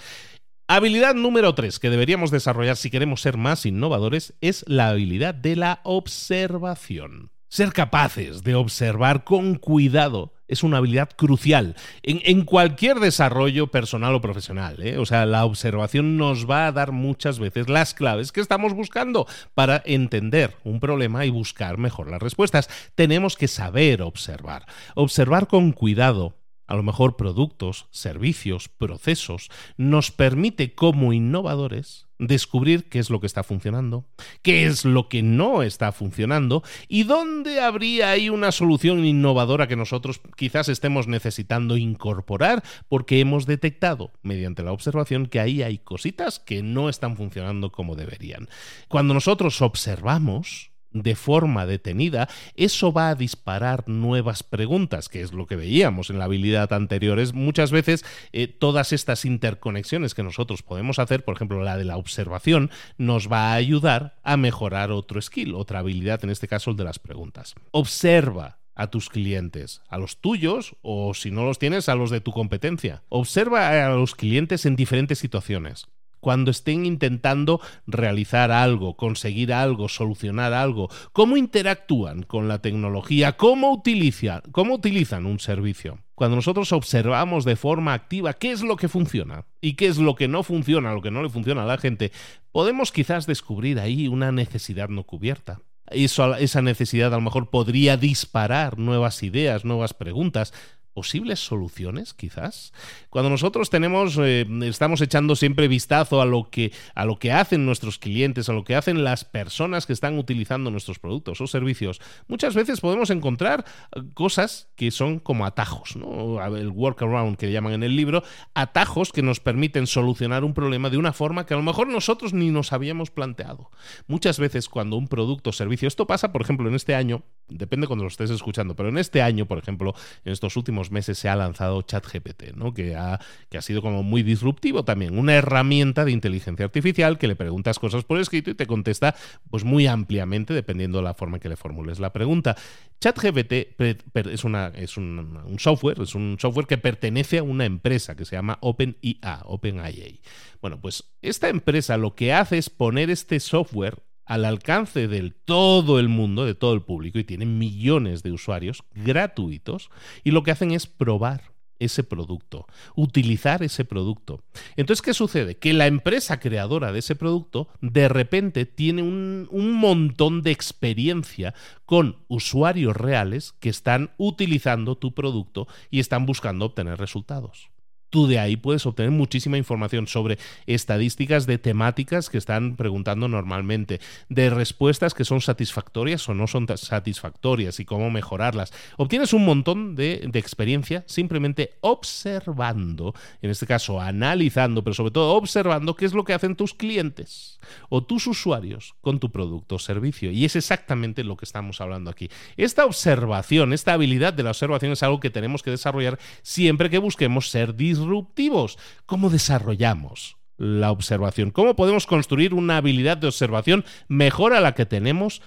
Habilidad 0.67 1.15
número 1.15 1.55
3 1.55 1.79
que 1.79 1.89
deberíamos 1.89 2.29
desarrollar 2.29 2.77
si 2.77 2.91
queremos 2.91 3.21
ser 3.21 3.38
más 3.38 3.65
innovadores 3.65 4.36
es 4.39 4.63
la 4.67 4.89
habilidad 4.89 5.34
de 5.34 5.55
la 5.55 5.82
observación. 5.84 7.32
Ser 7.49 7.73
capaces 7.73 8.43
de 8.43 8.53
observar 8.53 9.23
con 9.23 9.55
cuidado 9.55 10.34
es 10.49 10.63
una 10.63 10.77
habilidad 10.77 11.09
crucial 11.15 11.75
en, 12.03 12.43
cualquier 12.43 12.99
desarrollo 12.99 13.67
personal 13.67 14.15
o 14.15 14.21
profesional. 14.21 14.75
¿eh? 14.81 14.97
O 14.97 15.05
sea, 15.05 15.25
la 15.25 15.45
observación 15.45 16.17
nos 16.17 16.49
va 16.49 16.67
a 16.67 16.71
dar 16.71 16.91
muchas 16.91 17.39
veces 17.39 17.69
las 17.69 17.93
claves 17.93 18.31
que 18.31 18.41
estamos 18.41 18.73
buscando 18.73 19.27
para 19.53 19.81
entender 19.85 20.57
un 20.63 20.79
problema 20.79 21.25
y 21.25 21.29
buscar 21.29 21.77
mejor 21.77 22.09
las 22.09 22.21
respuestas. 22.21 22.69
Tenemos 22.95 23.38
que 23.38 23.47
saber 23.47 24.01
observar. 24.01 24.65
Observar 24.95 25.47
con 25.47 25.71
cuidado 25.71 26.35
a 26.67 26.75
lo 26.75 26.83
mejor 26.83 27.15
productos, 27.15 27.88
servicios, 27.89 28.69
procesos, 28.69 29.49
nos 29.75 30.12
permite 30.12 30.75
como 30.75 31.13
innovadores 31.13 32.09
descubrir 32.19 32.89
qué 32.89 32.99
es 32.99 33.10
lo 33.10 33.19
que 33.19 33.27
está 33.27 33.43
funcionando, 33.43 34.05
qué 34.41 34.65
es 34.65 34.86
lo 34.86 35.08
que 35.08 35.23
no 35.23 35.63
está 35.63 35.91
funcionando 35.91 36.63
y 36.88 37.03
dónde 37.03 37.62
habría 37.62 38.12
ahí 38.12 38.29
una 38.29 38.51
solución 38.51 39.05
innovadora 39.05 39.67
que 39.67 39.75
nosotros 39.75 40.21
quizás 40.36 40.69
estemos 40.69 41.08
necesitando 41.08 41.77
incorporar 41.77 42.63
porque 42.89 43.21
hemos 43.21 43.45
detectado 43.45 44.12
mediante 44.21 44.63
la 44.63 44.73
observación 44.73 45.27
que 45.27 45.39
ahí 45.39 45.63
hay 45.63 45.79
cositas 45.79 46.39
que 46.39 46.62
no 46.62 46.89
están 46.89 47.15
funcionando 47.15 47.71
como 47.71 47.95
deberían. 47.95 48.49
Cuando 48.89 49.13
nosotros 49.13 49.62
observamos, 49.62 50.71
de 50.91 51.15
forma 51.15 51.65
detenida, 51.65 52.30
eso 52.56 52.91
va 52.91 53.10
a 53.10 53.15
disparar 53.15 53.88
nuevas 53.88 54.43
preguntas, 54.43 55.10
que 55.10 55.21
es 55.21 55.34
lo 55.34 55.47
que 55.47 55.56
veíamos 55.56 56.10
en 56.10 56.19
la 56.19 56.25
habilidad 56.25 56.73
anterior. 56.73 57.19
Es 57.19 57.34
muchas 57.34 57.71
veces 57.71 58.06
eh, 58.32 58.47
todas 58.47 58.93
estas 58.93 59.25
interconexiones 59.25 60.13
que 60.13 60.23
nosotros 60.23 60.63
podemos 60.63 60.99
hacer, 60.99 61.23
por 61.23 61.36
ejemplo 61.36 61.63
la 61.63 61.78
de 61.78 61.86
la 61.86 61.97
observación, 61.97 62.71
nos 62.97 63.32
va 63.32 63.52
a 63.52 63.56
ayudar 63.56 64.17
a 64.23 64.38
mejorar 64.38 64.91
otro 64.91 65.21
skill, 65.21 65.56
otra 65.56 65.80
habilidad, 65.80 66.23
en 66.23 66.30
este 66.30 66.47
caso 66.47 66.71
el 66.71 66.78
de 66.78 66.84
las 66.84 66.99
preguntas. 66.99 67.56
Observa 67.71 68.60
a 68.75 68.89
tus 68.89 69.10
clientes, 69.10 69.82
a 69.89 69.97
los 69.97 70.21
tuyos 70.21 70.75
o 70.82 71.13
si 71.13 71.32
no 71.32 71.43
los 71.43 71.60
tienes, 71.60 71.89
a 71.89 71.95
los 71.95 72.12
de 72.12 72.21
tu 72.21 72.32
competencia. 72.32 73.04
Observa 73.10 73.86
a 73.86 73.89
los 73.89 74.15
clientes 74.15 74.65
en 74.65 74.78
diferentes 74.78 75.19
situaciones 75.19 75.88
cuando 76.19 76.51
estén 76.51 76.86
intentando 76.86 77.62
realizar 77.88 78.51
algo, 78.51 78.95
conseguir 78.95 79.53
algo, 79.53 79.89
solucionar 79.89 80.53
algo, 80.53 80.89
cómo 81.13 81.38
interactúan 81.38 82.23
con 82.23 82.47
la 82.47 82.62
tecnología, 82.62 83.38
cómo 83.38 83.71
utilizan, 83.71 84.41
cómo 84.51 84.75
utilizan 84.75 85.25
un 85.25 85.39
servicio. 85.39 85.99
Cuando 86.19 86.36
nosotros 86.36 86.73
observamos 86.73 87.45
de 87.45 87.55
forma 87.55 87.93
activa 87.93 88.34
qué 88.34 88.51
es 88.51 88.62
lo 88.62 88.75
que 88.75 88.89
funciona 88.89 89.45
y 89.62 89.75
qué 89.75 89.88
es 89.88 89.97
lo 89.97 90.15
que 90.15 90.27
no 90.27 90.43
funciona, 90.43 90.93
lo 90.93 91.01
que 91.01 91.12
no 91.12 91.23
le 91.23 91.29
funciona 91.29 91.63
a 91.63 91.65
la 91.65 91.77
gente, 91.77 92.12
podemos 92.51 92.91
quizás 92.91 93.25
descubrir 93.25 93.79
ahí 93.79 94.10
una 94.10 94.34
necesidad 94.34 94.89
no 94.89 95.03
cubierta. 95.03 95.62
esa 95.91 96.62
necesidad 96.62 97.13
a 97.13 97.17
lo 97.17 97.21
mejor 97.21 97.49
podría 97.49 97.95
disparar 97.95 98.77
nuevas 98.77 99.23
ideas, 99.23 99.63
nuevas 99.63 99.93
preguntas, 99.93 100.53
posibles 100.99 101.39
soluciones, 101.39 102.13
quizás. 102.13 102.73
Cuando 103.09 103.29
nosotros 103.29 103.69
tenemos, 103.69 104.17
eh, 104.19 104.45
estamos 104.63 104.99
echando 104.99 105.38
siempre 105.38 105.69
vistazo 105.69 106.21
a 106.21 106.25
lo 106.25 106.49
que 106.49 106.73
a 106.93 107.05
lo 107.05 107.19
que 107.19 107.31
hacen 107.31 107.65
nuestros 107.65 107.99
clientes, 107.99 108.49
a 108.49 108.53
lo 108.53 108.65
que 108.65 108.75
hacen 108.75 109.05
las 109.05 109.23
personas 109.23 109.85
que 109.85 109.93
están 109.93 110.17
utilizando 110.17 110.71
nuestros 110.71 110.99
productos 110.99 111.39
o 111.39 111.47
servicios, 111.47 112.01
muchas 112.27 112.53
veces 112.53 112.81
podemos 112.81 113.12
encontrar 113.12 113.63
eh, 113.95 114.01
cosas 114.13 114.67
que 114.75 114.91
son 114.91 115.19
como 115.19 115.45
atajos, 115.45 115.95
¿no? 115.95 116.45
El 116.57 116.67
workaround 116.67 117.38
que 117.38 117.49
llaman 117.49 117.71
en 117.71 117.83
el 117.83 117.95
libro, 117.95 118.21
atajos 118.53 119.13
que 119.13 119.21
nos 119.21 119.39
permiten 119.39 119.88
solucionar 119.88 120.43
un 120.43 120.53
problema 120.53 120.89
de 120.89 120.97
una 120.97 121.13
forma 121.13 121.45
que 121.45 121.53
a 121.53 121.57
lo 121.57 121.63
mejor 121.63 121.88
nosotros 121.88 122.33
ni 122.33 122.49
nos 122.49 122.73
habíamos 122.73 123.09
planteado. 123.09 123.71
Muchas 124.07 124.38
veces 124.38 124.67
cuando 124.67 124.97
un 124.97 125.07
producto 125.07 125.51
o 125.51 125.53
servicio, 125.53 125.88
esto 125.88 126.07
pasa, 126.07 126.33
por 126.33 126.41
ejemplo, 126.41 126.67
en 126.67 126.75
este 126.75 126.93
año, 126.93 127.23
depende 127.47 127.88
cuando 127.88 128.03
lo 128.03 128.09
estés 128.09 128.31
escuchando, 128.31 128.75
pero 128.75 128.89
en 128.89 128.97
este 128.97 129.21
año, 129.21 129.45
por 129.45 129.59
ejemplo, 129.59 129.95
en 130.25 130.33
estos 130.33 130.57
últimos 130.57 130.88
meses 130.91 131.17
se 131.17 131.30
ha 131.30 131.36
lanzado 131.36 131.82
ChatGPT, 131.82 132.56
¿no? 132.56 132.73
que, 132.73 132.95
ha, 132.95 133.19
que 133.49 133.58
ha 133.58 133.62
sido 133.62 133.82
como 133.82 134.04
muy 134.04 134.23
disruptivo 134.23 134.84
también, 134.84 135.17
una 135.17 135.36
herramienta 135.36 136.06
de 136.06 136.12
inteligencia 136.12 136.65
artificial 136.65 137.17
que 137.17 137.28
le 137.28 137.36
preguntas 137.36 137.80
cosas 137.80 138.04
por 138.04 138.19
escrito 138.19 138.52
y 138.52 138.56
te 138.56 138.67
contesta 138.67 139.15
pues 139.49 139.63
muy 139.63 139.88
ampliamente 139.88 140.54
dependiendo 140.54 140.99
de 140.99 141.04
la 141.04 141.13
forma 141.13 141.39
que 141.39 141.49
le 141.49 141.56
formules 141.56 141.99
la 141.99 142.13
pregunta. 142.13 142.56
ChatGPT 142.99 143.80
es, 144.28 144.43
una, 144.43 144.67
es 144.75 144.97
un, 144.97 145.39
un, 145.45 145.60
software, 145.60 146.02
es 146.02 146.15
un 146.15 146.38
software 146.39 146.67
que 146.67 146.78
pertenece 146.78 147.38
a 147.38 147.43
una 147.43 147.65
empresa 147.65 148.15
que 148.15 148.25
se 148.25 148.36
llama 148.36 148.58
OpenIA, 148.62 149.41
OpenIA. 149.45 150.19
Bueno, 150.62 150.82
pues 150.82 151.06
esta 151.21 151.47
empresa 151.49 151.97
lo 151.97 152.15
que 152.15 152.34
hace 152.34 152.58
es 152.58 152.69
poner 152.69 153.10
este 153.10 153.39
software 153.39 154.04
al 154.30 154.46
alcance 154.46 155.08
de 155.08 155.32
todo 155.32 156.00
el 156.00 156.08
mundo, 156.08 156.46
de 156.46 156.54
todo 156.54 156.74
el 156.76 156.84
público, 156.84 157.18
y 157.18 157.24
tienen 157.24 157.58
millones 157.58 158.22
de 158.22 158.32
usuarios 158.32 158.84
gratuitos, 158.94 159.89
y 160.24 160.30
lo 160.30 160.44
que 160.44 160.52
hacen 160.52 160.70
es 160.70 160.86
probar 160.86 161.52
ese 161.80 162.04
producto, 162.04 162.68
utilizar 162.96 163.63
ese 163.63 163.86
producto. 163.86 164.44
Entonces, 164.76 165.02
¿qué 165.02 165.15
sucede? 165.15 165.58
Que 165.58 165.74
la 165.74 165.88
empresa 165.88 166.39
creadora 166.39 166.92
de 166.92 167.00
ese 167.00 167.15
producto 167.15 167.70
de 167.82 168.08
repente 168.08 168.65
tiene 168.68 169.02
un, 169.02 169.48
un, 169.50 169.74
montón 169.74 170.44
de 170.44 170.52
experiencia 170.52 171.56
con 171.86 172.18
usuarios 172.28 172.96
reales 172.96 173.54
que 173.60 173.70
están 173.70 174.12
utilizando 174.18 174.96
tu 174.96 175.15
producto 175.15 175.68
y 175.89 176.00
están 176.00 176.28
buscando 176.28 176.65
obtener 176.65 177.00
resultados 177.00 177.72
tú 178.10 178.28
de 178.28 178.39
ahí 178.39 178.58
puedes 178.58 178.86
obtener 178.86 179.12
muchísima 179.12 179.58
información 179.58 180.08
sobre 180.08 180.38
estadísticas 180.65 181.45
de 181.45 181.58
temáticas 181.58 182.30
que 182.30 182.38
están 182.38 182.76
preguntando 182.76 183.28
normalmente, 183.28 184.00
de 184.30 184.50
respuestas 184.50 185.13
que 185.13 185.26
son 185.26 185.41
satisfactorias 185.41 186.28
o 186.30 186.34
no 186.34 186.48
son 186.48 186.67
satisfactorias 186.76 187.80
y 187.80 187.86
cómo 187.86 188.10
mejorarlas. 188.10 188.74
Obtienes 188.98 189.34
un 189.34 189.45
montón 189.45 189.95
de, 189.95 190.30
experiencia 190.39 191.04
simplemente 191.06 191.74
observando, 191.82 193.13
en 193.41 193.50
este 193.50 193.67
caso 193.67 194.00
analizando, 194.00 194.84
pero 194.84 194.93
sobre 194.93 195.12
todo 195.12 195.36
observando 195.36 195.95
qué 195.95 196.06
es 196.06 196.13
lo 196.13 196.24
que 196.24 196.34
hacen 196.34 196.56
tus 196.56 196.74
clientes 196.74 197.60
o 197.89 198.04
tus 198.04 198.26
usuarios 198.26 198.95
con 199.02 199.19
tu 199.19 199.32
producto 199.32 199.76
o 199.76 199.80
servicio. 199.80 200.32
Y 200.32 200.45
es 200.45 200.56
exactamente 200.56 201.26
lo 201.26 201.36
que 201.36 201.43
estamos 201.43 201.82
hablando 201.82 202.10
aquí. 202.10 202.30
Esta 202.56 202.86
observación, 202.86 203.74
esta 203.74 203.93
habilidad 203.93 204.34
de 204.34 204.43
la 204.43 204.52
observación 204.52 204.93
es 204.93 205.04
algo 205.04 205.19
que 205.19 205.30
tenemos 205.30 205.62
que 205.62 205.72
desarrollar 205.72 206.17
siempre 206.41 206.89
que 206.89 207.00
busquemos 207.00 207.50
ser 207.50 207.76
disruptivos 207.76 207.98
disruptivos. 207.99 208.77
¿Cómo 209.05 209.29
desarrollamos 209.29 210.38
la 210.57 210.91
observación? 210.91 211.51
¿Cómo 211.51 211.75
podemos 211.75 212.05
construir 212.07 212.53
una 212.53 212.77
habilidad 212.77 213.17
de 213.17 213.27
observación 213.27 213.85
mejor 214.07 214.53
a 214.53 214.62
la 214.62 214.73
que 214.73 214.85
tenemos 214.85 215.41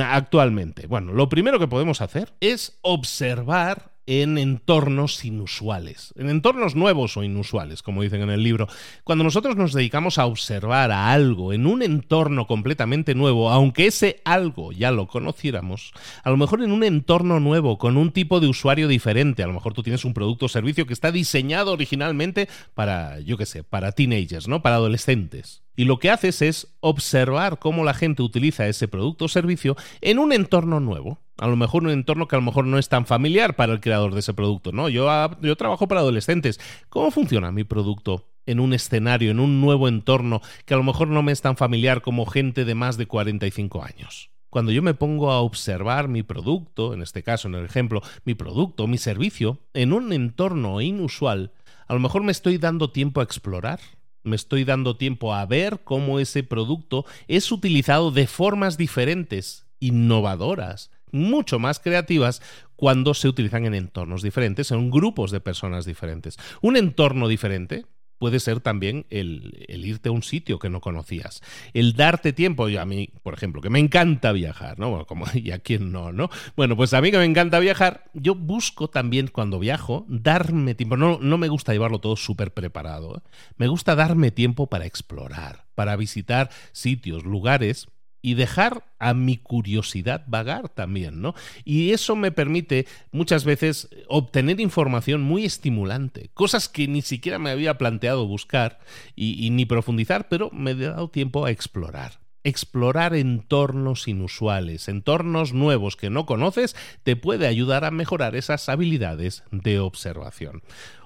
actualmente? 0.00 0.86
Bueno, 0.86 1.12
lo 1.12 1.28
primero 1.28 1.58
que 1.58 1.68
podemos 1.68 2.00
hacer 2.00 2.34
es 2.40 2.78
observar 2.82 3.91
en 4.06 4.38
entornos 4.38 5.24
inusuales, 5.24 6.12
en 6.16 6.28
entornos 6.28 6.74
nuevos 6.74 7.16
o 7.16 7.22
inusuales, 7.22 7.82
como 7.82 8.02
dicen 8.02 8.22
en 8.22 8.30
el 8.30 8.42
libro. 8.42 8.68
Cuando 9.04 9.24
nosotros 9.24 9.56
nos 9.56 9.72
dedicamos 9.72 10.18
a 10.18 10.26
observar 10.26 10.90
a 10.90 11.12
algo 11.12 11.52
en 11.52 11.66
un 11.66 11.82
entorno 11.82 12.46
completamente 12.46 13.14
nuevo, 13.14 13.50
aunque 13.50 13.86
ese 13.86 14.20
algo 14.24 14.72
ya 14.72 14.90
lo 14.90 15.06
conociéramos, 15.06 15.92
a 16.22 16.30
lo 16.30 16.36
mejor 16.36 16.62
en 16.62 16.72
un 16.72 16.84
entorno 16.84 17.40
nuevo, 17.40 17.78
con 17.78 17.96
un 17.96 18.12
tipo 18.12 18.40
de 18.40 18.48
usuario 18.48 18.88
diferente, 18.88 19.42
a 19.42 19.46
lo 19.46 19.52
mejor 19.54 19.74
tú 19.74 19.82
tienes 19.82 20.04
un 20.04 20.14
producto 20.14 20.46
o 20.46 20.48
servicio 20.48 20.86
que 20.86 20.92
está 20.92 21.12
diseñado 21.12 21.72
originalmente 21.72 22.48
para, 22.74 23.20
yo 23.20 23.36
qué 23.36 23.46
sé, 23.46 23.62
para 23.62 23.92
teenagers, 23.92 24.48
¿no? 24.48 24.62
Para 24.62 24.76
adolescentes. 24.76 25.62
Y 25.76 25.84
lo 25.84 25.98
que 25.98 26.10
haces 26.10 26.42
es 26.42 26.74
observar 26.80 27.58
cómo 27.58 27.84
la 27.84 27.94
gente 27.94 28.22
utiliza 28.22 28.68
ese 28.68 28.88
producto 28.88 29.24
o 29.24 29.28
servicio 29.28 29.76
en 30.00 30.18
un 30.18 30.32
entorno 30.32 30.80
nuevo. 30.80 31.18
A 31.38 31.46
lo 31.46 31.56
mejor 31.56 31.82
un 31.84 31.90
entorno 31.90 32.28
que 32.28 32.36
a 32.36 32.38
lo 32.38 32.44
mejor 32.44 32.66
no 32.66 32.78
es 32.78 32.88
tan 32.88 33.06
familiar 33.06 33.56
para 33.56 33.72
el 33.72 33.80
creador 33.80 34.12
de 34.12 34.20
ese 34.20 34.34
producto, 34.34 34.70
¿no? 34.72 34.88
Yo, 34.88 35.10
ah, 35.10 35.38
trabajo 35.56 35.88
para 35.88 36.02
adolescentes. 36.02 36.60
¿Cómo 36.88 37.10
funciona 37.10 37.50
mi 37.52 37.64
producto 37.64 38.28
en 38.44 38.60
un 38.60 38.74
escenario, 38.74 39.30
en 39.30 39.40
un 39.40 39.60
nuevo 39.60 39.88
entorno 39.88 40.42
que 40.66 40.74
a 40.74 40.76
lo 40.76 40.82
mejor 40.82 41.08
no 41.08 41.22
me 41.22 41.32
es 41.32 41.40
tan 41.40 41.56
familiar 41.56 42.02
como 42.02 42.26
gente 42.26 42.64
de 42.64 42.74
más 42.74 42.96
de 42.96 43.06
45 43.06 43.82
años? 43.82 44.30
Cuando 44.50 44.70
yo 44.70 44.82
me 44.82 44.92
pongo 44.92 45.32
a 45.32 45.40
observar 45.40 46.08
mi 46.08 46.22
producto, 46.22 46.92
en 46.92 47.00
este 47.00 47.22
caso, 47.22 47.48
en 47.48 47.54
el 47.54 47.64
ejemplo, 47.64 48.02
mi 48.26 48.34
producto, 48.34 48.86
mi 48.86 48.98
servicio, 48.98 49.60
en 49.72 49.94
un 49.94 50.12
entorno 50.12 50.82
inusual, 50.82 51.52
a 51.88 51.94
lo 51.94 52.00
mejor 52.00 52.22
me 52.22 52.32
estoy 52.32 52.58
dando 52.58 52.90
tiempo 52.90 53.20
a 53.20 53.24
explorar, 53.24 53.80
me 54.22 54.36
estoy 54.36 54.64
dando 54.64 54.96
tiempo 54.96 55.34
a 55.34 55.44
ver 55.46 55.80
cómo 55.84 56.18
ese 56.18 56.42
producto 56.42 57.04
es 57.28 57.50
utilizado 57.52 58.10
de 58.10 58.26
formas 58.26 58.76
diferentes, 58.76 59.66
innovadoras, 59.80 60.90
mucho 61.10 61.58
más 61.58 61.78
creativas 61.78 62.42
cuando 62.76 63.14
se 63.14 63.28
utilizan 63.28 63.66
en 63.66 63.74
entornos 63.74 64.22
diferentes, 64.22 64.70
en 64.70 64.90
grupos 64.90 65.30
de 65.30 65.40
personas 65.40 65.84
diferentes. 65.84 66.38
Un 66.60 66.76
entorno 66.76 67.28
diferente 67.28 67.84
puede 68.22 68.38
ser 68.38 68.60
también 68.60 69.04
el, 69.10 69.66
irte 69.68 70.08
a 70.08 70.12
un 70.12 70.22
sitio 70.22 70.60
que 70.60 70.70
no 70.70 70.80
conocías, 70.80 71.42
el 71.74 71.94
darte 71.94 72.32
tiempo, 72.32 72.68
y 72.68 72.76
a 72.76 72.84
mí, 72.84 73.10
por 73.24 73.34
ejemplo, 73.34 73.60
que 73.60 73.68
me 73.68 73.80
encanta 73.80 74.30
viajar, 74.30 74.78
¿no? 74.78 74.90
Bueno, 74.90 75.06
como, 75.06 75.26
¿y 75.34 75.50
a 75.50 75.58
quién 75.58 75.90
no, 75.90 76.12
no? 76.12 76.30
Bueno, 76.54 76.76
pues 76.76 76.94
a 76.94 77.00
mí 77.00 77.10
que 77.10 77.18
me 77.18 77.24
encanta 77.24 77.58
viajar, 77.58 78.04
yo 78.14 78.36
busco 78.36 78.88
también 78.88 79.26
cuando 79.26 79.58
viajo 79.58 80.06
darme 80.08 80.76
tiempo, 80.76 80.96
no, 80.96 81.18
no 81.20 81.36
me 81.36 81.48
gusta 81.48 81.72
llevarlo 81.72 81.98
todo 81.98 82.14
súper 82.14 82.54
preparado, 82.54 83.16
¿eh? 83.16 83.28
me 83.56 83.66
gusta 83.66 83.96
darme 83.96 84.30
tiempo 84.30 84.68
para 84.68 84.86
explorar, 84.86 85.64
para 85.74 85.96
visitar 85.96 86.48
sitios, 86.70 87.24
lugares 87.24 87.88
y 88.22 88.34
dejar 88.34 88.84
a 89.00 89.14
mi 89.14 89.36
curiosidad 89.36 90.24
vagar 90.28 90.68
también, 90.68 91.20
¿no? 91.20 91.34
Y 91.64 91.90
eso 91.90 92.14
me 92.14 92.30
permite 92.30 92.86
muchas 93.10 93.44
veces 93.44 93.88
obtener 94.08 94.60
información 94.60 95.20
muy 95.22 95.44
estimulante, 95.44 96.30
cosas 96.32 96.68
que 96.68 96.86
ni 96.86 97.02
siquiera 97.02 97.40
me 97.40 97.50
había 97.50 97.76
planteado 97.76 98.26
buscar 98.26 98.78
y, 99.16 99.50
ni 99.50 99.66
profundizar, 99.66 100.28
pero 100.28 100.50
me 100.52 100.70
he 100.70 100.76
dado 100.76 101.10
tiempo 101.10 101.44
a 101.44 101.50
explorar. 101.50 102.20
Explorar 102.44 103.14
entornos 103.14 104.08
inusuales, 104.08 104.88
entornos 104.88 105.52
nuevos 105.52 105.96
que 105.96 106.10
no 106.10 106.26
conoces, 106.26 106.74
te 107.04 107.14
puede 107.14 107.46
ayudar 107.46 107.84
a 107.84 107.92
mejorar 107.92 108.34
esas 108.34 108.68
habilidades 108.68 109.44
de 109.52 109.78
observación. 109.78 110.62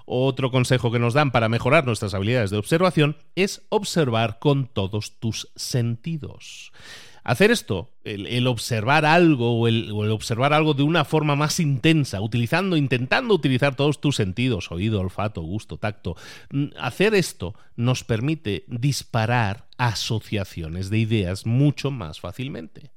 Otro 0.07 0.51
consejo 0.51 0.93
que 0.93 1.01
nos 1.01 1.15
dan 1.15 1.33
para 1.33 1.49
mejorar 1.49 1.85
nuestras 1.85 2.15
habilidades 2.15 2.51
de 2.51 2.59
observación 2.59 3.17
es 3.35 3.67
observar 3.71 4.39
con 4.39 4.67
todos 4.67 5.19
tus 5.19 5.51
sentidos. 5.57 6.73
Hacer 7.27 7.51
esto, 7.51 7.91
el, 8.05 8.47
observar 8.47 9.05
algo 9.05 9.59
o 9.59 9.67
el, 9.67 9.91
observar 10.13 10.53
algo 10.53 10.75
de 10.75 10.85
una 10.85 11.05
forma 11.05 11.35
más 11.35 11.59
intensa, 11.59 12.21
utilizando, 12.21 12.77
intentando 12.77 13.35
utilizar 13.35 13.75
todos 13.75 14.01
tus 14.01 14.15
sentidos, 14.15 14.71
oído, 14.71 15.01
olfato, 15.01 15.43
gusto, 15.43 15.77
tacto, 15.77 16.15
mm, 16.53 16.67
hacer 16.79 17.17
esto 17.17 17.57
nos 17.75 18.05
permite 18.05 18.65
disparar 18.69 19.67
asociaciones 19.77 20.89
de 20.89 20.99
ideas 20.99 21.47
mucho 21.47 21.91
más 21.91 22.21
fácilmente. 22.21 22.93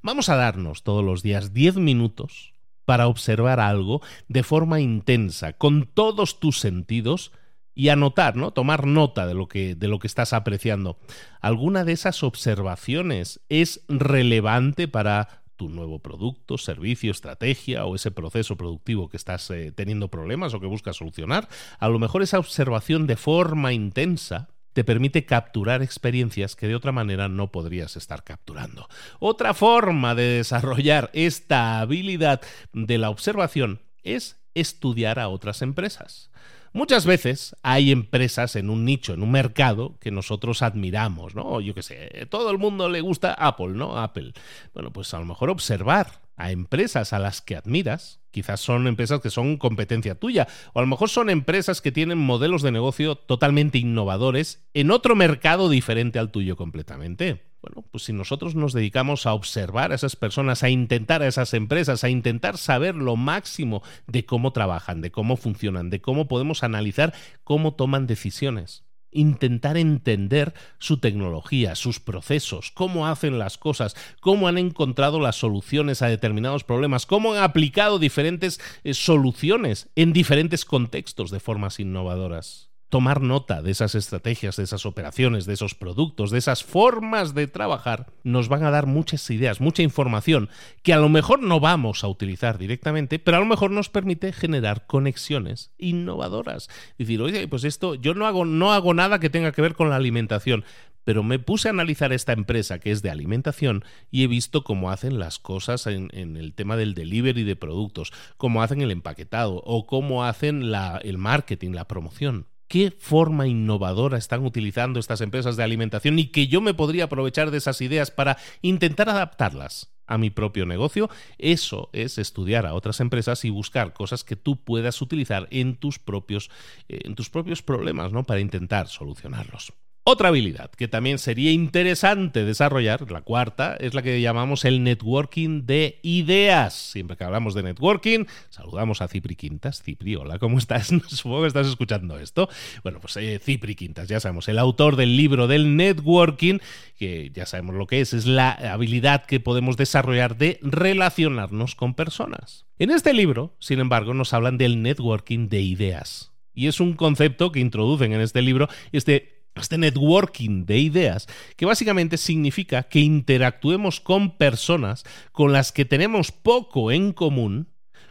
Vamos 0.00 0.30
a 0.30 0.36
darnos 0.36 0.82
todos 0.82 1.04
los 1.04 1.22
días 1.22 1.52
10 1.52 1.76
minutos 1.76 2.54
para 2.86 3.06
observar 3.06 3.60
algo 3.60 4.00
de 4.28 4.44
forma 4.44 4.80
intensa, 4.80 5.52
con 5.52 5.84
todos 5.92 6.40
tus 6.40 6.58
sentidos, 6.58 7.32
y 7.74 7.88
anotar, 7.88 8.36
¿no? 8.36 8.52
Tomar 8.52 8.86
nota 8.86 9.26
de 9.26 9.34
lo 9.34 9.48
que, 9.48 9.74
de 9.74 9.88
lo 9.88 9.98
que 9.98 10.06
estás 10.06 10.32
apreciando. 10.32 10.98
¿Alguna 11.40 11.84
de 11.84 11.92
esas 11.92 12.22
observaciones 12.22 13.40
es 13.48 13.84
relevante 13.88 14.88
para 14.88 15.42
tu 15.56 15.68
nuevo 15.68 16.00
producto, 16.00 16.58
servicio, 16.58 17.10
estrategia 17.10 17.84
o 17.84 17.94
ese 17.94 18.10
proceso 18.10 18.56
productivo 18.56 19.08
que 19.08 19.16
estás 19.16 19.50
eh, 19.50 19.72
teniendo 19.72 20.08
problemas 20.08 20.54
o 20.54 20.60
que 20.60 20.66
buscas 20.66 20.96
solucionar? 20.96 21.48
A 21.78 21.88
lo 21.88 21.98
mejor 21.98 22.22
esa 22.22 22.38
observación 22.38 23.06
de 23.06 23.16
forma 23.16 23.72
intensa 23.72 24.48
te 24.72 24.84
permite 24.84 25.24
capturar 25.24 25.82
experiencias 25.82 26.56
que 26.56 26.66
de 26.66 26.74
otra 26.74 26.92
manera 26.92 27.28
no 27.28 27.52
podrías 27.52 27.96
estar 27.96 28.24
capturando. 28.24 28.88
Otra 29.20 29.54
forma 29.54 30.14
de 30.16 30.24
desarrollar 30.24 31.10
esta 31.14 31.80
habilidad 31.80 32.40
de 32.72 32.98
la 32.98 33.10
observación 33.10 33.80
es 34.02 34.36
estudiar 34.54 35.18
a 35.20 35.28
otras 35.28 35.62
empresas. 35.62 36.30
Muchas 36.74 37.06
veces 37.06 37.56
hay 37.62 37.90
empresas 37.90 38.56
en 38.56 38.68
un 38.68 38.84
nicho, 38.84 39.14
en 39.14 39.22
un 39.22 39.30
mercado 39.30 39.96
que 40.00 40.10
nosotros 40.10 40.60
admiramos, 40.60 41.34
¿no? 41.34 41.60
Yo 41.60 41.74
qué 41.74 41.82
sé, 41.82 42.26
todo 42.28 42.50
el 42.50 42.58
mundo 42.58 42.90
le 42.90 43.00
gusta 43.00 43.32
Apple, 43.32 43.68
¿no? 43.68 43.96
Apple. 43.96 44.34
Bueno, 44.74 44.92
pues 44.92 45.14
a 45.14 45.18
lo 45.18 45.24
mejor 45.24 45.50
observar 45.50 46.20
a 46.36 46.50
empresas 46.50 47.12
a 47.12 47.18
las 47.18 47.40
que 47.40 47.56
admiras 47.56 48.20
Quizás 48.34 48.58
son 48.58 48.88
empresas 48.88 49.20
que 49.20 49.30
son 49.30 49.58
competencia 49.58 50.16
tuya, 50.16 50.48
o 50.72 50.80
a 50.80 50.82
lo 50.82 50.88
mejor 50.88 51.08
son 51.08 51.30
empresas 51.30 51.80
que 51.80 51.92
tienen 51.92 52.18
modelos 52.18 52.62
de 52.62 52.72
negocio 52.72 53.14
totalmente 53.14 53.78
innovadores 53.78 54.66
en 54.74 54.90
otro 54.90 55.14
mercado 55.14 55.68
diferente 55.68 56.18
al 56.18 56.32
tuyo 56.32 56.56
completamente. 56.56 57.44
Bueno, 57.64 57.82
pues 57.90 58.04
si 58.04 58.12
nosotros 58.12 58.54
nos 58.54 58.74
dedicamos 58.74 59.24
a 59.24 59.32
observar 59.32 59.90
a 59.90 59.94
esas 59.94 60.16
personas, 60.16 60.62
a 60.62 60.68
intentar 60.68 61.22
a 61.22 61.26
esas 61.26 61.54
empresas, 61.54 62.04
a 62.04 62.10
intentar 62.10 62.58
saber 62.58 62.94
lo 62.94 63.16
máximo 63.16 63.82
de 64.06 64.26
cómo 64.26 64.52
trabajan, 64.52 65.00
de 65.00 65.10
cómo 65.10 65.38
funcionan, 65.38 65.88
de 65.88 66.02
cómo 66.02 66.28
podemos 66.28 66.62
analizar 66.62 67.14
cómo 67.42 67.72
toman 67.72 68.06
decisiones, 68.06 68.84
intentar 69.12 69.78
entender 69.78 70.52
su 70.78 70.98
tecnología, 70.98 71.74
sus 71.74 72.00
procesos, 72.00 72.70
cómo 72.70 73.06
hacen 73.06 73.38
las 73.38 73.56
cosas, 73.56 73.96
cómo 74.20 74.46
han 74.46 74.58
encontrado 74.58 75.18
las 75.18 75.36
soluciones 75.36 76.02
a 76.02 76.08
determinados 76.08 76.64
problemas, 76.64 77.06
cómo 77.06 77.32
han 77.32 77.42
aplicado 77.42 77.98
diferentes 77.98 78.60
eh, 78.82 78.92
soluciones 78.92 79.88
en 79.96 80.12
diferentes 80.12 80.66
contextos 80.66 81.30
de 81.30 81.40
formas 81.40 81.80
innovadoras 81.80 82.73
tomar 82.88 83.20
nota 83.20 83.62
de 83.62 83.70
esas 83.70 83.94
estrategias, 83.94 84.56
de 84.56 84.62
esas 84.62 84.86
operaciones, 84.86 85.46
de 85.46 85.54
esos 85.54 85.74
productos, 85.74 86.30
de 86.30 86.38
esas 86.38 86.62
formas 86.62 87.34
de 87.34 87.46
trabajar, 87.46 88.12
nos 88.22 88.48
van 88.48 88.62
a 88.64 88.70
dar 88.70 88.86
muchas 88.86 89.28
ideas, 89.30 89.60
mucha 89.60 89.82
información 89.82 90.48
que 90.82 90.92
a 90.92 90.98
lo 90.98 91.08
mejor 91.08 91.42
no 91.42 91.60
vamos 91.60 92.04
a 92.04 92.08
utilizar 92.08 92.58
directamente, 92.58 93.18
pero 93.18 93.36
a 93.36 93.40
lo 93.40 93.46
mejor 93.46 93.70
nos 93.70 93.88
permite 93.88 94.32
generar 94.32 94.86
conexiones 94.86 95.72
innovadoras. 95.78 96.68
Decir, 96.98 97.20
oye, 97.20 97.48
pues 97.48 97.64
esto, 97.64 97.94
yo 97.94 98.14
no 98.14 98.26
hago, 98.26 98.44
no 98.44 98.72
hago 98.72 98.94
nada 98.94 99.18
que 99.18 99.30
tenga 99.30 99.52
que 99.52 99.62
ver 99.62 99.74
con 99.74 99.90
la 99.90 99.96
alimentación, 99.96 100.64
pero 101.04 101.22
me 101.22 101.38
puse 101.38 101.68
a 101.68 101.72
analizar 101.72 102.12
esta 102.12 102.32
empresa 102.32 102.78
que 102.78 102.90
es 102.90 103.02
de 103.02 103.10
alimentación 103.10 103.84
y 104.10 104.24
he 104.24 104.26
visto 104.26 104.64
cómo 104.64 104.90
hacen 104.90 105.18
las 105.18 105.38
cosas 105.38 105.86
en, 105.86 106.10
el 106.12 106.54
tema 106.54 106.76
del 106.76 106.94
delivery 106.94 107.44
de 107.44 107.56
productos, 107.56 108.12
cómo 108.36 108.62
hacen 108.62 108.80
el 108.80 108.90
empaquetado 108.90 109.62
o 109.64 109.86
cómo 109.86 110.24
hacen 110.24 110.62
el 111.02 111.18
marketing, 111.18 111.72
la 111.72 111.86
promoción 111.86 112.46
qué 112.68 112.90
forma 112.90 113.46
innovadora 113.46 114.18
están 114.18 114.44
utilizando 114.44 115.00
estas 115.00 115.20
empresas 115.20 115.56
de 115.56 115.64
alimentación 115.64 116.18
y 116.18 116.26
que 116.26 116.46
yo 116.46 116.60
me 116.60 116.74
podría 116.74 117.04
aprovechar 117.04 117.50
de 117.50 117.58
esas 117.58 117.80
ideas 117.80 118.10
para 118.10 118.36
intentar 118.62 119.08
adaptarlas 119.08 119.94
a 120.06 120.18
mi 120.18 120.30
propio 120.30 120.66
negocio, 120.66 121.08
eso 121.38 121.88
es 121.92 122.18
estudiar 122.18 122.66
a 122.66 122.74
otras 122.74 123.00
empresas 123.00 123.44
y 123.44 123.50
buscar 123.50 123.92
cosas 123.92 124.24
que 124.24 124.36
tú 124.36 124.62
puedas 124.62 125.00
utilizar 125.00 125.48
en 125.50 125.76
tus 125.76 125.98
propios, 125.98 126.50
eh, 126.88 127.00
en 127.04 127.14
tus 127.14 127.30
propios 127.30 127.62
problemas, 127.62 128.12
¿no? 128.12 128.24
Para 128.24 128.40
intentar 128.40 128.88
solucionarlos. 128.88 129.72
Otra 130.06 130.28
habilidad 130.28 130.70
que 130.70 130.86
también 130.86 131.18
sería 131.18 131.50
interesante 131.50 132.44
desarrollar, 132.44 133.10
la 133.10 133.22
cuarta, 133.22 133.74
es 133.80 133.94
la 133.94 134.02
que 134.02 134.20
llamamos 134.20 134.66
el 134.66 134.84
networking 134.84 135.64
de 135.64 135.98
ideas. 136.02 136.74
Siempre 136.74 137.16
que 137.16 137.24
hablamos 137.24 137.54
de 137.54 137.62
networking, 137.62 138.26
saludamos 138.50 139.00
a 139.00 139.08
Cipri 139.08 139.34
Quintas. 139.34 139.82
Cipri, 139.82 140.14
hola, 140.14 140.38
¿cómo 140.38 140.58
estás? 140.58 140.88
Supongo 141.08 141.40
que 141.40 141.46
estás 141.46 141.66
escuchando 141.68 142.18
esto. 142.18 142.50
Bueno, 142.82 143.00
pues 143.00 143.16
eh, 143.16 143.40
Cipri 143.42 143.74
Quintas, 143.74 144.06
ya 144.06 144.20
sabemos, 144.20 144.46
el 144.48 144.58
autor 144.58 144.96
del 144.96 145.16
libro 145.16 145.46
del 145.46 145.74
networking, 145.74 146.58
que 146.98 147.30
ya 147.34 147.46
sabemos 147.46 147.74
lo 147.74 147.86
que 147.86 148.02
es, 148.02 148.12
es 148.12 148.26
la 148.26 148.50
habilidad 148.50 149.24
que 149.24 149.40
podemos 149.40 149.78
desarrollar 149.78 150.36
de 150.36 150.58
relacionarnos 150.60 151.74
con 151.74 151.94
personas. 151.94 152.66
En 152.78 152.90
este 152.90 153.14
libro, 153.14 153.56
sin 153.58 153.80
embargo, 153.80 154.12
nos 154.12 154.34
hablan 154.34 154.58
del 154.58 154.82
networking 154.82 155.48
de 155.48 155.62
ideas. 155.62 156.34
Y 156.52 156.66
es 156.66 156.78
un 156.78 156.92
concepto 156.92 157.52
que 157.52 157.60
introducen 157.60 158.12
en 158.12 158.20
este 158.20 158.42
libro, 158.42 158.68
este 158.92 159.34
este 159.60 159.78
networking 159.78 160.66
de 160.66 160.78
ideas, 160.78 161.26
que 161.56 161.66
básicamente 161.66 162.16
significa 162.16 162.84
que 162.84 163.00
interactuemos 163.00 164.00
con 164.00 164.36
personas 164.36 165.04
con 165.32 165.52
las 165.52 165.72
que 165.72 165.84
tenemos 165.84 166.32
poco 166.32 166.90
en 166.90 167.12
común 167.12 167.68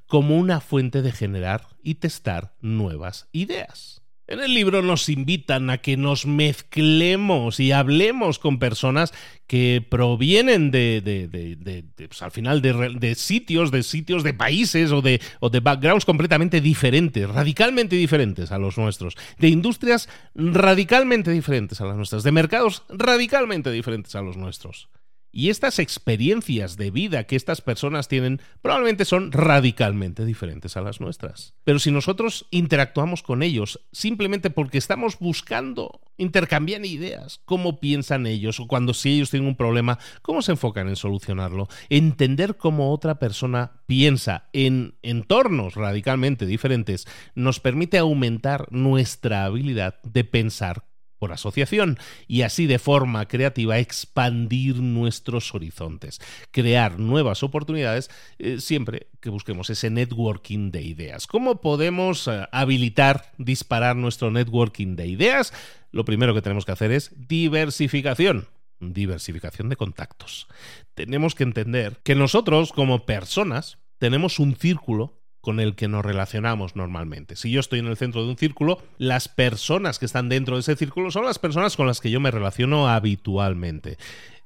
como 0.08 0.38
una 0.38 0.62
fuente 0.62 1.02
de 1.02 1.12
generar 1.12 1.68
y 1.82 1.96
testar 1.96 2.56
nuevas 2.62 3.28
ideas. 3.32 4.03
En 4.34 4.40
el 4.40 4.56
libro 4.56 4.82
nos 4.82 5.10
invitan 5.10 5.70
a 5.70 5.78
que 5.78 5.96
nos 5.96 6.26
mezclemos 6.26 7.60
y 7.60 7.72
hablemos 7.72 8.40
con 8.40 8.58
personas 8.58 9.14
que 9.46 9.86
provienen 9.88 10.72
de, 10.72 11.02
de, 11.02 11.86
pues, 12.08 12.20
al 12.24 12.32
final, 12.32 12.60
de, 12.64 13.14
sitios, 13.14 13.70
de 13.70 13.84
sitios, 13.84 14.24
de 14.24 14.34
países 14.34 14.92
o 14.92 15.04
de, 15.04 15.22
o 15.40 15.52
de 15.52 15.60
backgrounds 15.60 16.04
completamente 16.04 16.62
diferentes, 16.62 17.30
radicalmente 17.30 17.96
diferentes 17.96 18.52
a 18.52 18.58
los 18.58 18.76
nuestros, 18.80 19.16
de 19.38 19.50
industrias 19.50 20.10
radicalmente 20.34 21.30
diferentes 21.30 21.80
a 21.80 21.86
las 21.86 21.96
nuestras, 21.96 22.24
de 22.24 22.32
mercados 22.32 22.82
radicalmente 22.90 23.70
diferentes 23.70 24.16
a 24.16 24.24
los 24.24 24.36
nuestros. 24.36 24.90
Y 25.36 25.50
estas 25.50 25.80
experiencias 25.80 26.78
de 26.78 26.92
vida 26.92 27.24
que 27.24 27.36
estas 27.36 27.62
personas 27.62 28.08
tienen 28.08 28.40
probablemente 28.62 29.04
son 29.04 29.32
radicalmente 29.32 30.26
diferentes 30.26 30.78
a 30.78 30.82
las 30.82 31.02
nuestras. 31.02 31.56
Pero 31.64 31.80
si 31.80 31.90
nosotros 31.90 32.46
interactuamos 32.52 33.24
con 33.24 33.42
ellos 33.42 33.82
simplemente 33.92 34.52
porque 34.52 34.78
estamos 34.78 35.18
buscando 35.18 36.02
intercambiar 36.18 36.86
ideas, 36.86 37.42
cómo 37.46 37.80
piensan 37.80 38.28
ellos 38.28 38.60
o 38.60 38.68
cuando 38.68 38.94
si 38.94 39.16
ellos 39.16 39.32
tienen 39.32 39.50
un 39.50 39.56
problema, 39.56 39.98
cómo 40.22 40.44
se 40.44 40.52
enfocan 40.52 40.88
en 40.88 40.96
solucionarlo, 40.96 41.68
entender 41.90 42.56
cómo 42.56 42.92
otra 42.92 43.18
persona 43.18 43.82
piensa 43.88 44.50
en 44.54 44.96
entornos 45.02 45.74
radicalmente 45.74 46.46
diferentes, 46.46 47.08
nos 47.34 47.60
permite 47.60 47.98
aumentar 47.98 48.72
nuestra 48.72 49.46
habilidad 49.46 50.00
de 50.04 50.24
pensar 50.24 50.86
por 51.24 51.32
asociación 51.32 51.98
y 52.28 52.42
así 52.42 52.68
de 52.68 52.80
forma 52.80 53.30
creativa 53.30 53.80
expandir 53.80 54.82
nuestros 54.82 55.56
horizontes, 55.56 56.20
crear 56.52 57.00
nuevas 57.00 57.44
oportunidades 57.44 58.10
eh, 58.40 58.60
siempre 58.60 59.08
que 59.22 59.30
busquemos 59.30 59.70
ese 59.70 59.90
networking 59.90 60.70
de 60.72 60.82
ideas. 60.82 61.26
¿Cómo 61.26 61.62
podemos 61.62 62.28
eh, 62.28 62.46
habilitar, 62.52 63.32
disparar 63.38 63.96
nuestro 63.96 64.32
networking 64.32 64.98
de 64.98 65.08
ideas? 65.08 65.54
Lo 65.94 66.04
primero 66.04 66.34
que 66.34 66.42
tenemos 66.42 66.66
que 66.66 66.74
hacer 66.74 66.92
es 66.92 67.14
diversificación 67.16 68.50
diversificación 68.82 69.70
de 69.70 69.78
contactos. 69.78 70.50
Tenemos 70.94 71.36
que 71.36 71.44
entender 71.44 72.02
que 72.04 72.16
nosotros 72.16 72.74
como 72.74 73.06
personas 73.06 73.78
tenemos 73.98 74.40
un 74.40 74.58
círculo 74.58 75.23
con 75.44 75.60
el 75.60 75.76
que 75.76 75.90
nos 75.90 76.06
relacionamos 76.06 76.78
normalmente. 76.78 77.36
Si 77.36 77.52
yo 77.52 77.60
estoy 77.60 77.80
en 77.80 77.88
el 77.88 77.98
centro 77.98 78.24
de 78.24 78.30
un 78.30 78.38
círculo, 78.38 78.82
las 78.98 79.28
personas 79.28 80.00
que 80.00 80.06
están 80.06 80.30
dentro 80.30 80.56
de 80.56 80.62
ese 80.62 80.78
círculo 80.78 81.12
son 81.12 81.26
las 81.26 81.38
personas 81.38 81.76
con 81.76 81.86
las 81.86 82.00
que 82.00 82.10
yo 82.10 82.22
me 82.22 82.32
relaciono 82.32 82.88
habitualmente. 82.88 83.98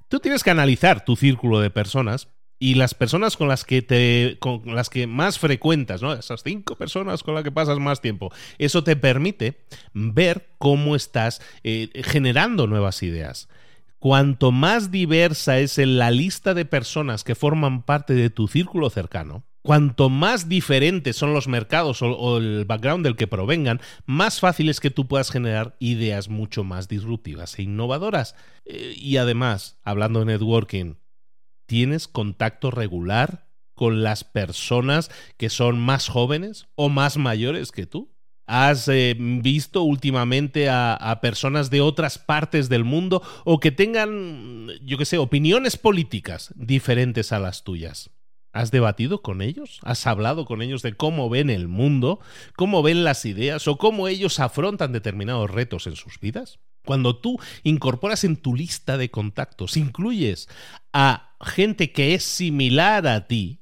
Tú 0.07 0.19
tienes 0.19 0.43
que 0.43 0.49
analizar 0.49 1.05
tu 1.05 1.15
círculo 1.15 1.59
de 1.59 1.69
personas 1.69 2.29
y 2.57 2.73
las 2.73 2.95
personas 2.95 3.37
con 3.37 3.47
las 3.47 3.63
que 3.63 3.83
te 3.83 4.37
con 4.39 4.73
las 4.73 4.89
que 4.89 5.05
más 5.05 5.37
frecuentas, 5.37 6.01
¿no? 6.01 6.13
Esas 6.13 6.41
cinco 6.41 6.75
personas 6.75 7.21
con 7.21 7.35
las 7.35 7.43
que 7.43 7.51
pasas 7.51 7.77
más 7.77 8.01
tiempo. 8.01 8.33
Eso 8.57 8.83
te 8.83 8.95
permite 8.95 9.65
ver 9.93 10.49
cómo 10.57 10.95
estás 10.95 11.43
eh, 11.63 11.91
generando 12.05 12.65
nuevas 12.65 13.03
ideas. 13.03 13.49
Cuanto 13.99 14.51
más 14.51 14.89
diversa 14.89 15.59
es 15.59 15.77
la 15.77 16.09
lista 16.09 16.55
de 16.55 16.65
personas 16.65 17.23
que 17.23 17.35
forman 17.35 17.83
parte 17.83 18.15
de 18.15 18.31
tu 18.31 18.47
círculo 18.47 18.89
cercano, 18.89 19.43
cuanto 19.67 20.09
más 20.09 20.47
diferentes 20.47 21.17
son 21.17 21.33
los 21.33 21.49
mercados 21.49 22.01
o, 22.01 22.37
el 22.37 22.63
background 22.63 23.03
del 23.03 23.17
que 23.17 23.27
provengan, 23.27 23.81
más 24.05 24.39
fácil 24.39 24.69
es 24.69 24.79
que 24.79 24.91
tú 24.91 25.09
puedas 25.09 25.29
generar 25.29 25.75
ideas 25.79 26.29
mucho 26.29 26.63
más 26.63 26.87
disruptivas 26.87 27.59
e 27.59 27.63
innovadoras. 27.63 28.33
Eh, 28.63 28.95
y 28.95 29.17
además, 29.17 29.77
hablando 29.83 30.19
de 30.19 30.27
networking, 30.27 30.95
¿tienes 31.65 32.07
contacto 32.07 32.71
regular 32.71 33.49
con 33.73 34.03
las 34.03 34.23
personas 34.23 35.11
que 35.35 35.49
son 35.49 35.81
más 35.81 36.07
jóvenes 36.07 36.69
o 36.75 36.87
más 36.87 37.17
mayores 37.17 37.73
que 37.73 37.85
tú? 37.85 38.15
¿Has 38.45 38.87
eh, 38.87 39.17
visto 39.19 39.81
últimamente 39.81 40.69
a, 40.69 40.93
a, 40.93 41.19
personas 41.19 41.69
de 41.69 41.81
otras 41.81 42.17
partes 42.17 42.69
del 42.69 42.85
mundo 42.85 43.21
o 43.43 43.59
que 43.59 43.71
tengan, 43.71 44.69
yo 44.81 44.97
qué 44.97 45.03
sé, 45.03 45.17
opiniones 45.17 45.75
políticas 45.75 46.53
diferentes 46.55 47.33
a 47.33 47.39
las 47.39 47.65
tuyas? 47.65 48.11
¿Has 48.57 48.71
debatido 48.71 49.21
con 49.21 49.43
ellos? 49.43 49.79
¿Has 49.83 50.07
hablado 50.07 50.45
con 50.45 50.63
ellos 50.63 50.81
de 50.81 50.93
cómo 50.93 51.29
ven 51.29 51.51
el 51.51 51.67
mundo, 51.67 52.19
cómo 52.55 52.81
ven 52.81 53.03
las 53.03 53.23
ideas 53.23 53.67
o 53.67 53.77
cómo 53.77 54.07
ellos 54.07 54.39
afrontan 54.39 54.91
determinados 54.91 55.51
retos 55.51 55.85
en 55.85 55.95
sus 55.95 56.19
vidas? 56.19 56.57
Cuando 56.83 57.15
tú 57.17 57.37
incorporas 57.61 58.23
en 58.23 58.35
tu 58.35 58.55
lista 58.55 58.97
de 58.97 59.11
contactos, 59.11 59.77
incluyes 59.77 60.49
a 60.91 61.35
gente 61.39 61.91
que 61.91 62.15
es 62.15 62.23
similar 62.23 63.05
a 63.05 63.27
ti, 63.27 63.61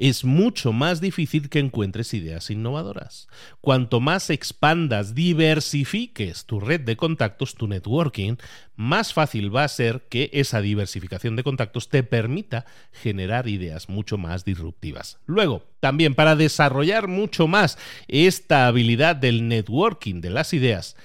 es 0.00 0.24
mucho 0.24 0.72
más 0.72 1.02
difícil 1.02 1.50
que 1.50 1.58
encuentres 1.58 2.14
ideas 2.14 2.50
innovadoras. 2.50 3.28
Cuanto 3.60 4.00
más 4.00 4.30
expandas, 4.30 5.14
diversifiques 5.14 6.46
tu 6.46 6.58
red 6.58 6.80
de 6.80 6.96
contactos, 6.96 7.54
tu 7.54 7.68
networking, 7.68 8.36
más 8.76 9.12
fácil 9.12 9.54
va 9.54 9.64
a 9.64 9.68
ser 9.68 10.06
que 10.08 10.30
esa 10.32 10.62
diversificación 10.62 11.36
de 11.36 11.44
contactos 11.44 11.90
te 11.90 12.02
permita 12.02 12.64
generar 12.92 13.46
ideas 13.46 13.90
mucho 13.90 14.16
más 14.16 14.46
disruptivas. 14.46 15.18
Luego, 15.26 15.66
también 15.80 16.14
para 16.14 16.34
desarrollar 16.34 17.06
mucho 17.06 17.46
más 17.46 17.76
esta 18.08 18.66
habilidad 18.66 19.16
del 19.16 19.48
networking 19.48 20.22
de 20.22 20.30
las 20.30 20.54
ideas, 20.54 20.96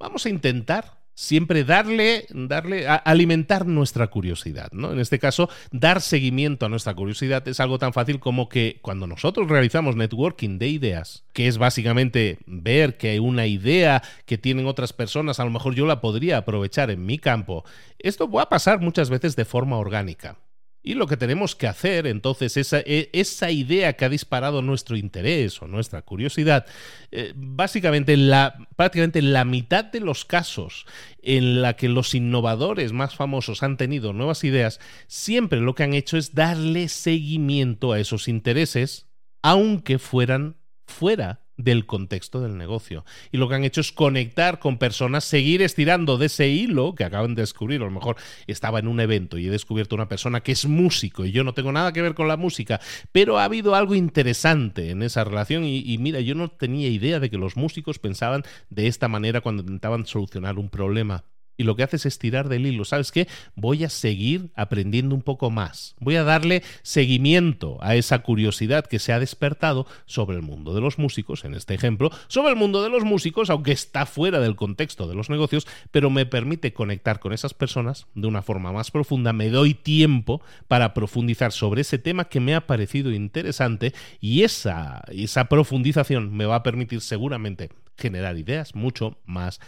vamos 0.00 0.26
a 0.26 0.30
intentar 0.30 1.01
siempre 1.22 1.62
darle, 1.62 2.26
darle, 2.30 2.88
alimentar 2.88 3.64
nuestra 3.64 4.08
curiosidad, 4.08 4.72
¿no? 4.72 4.92
En 4.92 4.98
este 4.98 5.20
caso, 5.20 5.48
dar 5.70 6.00
seguimiento 6.00 6.66
a 6.66 6.68
nuestra 6.68 6.94
curiosidad 6.94 7.46
es 7.46 7.60
algo 7.60 7.78
tan 7.78 7.92
fácil 7.92 8.18
como 8.18 8.48
que 8.48 8.80
cuando 8.82 9.06
nosotros 9.06 9.48
realizamos 9.48 9.94
networking 9.94 10.58
de 10.58 10.66
ideas, 10.66 11.22
que 11.32 11.46
es 11.46 11.58
básicamente 11.58 12.38
ver 12.46 12.96
que 12.96 13.20
una 13.20 13.46
idea 13.46 14.02
que 14.26 14.36
tienen 14.36 14.66
otras 14.66 14.92
personas, 14.92 15.38
a 15.38 15.44
lo 15.44 15.52
mejor 15.52 15.76
yo 15.76 15.86
la 15.86 16.00
podría 16.00 16.38
aprovechar 16.38 16.90
en 16.90 17.06
mi 17.06 17.18
campo, 17.18 17.64
esto 18.00 18.28
va 18.28 18.42
a 18.42 18.48
pasar 18.48 18.80
muchas 18.80 19.08
veces 19.08 19.36
de 19.36 19.44
forma 19.44 19.78
orgánica. 19.78 20.38
Y 20.84 20.94
lo 20.94 21.06
que 21.06 21.16
tenemos 21.16 21.54
que 21.54 21.68
hacer, 21.68 22.08
entonces, 22.08 22.56
esa, 22.56 22.80
e, 22.80 23.08
esa 23.12 23.52
idea 23.52 23.92
que 23.92 24.04
ha 24.04 24.08
disparado 24.08 24.62
nuestro 24.62 24.96
interés 24.96 25.62
o 25.62 25.68
nuestra 25.68 26.02
curiosidad, 26.02 26.66
eh, 27.12 27.32
básicamente 27.36 28.16
la, 28.16 28.68
prácticamente 28.74 29.22
la 29.22 29.44
mitad 29.44 29.84
de 29.84 30.00
los 30.00 30.24
casos 30.24 30.86
en 31.22 31.62
la 31.62 31.76
que 31.76 31.88
los 31.88 32.16
innovadores 32.16 32.92
más 32.92 33.14
famosos 33.14 33.62
han 33.62 33.76
tenido 33.76 34.12
nuevas 34.12 34.42
ideas, 34.42 34.80
siempre 35.06 35.60
lo 35.60 35.76
que 35.76 35.84
han 35.84 35.94
hecho 35.94 36.16
es 36.16 36.34
darle 36.34 36.88
seguimiento 36.88 37.92
a 37.92 38.00
esos 38.00 38.26
intereses, 38.26 39.06
aunque 39.40 40.00
fueran 40.00 40.56
fuera 40.86 41.41
del 41.56 41.86
contexto 41.86 42.40
del 42.40 42.56
negocio. 42.56 43.04
Y 43.30 43.38
lo 43.38 43.48
que 43.48 43.54
han 43.54 43.64
hecho 43.64 43.80
es 43.80 43.92
conectar 43.92 44.58
con 44.58 44.78
personas, 44.78 45.24
seguir 45.24 45.62
estirando 45.62 46.18
de 46.18 46.26
ese 46.26 46.48
hilo 46.48 46.94
que 46.94 47.04
acaban 47.04 47.34
de 47.34 47.42
descubrir. 47.42 47.82
A 47.82 47.86
lo 47.86 47.90
mejor 47.90 48.16
estaba 48.46 48.78
en 48.78 48.88
un 48.88 49.00
evento 49.00 49.38
y 49.38 49.46
he 49.46 49.50
descubierto 49.50 49.94
una 49.94 50.08
persona 50.08 50.40
que 50.40 50.52
es 50.52 50.66
músico 50.66 51.24
y 51.24 51.32
yo 51.32 51.44
no 51.44 51.54
tengo 51.54 51.72
nada 51.72 51.92
que 51.92 52.02
ver 52.02 52.14
con 52.14 52.28
la 52.28 52.36
música, 52.36 52.80
pero 53.12 53.38
ha 53.38 53.44
habido 53.44 53.74
algo 53.74 53.94
interesante 53.94 54.90
en 54.90 55.02
esa 55.02 55.24
relación 55.24 55.64
y, 55.64 55.78
y 55.78 55.98
mira, 55.98 56.20
yo 56.20 56.34
no 56.34 56.48
tenía 56.48 56.88
idea 56.88 57.20
de 57.20 57.30
que 57.30 57.38
los 57.38 57.56
músicos 57.56 57.98
pensaban 57.98 58.42
de 58.70 58.86
esta 58.86 59.08
manera 59.08 59.40
cuando 59.40 59.62
intentaban 59.62 60.06
solucionar 60.06 60.58
un 60.58 60.68
problema 60.68 61.24
y 61.56 61.64
lo 61.64 61.76
que 61.76 61.82
haces 61.82 62.06
es 62.06 62.18
tirar 62.18 62.48
del 62.48 62.66
hilo. 62.66 62.84
¿Sabes 62.84 63.12
qué? 63.12 63.28
Voy 63.54 63.84
a 63.84 63.88
seguir 63.88 64.50
aprendiendo 64.54 65.14
un 65.14 65.22
poco 65.22 65.50
más. 65.50 65.94
Voy 66.00 66.16
a 66.16 66.24
darle 66.24 66.62
seguimiento 66.82 67.78
a 67.80 67.94
esa 67.94 68.20
curiosidad 68.20 68.86
que 68.86 68.98
se 68.98 69.12
ha 69.12 69.20
despertado 69.20 69.86
sobre 70.06 70.36
el 70.36 70.42
mundo 70.42 70.74
de 70.74 70.80
los 70.80 70.98
músicos, 70.98 71.44
en 71.44 71.54
este 71.54 71.74
ejemplo, 71.74 72.10
sobre 72.28 72.50
el 72.50 72.56
mundo 72.56 72.82
de 72.82 72.90
los 72.90 73.04
músicos, 73.04 73.50
aunque 73.50 73.72
está 73.72 74.06
fuera 74.06 74.40
del 74.40 74.56
contexto 74.56 75.06
de 75.06 75.14
los 75.14 75.30
negocios, 75.30 75.66
pero 75.90 76.10
me 76.10 76.26
permite 76.26 76.72
conectar 76.72 77.20
con 77.20 77.32
esas 77.32 77.54
personas 77.54 78.06
de 78.14 78.26
una 78.28 78.42
forma 78.42 78.72
más 78.72 78.90
profunda. 78.90 79.32
Me 79.32 79.50
doy 79.50 79.74
tiempo 79.74 80.42
para 80.68 80.94
profundizar 80.94 81.52
sobre 81.52 81.82
ese 81.82 81.98
tema 81.98 82.24
que 82.24 82.40
me 82.40 82.54
ha 82.54 82.66
parecido 82.66 83.12
interesante 83.12 83.92
y 84.20 84.42
esa, 84.42 85.02
esa 85.08 85.46
profundización 85.46 86.32
me 86.32 86.46
va 86.46 86.56
a 86.56 86.62
permitir 86.62 87.00
seguramente 87.00 87.70
generar 87.96 88.36
ideas 88.36 88.74
mucho 88.74 89.18
más 89.24 89.60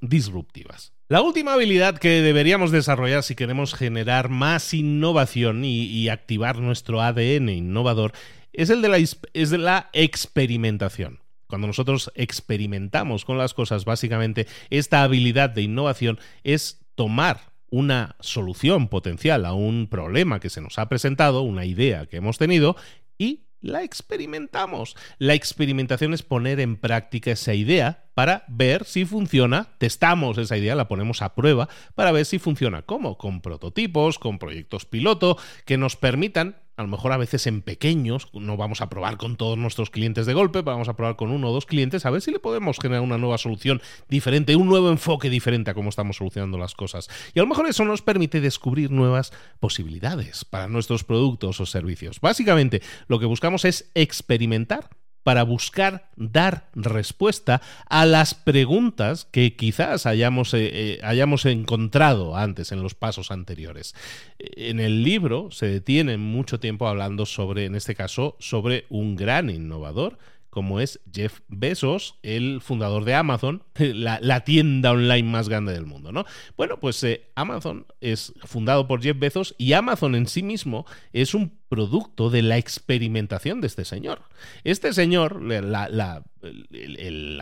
disruptivas. 0.00 0.92
La 1.08 1.20
última 1.20 1.52
habilidad 1.52 1.98
que 1.98 2.22
deberíamos 2.22 2.70
desarrollar 2.70 3.22
si 3.22 3.34
queremos 3.34 3.74
generar 3.74 4.30
más 4.30 4.72
innovación 4.72 5.64
y, 5.64 6.08
activar 6.08 6.58
nuestro 6.58 7.02
ADN 7.02 7.50
innovador 7.50 8.12
es 8.52 8.70
el 8.70 8.80
de 8.82 8.88
la, 8.88 8.96
es 8.96 9.50
de 9.50 9.58
la 9.58 9.90
experimentación. 9.92 11.20
Cuando 11.46 11.66
nosotros 11.66 12.10
experimentamos 12.14 13.24
con 13.24 13.36
las 13.36 13.52
cosas, 13.52 13.84
básicamente 13.84 14.46
esta 14.70 15.02
habilidad 15.02 15.50
de 15.50 15.62
innovación 15.62 16.18
es 16.42 16.80
tomar 16.94 17.52
una 17.70 18.16
solución 18.20 18.88
potencial 18.88 19.44
a 19.44 19.52
un 19.52 19.88
problema 19.88 20.40
que 20.40 20.50
se 20.50 20.60
nos 20.60 20.78
ha 20.78 20.88
presentado, 20.88 21.42
una 21.42 21.64
idea 21.64 22.06
que 22.06 22.16
hemos 22.16 22.38
tenido, 22.38 22.76
y 23.18 23.42
la 23.64 23.82
experimentamos. 23.82 24.96
La 25.18 25.34
experimentación 25.34 26.14
es 26.14 26.22
poner 26.22 26.60
en 26.60 26.76
práctica 26.76 27.32
esa 27.32 27.54
idea 27.54 28.04
para 28.14 28.44
ver 28.46 28.84
si 28.84 29.04
funciona. 29.04 29.68
Testamos 29.78 30.38
esa 30.38 30.56
idea, 30.56 30.74
la 30.74 30.86
ponemos 30.86 31.22
a 31.22 31.34
prueba 31.34 31.68
para 31.94 32.12
ver 32.12 32.26
si 32.26 32.38
funciona. 32.38 32.82
¿Cómo? 32.82 33.18
Con 33.18 33.40
prototipos, 33.40 34.18
con 34.18 34.38
proyectos 34.38 34.84
piloto 34.84 35.38
que 35.64 35.78
nos 35.78 35.96
permitan 35.96 36.56
a 36.76 36.82
lo 36.82 36.88
mejor 36.88 37.12
a 37.12 37.16
veces 37.16 37.46
en 37.46 37.62
pequeños, 37.62 38.28
no 38.32 38.56
vamos 38.56 38.80
a 38.80 38.88
probar 38.88 39.16
con 39.16 39.36
todos 39.36 39.56
nuestros 39.56 39.90
clientes 39.90 40.26
de 40.26 40.34
golpe, 40.34 40.62
vamos 40.62 40.88
a 40.88 40.96
probar 40.96 41.16
con 41.16 41.30
uno 41.30 41.50
o 41.50 41.52
dos 41.52 41.66
clientes, 41.66 42.04
a 42.04 42.10
ver 42.10 42.20
si 42.20 42.30
le 42.30 42.40
podemos 42.40 42.78
generar 42.80 43.02
una 43.02 43.18
nueva 43.18 43.38
solución 43.38 43.80
diferente, 44.08 44.56
un 44.56 44.68
nuevo 44.68 44.90
enfoque 44.90 45.30
diferente 45.30 45.70
a 45.70 45.74
cómo 45.74 45.90
estamos 45.90 46.16
solucionando 46.16 46.58
las 46.58 46.74
cosas. 46.74 47.08
Y 47.34 47.38
a 47.38 47.42
lo 47.42 47.48
mejor 47.48 47.66
eso 47.66 47.84
nos 47.84 48.02
permite 48.02 48.40
descubrir 48.40 48.90
nuevas 48.90 49.32
posibilidades 49.60 50.44
para 50.44 50.68
nuestros 50.68 51.04
productos 51.04 51.60
o 51.60 51.66
servicios. 51.66 52.20
Básicamente, 52.20 52.82
lo 53.06 53.18
que 53.20 53.26
buscamos 53.26 53.64
es 53.64 53.90
experimentar 53.94 54.90
para 55.24 55.42
buscar 55.42 56.10
dar 56.16 56.68
respuesta 56.74 57.60
a 57.88 58.06
las 58.06 58.34
preguntas 58.34 59.26
que 59.30 59.56
quizás 59.56 60.06
hayamos, 60.06 60.54
eh, 60.54 60.70
eh, 60.72 61.00
hayamos 61.02 61.46
encontrado 61.46 62.36
antes 62.36 62.70
en 62.70 62.82
los 62.82 62.94
pasos 62.94 63.30
anteriores. 63.32 63.94
En 64.38 64.78
el 64.78 65.02
libro 65.02 65.50
se 65.50 65.66
detiene 65.66 66.18
mucho 66.18 66.60
tiempo 66.60 66.86
hablando 66.86 67.26
sobre, 67.26 67.64
en 67.64 67.74
este 67.74 67.94
caso, 67.94 68.36
sobre 68.38 68.84
un 68.90 69.16
gran 69.16 69.50
innovador 69.50 70.18
como 70.54 70.78
es 70.78 71.00
Jeff 71.12 71.40
Bezos, 71.48 72.14
el 72.22 72.60
fundador 72.60 73.04
de 73.04 73.14
Amazon, 73.14 73.64
la, 73.76 74.44
tienda 74.44 74.92
online 74.92 75.28
más 75.28 75.48
grande 75.48 75.72
del 75.72 75.84
mundo, 75.84 76.12
¿no? 76.12 76.26
Bueno, 76.56 76.78
pues 76.78 77.02
eh, 77.02 77.28
Amazon 77.34 77.86
es 78.00 78.32
fundado 78.44 78.86
por 78.86 79.02
Jeff 79.02 79.18
Bezos 79.18 79.56
y 79.58 79.72
Amazon 79.72 80.14
en 80.14 80.28
sí 80.28 80.44
mismo 80.44 80.86
es 81.12 81.34
un 81.34 81.58
producto 81.74 82.30
de 82.30 82.42
la 82.42 82.56
experimentación 82.56 83.60
de 83.60 83.66
este 83.66 83.84
señor. 83.84 84.22
Este 84.62 84.92
señor, 84.92 85.42
la, 85.42 85.88
la, 85.88 86.22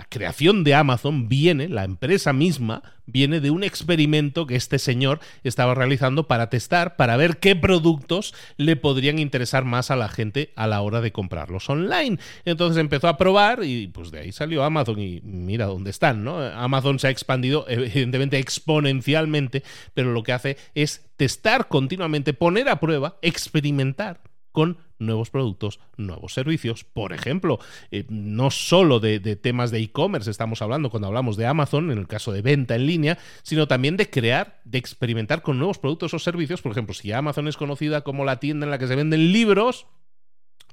creación 0.08 0.62
de 0.64 0.74
Amazon 0.74 1.28
viene, 1.28 1.68
la 1.68 1.84
empresa 1.84 2.32
misma, 2.32 2.82
viene 3.06 3.40
de 3.40 3.50
un 3.50 3.64
experimento 3.64 4.46
que 4.46 4.56
este 4.56 4.78
señor 4.78 5.20
estaba 5.42 5.74
realizando 5.74 6.28
para 6.28 6.50
testar, 6.50 6.96
para 6.96 7.16
ver 7.16 7.38
qué 7.38 7.56
productos 7.56 8.34
le 8.56 8.76
podrían 8.76 9.18
interesar 9.18 9.64
más 9.64 9.90
a 9.90 9.96
la 9.96 10.08
gente 10.08 10.52
a 10.54 10.66
la 10.66 10.80
hora 10.82 11.00
de 11.00 11.12
comprarlos 11.12 11.68
online. 11.68 12.18
Entonces 12.44 12.80
empezó 12.80 13.08
a 13.08 13.16
probar 13.16 13.64
y 13.64 13.88
pues 13.88 14.10
de 14.10 14.20
ahí 14.20 14.32
salió 14.32 14.64
Amazon 14.64 15.00
y 15.00 15.20
mira 15.22 15.66
dónde 15.66 15.90
están, 15.90 16.24
¿no? 16.24 16.38
Amazon 16.38 16.98
se 16.98 17.08
ha 17.08 17.10
expandido 17.10 17.64
evidentemente 17.68 18.38
exponencialmente, 18.38 19.62
pero 19.94 20.12
lo 20.12 20.22
que 20.22 20.32
hace 20.32 20.56
es 20.74 21.06
testar 21.16 21.68
continuamente, 21.68 22.34
poner 22.34 22.68
a 22.68 22.80
prueba, 22.80 23.16
experimentar 23.22 24.20
con 24.52 24.78
nuevos 24.98 25.30
productos, 25.30 25.80
nuevos 25.96 26.32
servicios. 26.32 26.84
Por 26.84 27.12
ejemplo, 27.12 27.58
eh, 27.90 28.04
no 28.08 28.50
solo 28.50 29.00
de, 29.00 29.18
temas 29.36 29.70
de 29.70 29.80
e-commerce 29.80 30.30
estamos 30.30 30.62
hablando 30.62 30.90
cuando 30.90 31.08
hablamos 31.08 31.36
de 31.36 31.46
Amazon, 31.46 31.90
en 31.90 31.98
el 31.98 32.06
caso 32.06 32.32
de 32.32 32.42
venta 32.42 32.76
en 32.76 32.86
línea, 32.86 33.18
sino 33.42 33.66
también 33.66 33.96
de 33.96 34.08
crear, 34.08 34.60
de 34.64 34.78
experimentar 34.78 35.42
con 35.42 35.58
nuevos 35.58 35.78
productos 35.78 36.14
o 36.14 36.18
servicios. 36.18 36.62
Por 36.62 36.72
ejemplo, 36.72 36.94
si 36.94 37.12
Amazon 37.12 37.48
es 37.48 37.56
conocida 37.56 38.02
como 38.02 38.24
la 38.24 38.38
tienda 38.38 38.64
en 38.66 38.70
la 38.70 38.78
que 38.78 38.86
se 38.86 38.96
venden 38.96 39.32
libros, 39.32 39.86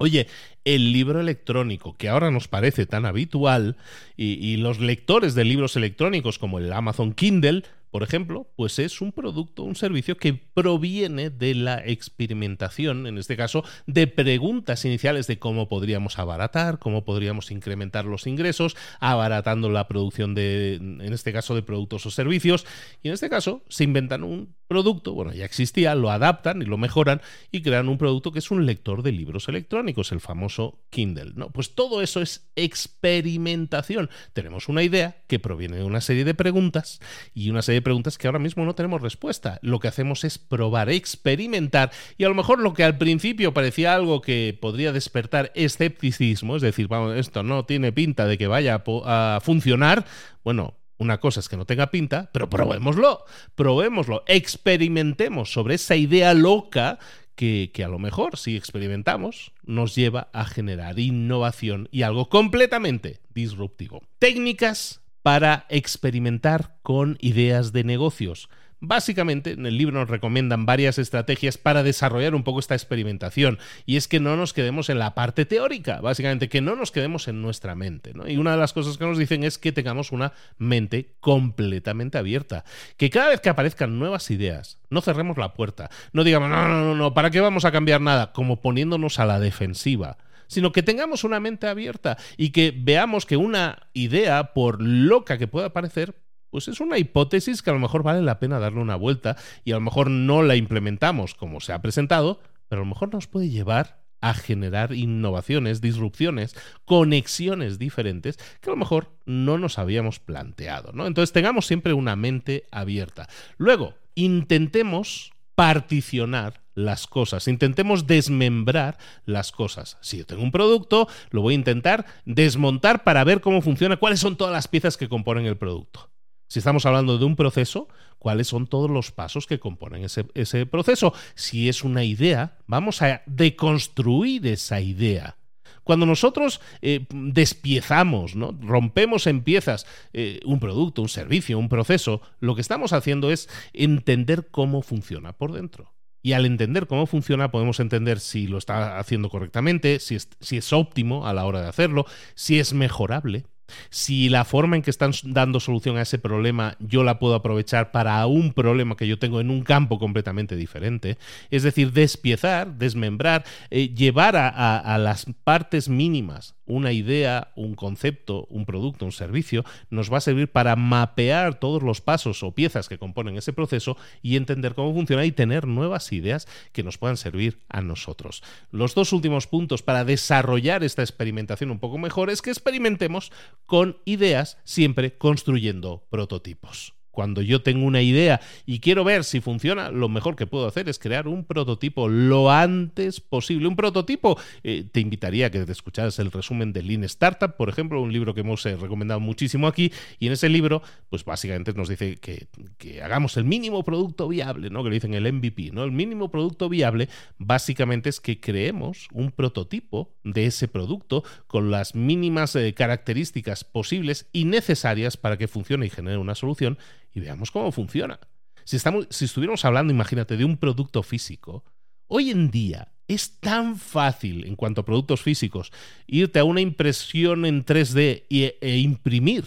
Oye, 0.02 0.28
el 0.64 0.94
libro 0.94 1.20
electrónico, 1.20 1.94
que 1.94 2.08
ahora 2.08 2.30
nos 2.30 2.48
parece 2.48 2.86
tan 2.86 3.04
habitual, 3.04 3.76
y, 4.16 4.56
los 4.56 4.80
lectores 4.80 5.34
de 5.34 5.44
libros 5.44 5.76
electrónicos 5.76 6.38
como 6.38 6.58
el 6.58 6.72
Amazon 6.72 7.12
Kindle, 7.12 7.64
por 7.90 8.02
ejemplo, 8.02 8.48
pues 8.56 8.78
es 8.78 9.02
un 9.02 9.12
producto, 9.12 9.62
un 9.62 9.76
servicio 9.76 10.16
que 10.16 10.49
proviene 10.60 11.30
de 11.30 11.54
la 11.54 11.82
experimentación, 11.86 13.06
en 13.06 13.16
este 13.16 13.34
caso, 13.34 13.64
de 13.86 14.06
preguntas 14.06 14.84
iniciales 14.84 15.26
de 15.26 15.38
cómo 15.38 15.68
podríamos 15.68 16.18
abaratar, 16.18 16.78
cómo 16.78 17.02
podríamos 17.02 17.50
incrementar 17.50 18.04
los 18.04 18.26
ingresos, 18.26 18.76
abaratando 19.00 19.70
la 19.70 19.88
producción 19.88 20.34
de, 20.34 20.74
en 20.74 21.12
este 21.14 21.32
caso, 21.32 21.54
de 21.54 21.62
productos 21.62 22.04
o 22.04 22.10
servicios. 22.10 22.66
Y 23.02 23.08
en 23.08 23.14
este 23.14 23.30
caso, 23.30 23.62
se 23.70 23.84
inventan 23.84 24.22
un 24.22 24.54
producto, 24.68 25.14
bueno, 25.14 25.32
ya 25.32 25.44
existía, 25.46 25.96
lo 25.96 26.10
adaptan 26.12 26.62
y 26.62 26.64
lo 26.64 26.78
mejoran 26.78 27.20
y 27.50 27.62
crean 27.62 27.88
un 27.88 27.98
producto 27.98 28.30
que 28.30 28.38
es 28.38 28.52
un 28.52 28.66
lector 28.66 29.02
de 29.02 29.10
libros 29.10 29.48
electrónicos, 29.48 30.12
el 30.12 30.20
famoso 30.20 30.78
Kindle. 30.90 31.32
¿no? 31.34 31.50
Pues 31.50 31.74
todo 31.74 32.02
eso 32.02 32.20
es 32.20 32.48
experimentación. 32.54 34.10
Tenemos 34.32 34.68
una 34.68 34.84
idea 34.84 35.22
que 35.26 35.40
proviene 35.40 35.78
de 35.78 35.84
una 35.84 36.00
serie 36.00 36.24
de 36.24 36.34
preguntas 36.34 37.00
y 37.34 37.50
una 37.50 37.62
serie 37.62 37.82
preguntas 37.82 38.16
que 38.16 38.28
ahora 38.28 38.38
mismo 38.38 38.64
no 38.64 38.76
tenemos 38.76 39.02
respuesta. 39.02 39.58
Lo 39.62 39.80
que 39.80 39.88
hacemos 39.88 40.22
es 40.22 40.38
probar, 40.50 40.90
experimentar 40.90 41.90
y 42.18 42.24
a 42.24 42.28
lo 42.28 42.34
mejor 42.34 42.58
lo 42.58 42.74
que 42.74 42.84
al 42.84 42.98
principio 42.98 43.54
parecía 43.54 43.94
algo 43.94 44.20
que 44.20 44.58
podría 44.60 44.92
despertar 44.92 45.50
escepticismo, 45.54 46.56
es 46.56 46.62
decir, 46.62 46.88
vamos, 46.88 47.16
esto 47.16 47.42
no 47.42 47.64
tiene 47.64 47.92
pinta 47.92 48.26
de 48.26 48.36
que 48.36 48.48
vaya 48.48 48.82
a, 49.06 49.40
funcionar, 49.42 50.04
bueno, 50.44 50.74
una 50.98 51.18
cosa 51.18 51.40
es 51.40 51.48
que 51.48 51.56
no 51.56 51.64
tenga 51.64 51.90
pinta, 51.90 52.28
pero 52.32 52.50
probémoslo, 52.50 53.24
probémoslo, 53.54 54.24
experimentemos 54.26 55.52
sobre 55.52 55.76
esa 55.76 55.96
idea 55.96 56.34
loca 56.34 56.98
que, 57.36 57.70
que, 57.72 57.84
a 57.84 57.88
lo 57.88 57.98
mejor, 57.98 58.36
si 58.36 58.54
experimentamos, 58.54 59.52
nos 59.64 59.94
lleva 59.94 60.28
a 60.34 60.44
generar 60.44 60.98
innovación 60.98 61.88
y 61.90 62.02
algo 62.02 62.28
completamente 62.28 63.20
disruptivo. 63.32 64.02
Técnicas 64.18 65.00
para 65.22 65.66
experimentar 65.68 66.76
con 66.82 67.16
ideas 67.20 67.72
de 67.72 67.84
negocios. 67.84 68.48
Básicamente, 68.82 69.52
en 69.52 69.66
el 69.66 69.76
libro 69.76 69.98
nos 69.98 70.08
recomiendan 70.08 70.64
varias 70.64 70.98
estrategias 70.98 71.58
para 71.58 71.82
desarrollar 71.82 72.34
un 72.34 72.44
poco 72.44 72.60
esta 72.60 72.74
experimentación. 72.74 73.58
Y 73.84 73.96
es 73.96 74.08
que 74.08 74.20
no 74.20 74.36
nos 74.36 74.54
quedemos 74.54 74.88
en 74.88 74.98
la 74.98 75.14
parte 75.14 75.44
teórica, 75.44 76.00
básicamente, 76.00 76.48
que 76.48 76.62
no 76.62 76.76
nos 76.76 76.90
quedemos 76.90 77.28
en 77.28 77.42
nuestra 77.42 77.74
mente. 77.74 78.12
Y 78.26 78.38
una 78.38 78.52
de 78.52 78.56
las 78.56 78.72
cosas 78.72 78.96
que 78.96 79.04
nos 79.04 79.18
dicen 79.18 79.44
es 79.44 79.58
que 79.58 79.72
tengamos 79.72 80.12
una 80.12 80.32
mente 80.56 81.12
completamente 81.20 82.16
abierta. 82.16 82.64
Que 82.96 83.10
cada 83.10 83.28
vez 83.28 83.42
que 83.42 83.50
aparezcan 83.50 83.98
nuevas 83.98 84.30
ideas, 84.30 84.78
no 84.88 85.02
cerremos 85.02 85.36
la 85.36 85.52
puerta. 85.52 85.90
No 86.12 86.24
digamos, 86.24 86.48
no, 86.48 86.66
no, 86.66 86.82
no, 86.82 86.94
no, 86.94 87.12
¿para 87.12 87.30
qué 87.30 87.40
vamos 87.40 87.66
a 87.66 87.72
cambiar 87.72 88.00
nada? 88.00 88.32
Como 88.32 88.62
poniéndonos 88.62 89.18
a 89.18 89.26
la 89.26 89.38
defensiva 89.40 90.16
sino 90.46 90.72
que 90.72 90.82
tengamos 90.82 91.22
una 91.22 91.38
mente 91.38 91.68
abierta 91.68 92.18
y 92.36 92.50
que 92.50 92.74
veamos 92.76 93.24
que 93.24 93.36
una 93.36 93.86
idea, 93.92 94.52
por 94.52 94.82
loca 94.82 95.38
que 95.38 95.46
pueda 95.46 95.72
parecer, 95.72 96.16
pues 96.50 96.68
es 96.68 96.80
una 96.80 96.98
hipótesis 96.98 97.62
que 97.62 97.70
a 97.70 97.72
lo 97.72 97.78
mejor 97.78 98.02
vale 98.02 98.22
la 98.22 98.38
pena 98.38 98.58
darle 98.58 98.80
una 98.80 98.96
vuelta 98.96 99.36
y 99.64 99.72
a 99.72 99.76
lo 99.76 99.80
mejor 99.80 100.10
no 100.10 100.42
la 100.42 100.56
implementamos 100.56 101.34
como 101.34 101.60
se 101.60 101.72
ha 101.72 101.82
presentado, 101.82 102.40
pero 102.68 102.82
a 102.82 102.84
lo 102.84 102.88
mejor 102.88 103.12
nos 103.12 103.26
puede 103.26 103.48
llevar 103.48 104.00
a 104.20 104.34
generar 104.34 104.92
innovaciones, 104.92 105.80
disrupciones, 105.80 106.54
conexiones 106.84 107.78
diferentes 107.78 108.36
que 108.60 108.70
a 108.70 108.72
lo 108.72 108.76
mejor 108.76 109.12
no 109.24 109.58
nos 109.58 109.78
habíamos 109.78 110.18
planteado, 110.18 110.92
¿no? 110.92 111.06
Entonces 111.06 111.32
tengamos 111.32 111.66
siempre 111.66 111.94
una 111.94 112.16
mente 112.16 112.66
abierta. 112.70 113.28
Luego, 113.56 113.94
intentemos 114.14 115.32
particionar 115.54 116.60
las 116.74 117.06
cosas, 117.06 117.48
intentemos 117.48 118.06
desmembrar 118.06 118.98
las 119.24 119.52
cosas. 119.52 119.98
Si 120.00 120.18
yo 120.18 120.26
tengo 120.26 120.42
un 120.42 120.52
producto, 120.52 121.08
lo 121.30 121.42
voy 121.42 121.54
a 121.54 121.58
intentar 121.58 122.06
desmontar 122.24 123.04
para 123.04 123.24
ver 123.24 123.40
cómo 123.40 123.60
funciona, 123.60 123.96
cuáles 123.96 124.20
son 124.20 124.36
todas 124.36 124.52
las 124.52 124.68
piezas 124.68 124.96
que 124.96 125.08
componen 125.08 125.46
el 125.46 125.56
producto. 125.56 126.10
Si 126.50 126.58
estamos 126.58 126.84
hablando 126.84 127.16
de 127.16 127.24
un 127.24 127.36
proceso, 127.36 127.86
cuáles 128.18 128.48
son 128.48 128.66
todos 128.66 128.90
los 128.90 129.12
pasos 129.12 129.46
que 129.46 129.60
componen 129.60 130.04
ese, 130.04 130.66
proceso. 130.66 131.14
Si 131.36 131.68
es 131.68 131.84
una 131.84 132.02
idea, 132.02 132.58
vamos 132.66 133.02
a 133.02 133.22
deconstruir 133.26 134.44
esa 134.48 134.80
idea. 134.80 135.36
Cuando 135.84 136.06
nosotros 136.06 136.60
eh, 136.82 137.06
despiezamos, 137.12 138.34
¿no? 138.34 138.58
rompemos 138.62 139.28
en 139.28 139.42
piezas 139.44 139.86
eh, 140.12 140.40
un 140.44 140.58
producto, 140.58 141.02
un 141.02 141.08
servicio, 141.08 141.56
un 141.56 141.68
proceso, 141.68 142.20
lo 142.40 142.56
que 142.56 142.62
estamos 142.62 142.92
haciendo 142.92 143.30
es 143.30 143.48
entender 143.72 144.48
cómo 144.50 144.82
funciona 144.82 145.32
por 145.32 145.52
dentro. 145.52 145.94
Y 146.20 146.32
al 146.32 146.46
entender 146.46 146.88
cómo 146.88 147.06
funciona, 147.06 147.52
podemos 147.52 147.78
entender 147.78 148.18
si 148.18 148.48
lo 148.48 148.58
está 148.58 148.98
haciendo 148.98 149.30
correctamente, 149.30 150.00
si 150.00 150.18
si 150.40 150.56
es 150.56 150.72
óptimo 150.72 151.28
a 151.28 151.32
la 151.32 151.44
hora 151.44 151.62
de 151.62 151.68
hacerlo, 151.68 152.06
si 152.34 152.58
es 152.58 152.72
mejorable 152.74 153.44
si 153.90 154.28
la 154.28 154.44
forma 154.44 154.76
en 154.76 154.82
que 154.82 154.90
están 154.90 155.12
dando 155.24 155.60
solución 155.60 155.96
a 155.96 156.02
ese 156.02 156.18
problema 156.18 156.76
yo 156.78 157.04
la 157.04 157.18
puedo 157.18 157.34
aprovechar 157.34 157.92
para 157.92 158.24
un 158.26 158.52
problema 158.52 158.96
que 158.96 159.06
yo 159.06 159.18
tengo 159.18 159.40
en 159.40 159.50
un 159.50 159.62
campo 159.62 159.98
completamente 159.98 160.56
diferente, 160.56 161.18
es 161.50 161.62
decir, 161.62 161.92
despiezar, 161.92 162.74
desmembrar, 162.74 163.44
eh, 163.70 163.88
llevar 163.94 164.36
a 164.36 164.98
las 164.98 165.26
partes 165.44 165.88
mínimas 165.88 166.54
una 166.70 166.92
idea, 166.92 167.52
un 167.56 167.74
concepto, 167.74 168.46
un 168.48 168.64
producto, 168.64 169.04
un 169.04 169.12
servicio, 169.12 169.64
nos 169.90 170.12
va 170.12 170.18
a 170.18 170.22
servir 170.22 170.48
para 170.48 170.76
mapear 170.76 171.58
todos 171.58 171.82
los 171.82 172.00
pasos 172.00 172.42
o 172.42 172.52
piezas 172.52 172.88
que 172.88 172.98
componen 172.98 173.36
ese 173.36 173.52
proceso 173.52 173.96
y 174.22 174.36
entender 174.36 174.74
cómo 174.74 174.94
funciona 174.94 175.24
y 175.24 175.32
tener 175.32 175.66
nuevas 175.66 176.12
ideas 176.12 176.46
que 176.72 176.82
nos 176.82 176.96
puedan 176.96 177.16
servir 177.16 177.58
a 177.68 177.82
nosotros. 177.82 178.42
Los 178.70 178.94
dos 178.94 179.12
últimos 179.12 179.46
puntos 179.46 179.82
para 179.82 180.04
desarrollar 180.04 180.84
esta 180.84 181.02
experimentación 181.02 181.70
un 181.70 181.80
poco 181.80 181.98
mejor 181.98 182.30
es 182.30 182.40
que 182.40 182.50
experimentemos 182.50 183.32
con 183.66 183.98
ideas 184.04 184.58
siempre 184.64 185.16
construyendo 185.16 186.06
prototipos. 186.10 186.99
Cuando 187.10 187.42
yo 187.42 187.62
tengo 187.62 187.84
una 187.86 188.02
idea 188.02 188.40
y 188.66 188.80
quiero 188.80 189.04
ver 189.04 189.24
si 189.24 189.40
funciona, 189.40 189.90
lo 189.90 190.08
mejor 190.08 190.36
que 190.36 190.46
puedo 190.46 190.66
hacer 190.66 190.88
es 190.88 190.98
crear 190.98 191.28
un 191.28 191.44
prototipo 191.44 192.08
lo 192.08 192.50
antes 192.50 193.20
posible. 193.20 193.68
Un 193.68 193.76
prototipo, 193.76 194.38
eh, 194.62 194.84
te 194.90 195.00
invitaría 195.00 195.46
a 195.46 195.50
que 195.50 195.64
te 195.64 195.72
escucharas 195.72 196.18
el 196.18 196.30
resumen 196.30 196.72
de 196.72 196.82
Lean 196.82 197.04
Startup, 197.04 197.56
por 197.56 197.68
ejemplo, 197.68 198.00
un 198.00 198.12
libro 198.12 198.34
que 198.34 198.40
hemos 198.40 198.64
eh, 198.66 198.76
recomendado 198.76 199.20
muchísimo 199.20 199.66
aquí. 199.66 199.92
Y 200.18 200.26
en 200.26 200.32
ese 200.32 200.48
libro, 200.48 200.82
pues 201.08 201.24
básicamente 201.24 201.72
nos 201.72 201.88
dice 201.88 202.16
que, 202.16 202.46
que, 202.78 203.02
hagamos 203.02 203.36
el 203.36 203.44
mínimo 203.44 203.82
producto 203.82 204.28
viable, 204.28 204.70
¿no? 204.70 204.82
Que 204.82 204.90
le 204.90 204.94
dicen 204.96 205.14
el 205.14 205.32
MVP, 205.32 205.70
¿no? 205.72 205.84
El 205.84 205.92
mínimo 205.92 206.30
producto 206.30 206.68
viable 206.68 207.08
básicamente 207.38 208.08
es 208.08 208.20
que 208.20 208.40
creemos 208.40 209.08
un 209.12 209.30
prototipo 209.30 210.12
de 210.24 210.46
ese 210.46 210.68
producto 210.68 211.24
con 211.46 211.70
las 211.70 211.94
mínimas 211.94 212.54
eh, 212.56 212.74
características 212.74 213.64
posibles 213.64 214.26
y 214.32 214.44
necesarias 214.44 215.16
para 215.16 215.36
que 215.36 215.48
funcione 215.48 215.86
y 215.86 215.90
genere 215.90 216.18
una 216.18 216.34
solución 216.34 216.78
y 217.12 217.20
veamos 217.20 217.50
cómo 217.50 217.72
funciona. 217.72 218.18
Si, 218.64 218.76
estamos, 218.76 219.06
si 219.10 219.24
estuviéramos 219.24 219.64
hablando, 219.64 219.92
imagínate, 219.92 220.36
de 220.36 220.44
un 220.44 220.56
producto 220.56 221.02
físico, 221.02 221.64
hoy 222.06 222.30
en 222.30 222.50
día 222.50 222.92
es 223.08 223.40
tan 223.40 223.76
fácil 223.76 224.46
en 224.46 224.54
cuanto 224.54 224.82
a 224.82 224.84
productos 224.84 225.20
físicos 225.20 225.72
irte 226.06 226.38
a 226.38 226.44
una 226.44 226.60
impresión 226.60 227.44
en 227.44 227.64
3D 227.64 228.24
e, 228.30 228.78
imprimir 228.78 229.44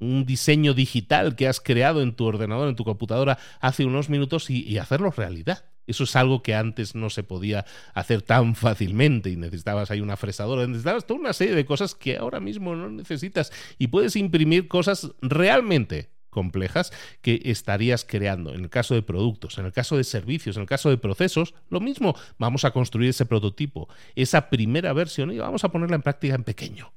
un 0.00 0.24
diseño 0.24 0.72
digital 0.72 1.36
que 1.36 1.46
has 1.46 1.60
creado 1.60 2.00
en 2.02 2.14
tu 2.14 2.24
ordenador, 2.24 2.68
en 2.68 2.76
tu 2.76 2.84
computadora 2.84 3.38
hace 3.60 3.84
unos 3.84 4.08
minutos 4.08 4.48
y, 4.50 4.78
hacerlo 4.78 5.10
realidad. 5.10 5.66
Eso 5.86 6.04
es 6.04 6.16
algo 6.16 6.42
que 6.42 6.54
antes 6.54 6.94
no 6.94 7.10
se 7.10 7.22
podía 7.22 7.66
hacer 7.92 8.22
tan 8.22 8.54
fácilmente 8.54 9.30
y 9.30 9.36
necesitabas 9.36 9.90
ahí 9.90 10.00
una 10.00 10.16
fresadora, 10.16 10.66
necesitabas 10.66 11.06
toda 11.06 11.20
una 11.20 11.32
serie 11.32 11.54
de 11.54 11.66
cosas 11.66 11.94
que 11.94 12.16
ahora 12.16 12.40
mismo 12.40 12.74
no 12.74 12.88
necesitas 12.88 13.52
y 13.78 13.88
puedes 13.88 14.16
imprimir 14.16 14.68
cosas 14.68 15.10
realmente 15.20 16.11
complejas 16.32 16.92
que 17.20 17.40
estarías 17.44 18.04
creando. 18.04 18.54
En 18.54 18.62
el 18.62 18.70
caso 18.70 18.94
de 18.94 19.02
productos, 19.02 19.58
en 19.58 19.66
el 19.66 19.72
caso 19.72 19.96
de 19.96 20.04
servicios, 20.04 20.56
en 20.56 20.62
el 20.62 20.68
caso 20.68 20.90
de 20.90 20.96
procesos, 20.96 21.54
lo 21.68 21.78
mismo. 21.78 22.16
Vamos 22.38 22.64
a 22.64 22.72
construir 22.72 23.10
ese 23.10 23.26
prototipo, 23.26 23.88
esa 24.16 24.48
primera 24.50 24.92
versión 24.92 25.30
y 25.30 25.38
vamos 25.38 25.62
a 25.62 25.70
ponerla 25.70 25.96
en 25.96 26.02
práctica 26.02 26.34
en 26.34 26.44
pequeño. 26.44 26.92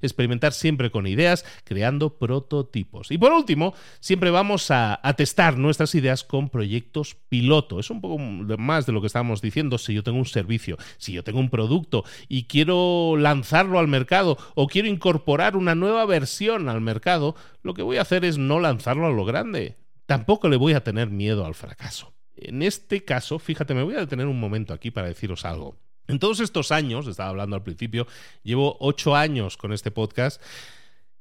Experimentar 0.00 0.52
siempre 0.52 0.90
con 0.90 1.06
ideas, 1.06 1.44
creando 1.64 2.18
prototipos. 2.18 3.10
Y 3.10 3.18
por 3.18 3.32
último, 3.32 3.74
siempre 4.00 4.30
vamos 4.30 4.70
a, 4.70 5.00
testar 5.16 5.58
nuestras 5.58 5.94
ideas 5.94 6.24
con 6.24 6.48
proyectos 6.48 7.16
piloto. 7.28 7.78
Es 7.78 7.90
un 7.90 8.00
poco 8.00 8.18
más 8.18 8.86
de 8.86 8.92
lo 8.92 9.00
que 9.00 9.06
estábamos 9.06 9.40
diciendo. 9.40 9.78
Si 9.78 9.94
yo 9.94 10.02
tengo 10.02 10.18
un 10.18 10.26
servicio, 10.26 10.76
si 10.96 11.12
yo 11.12 11.22
tengo 11.22 11.38
un 11.38 11.50
producto 11.50 12.04
y 12.28 12.44
quiero 12.44 13.16
lanzarlo 13.16 13.78
al 13.78 13.88
mercado 13.88 14.38
o 14.54 14.66
quiero 14.66 14.88
incorporar 14.88 15.56
una 15.56 15.74
nueva 15.74 16.04
versión 16.06 16.68
al 16.68 16.80
mercado, 16.80 17.36
lo 17.62 17.74
que 17.74 17.82
voy 17.82 17.98
a 17.98 18.02
hacer 18.02 18.24
es 18.24 18.38
no 18.38 18.58
lanzarlo 18.60 19.06
a 19.06 19.10
lo 19.10 19.24
grande. 19.24 19.76
Tampoco 20.06 20.48
le 20.48 20.56
voy 20.56 20.72
a 20.72 20.84
tener 20.84 21.10
miedo 21.10 21.46
al 21.46 21.54
fracaso. 21.54 22.12
En 22.34 22.62
este 22.62 23.04
caso, 23.04 23.38
fíjate, 23.38 23.74
me 23.74 23.82
voy 23.82 23.94
a 23.94 24.00
detener 24.00 24.26
un 24.26 24.40
momento 24.40 24.74
aquí 24.74 24.90
para 24.90 25.08
deciros 25.08 25.44
algo. 25.44 25.78
En 26.08 26.18
todos 26.18 26.40
estos 26.40 26.72
años, 26.72 27.06
estaba 27.06 27.30
hablando 27.30 27.56
al 27.56 27.62
principio, 27.62 28.06
llevo 28.42 28.76
ocho 28.80 29.14
años 29.14 29.56
con 29.56 29.72
este 29.72 29.90
podcast 29.90 30.42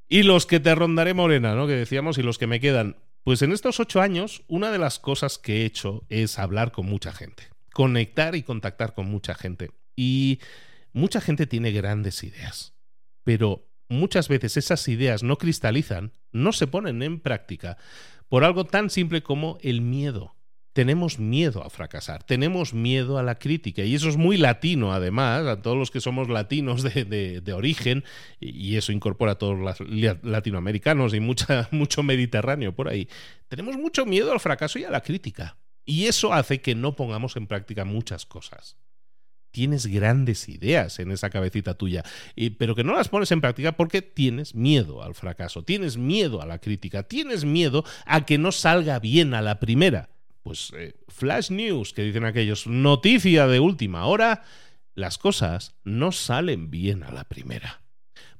y 0.07 0.23
los 0.23 0.45
que 0.45 0.59
te 0.59 0.75
rondaré 0.75 1.13
morena, 1.13 1.55
¿no? 1.55 1.67
Que 1.67 1.73
decíamos, 1.73 2.17
y 2.17 2.23
los 2.23 2.37
que 2.37 2.47
me 2.47 2.59
quedan. 2.59 2.97
Pues 3.23 3.41
en 3.43 3.51
estos 3.51 3.79
ocho 3.79 4.01
años, 4.01 4.43
una 4.47 4.71
de 4.71 4.79
las 4.79 4.99
cosas 4.99 5.37
que 5.37 5.61
he 5.61 5.65
hecho 5.65 6.03
es 6.09 6.39
hablar 6.39 6.71
con 6.71 6.87
mucha 6.87 7.13
gente, 7.13 7.43
conectar 7.71 8.35
y 8.35 8.43
contactar 8.43 8.93
con 8.93 9.05
mucha 9.05 9.35
gente. 9.35 9.71
Y 9.95 10.39
mucha 10.91 11.21
gente 11.21 11.45
tiene 11.45 11.71
grandes 11.71 12.23
ideas, 12.23 12.73
pero 13.23 13.69
muchas 13.87 14.27
veces 14.27 14.57
esas 14.57 14.87
ideas 14.87 15.21
no 15.21 15.37
cristalizan, 15.37 16.11
no 16.31 16.51
se 16.51 16.67
ponen 16.67 17.03
en 17.03 17.19
práctica 17.19 17.77
por 18.27 18.43
algo 18.43 18.65
tan 18.65 18.89
simple 18.89 19.21
como 19.21 19.59
el 19.61 19.81
miedo 19.81 20.35
tenemos 20.73 21.19
miedo 21.19 21.63
a 21.63 21.69
fracasar, 21.69 22.23
tenemos 22.23 22.73
miedo 22.73 23.17
a 23.17 23.23
la 23.23 23.35
crítica. 23.35 23.83
Y 23.83 23.95
eso 23.95 24.09
es 24.09 24.17
muy 24.17 24.37
latino, 24.37 24.93
además, 24.93 25.45
a 25.47 25.61
todos 25.61 25.77
los 25.77 25.91
que 25.91 25.99
somos 25.99 26.29
latinos 26.29 26.83
de, 26.83 27.53
origen, 27.53 28.03
y 28.39 28.77
eso 28.77 28.91
incorpora 28.91 29.33
a 29.33 29.37
todos 29.37 29.59
los 29.59 30.23
latinoamericanos 30.23 31.13
y 31.13 31.19
mucha, 31.19 31.67
mucho 31.71 32.03
mediterráneo 32.03 32.73
por 32.73 32.87
ahí. 32.87 33.07
Tenemos 33.47 33.75
mucho 33.77 34.05
miedo 34.05 34.31
al 34.31 34.39
fracaso 34.39 34.79
y 34.79 34.85
a 34.85 34.91
la 34.91 35.01
crítica. 35.01 35.57
Y 35.83 36.05
eso 36.05 36.33
hace 36.33 36.61
que 36.61 36.75
no 36.75 36.95
pongamos 36.95 37.35
en 37.35 37.47
práctica 37.47 37.83
muchas 37.83 38.25
cosas. 38.25 38.77
Tienes 39.49 39.87
grandes 39.87 40.47
ideas 40.47 40.99
en 40.99 41.11
esa 41.11 41.29
cabecita 41.29 41.73
tuya, 41.73 42.05
pero 42.57 42.73
que 42.73 42.85
no 42.85 42.93
las 42.93 43.09
pones 43.09 43.33
en 43.33 43.41
práctica 43.41 43.73
porque 43.73 44.01
tienes 44.01 44.55
miedo 44.55 45.03
al 45.03 45.13
fracaso, 45.13 45.63
tienes 45.63 45.97
miedo 45.97 46.41
a 46.41 46.45
la 46.45 46.59
crítica, 46.59 47.03
tienes 47.03 47.43
miedo 47.43 47.83
a 48.05 48.25
que 48.25 48.37
no 48.37 48.53
salga 48.53 48.99
bien 48.99 49.33
a 49.33 49.41
la 49.41 49.59
primera 49.59 50.07
pues 50.43 50.71
eh, 50.75 50.95
flash 51.07 51.51
news, 51.51 51.93
que 51.93 52.03
dicen 52.03 52.25
aquellos, 52.25 52.67
noticia 52.67 53.47
de 53.47 53.59
última 53.59 54.05
hora, 54.05 54.43
las 54.95 55.17
cosas 55.17 55.75
no 55.83 56.11
salen 56.11 56.71
bien 56.71 57.03
a 57.03 57.11
la 57.11 57.23
primera. 57.25 57.81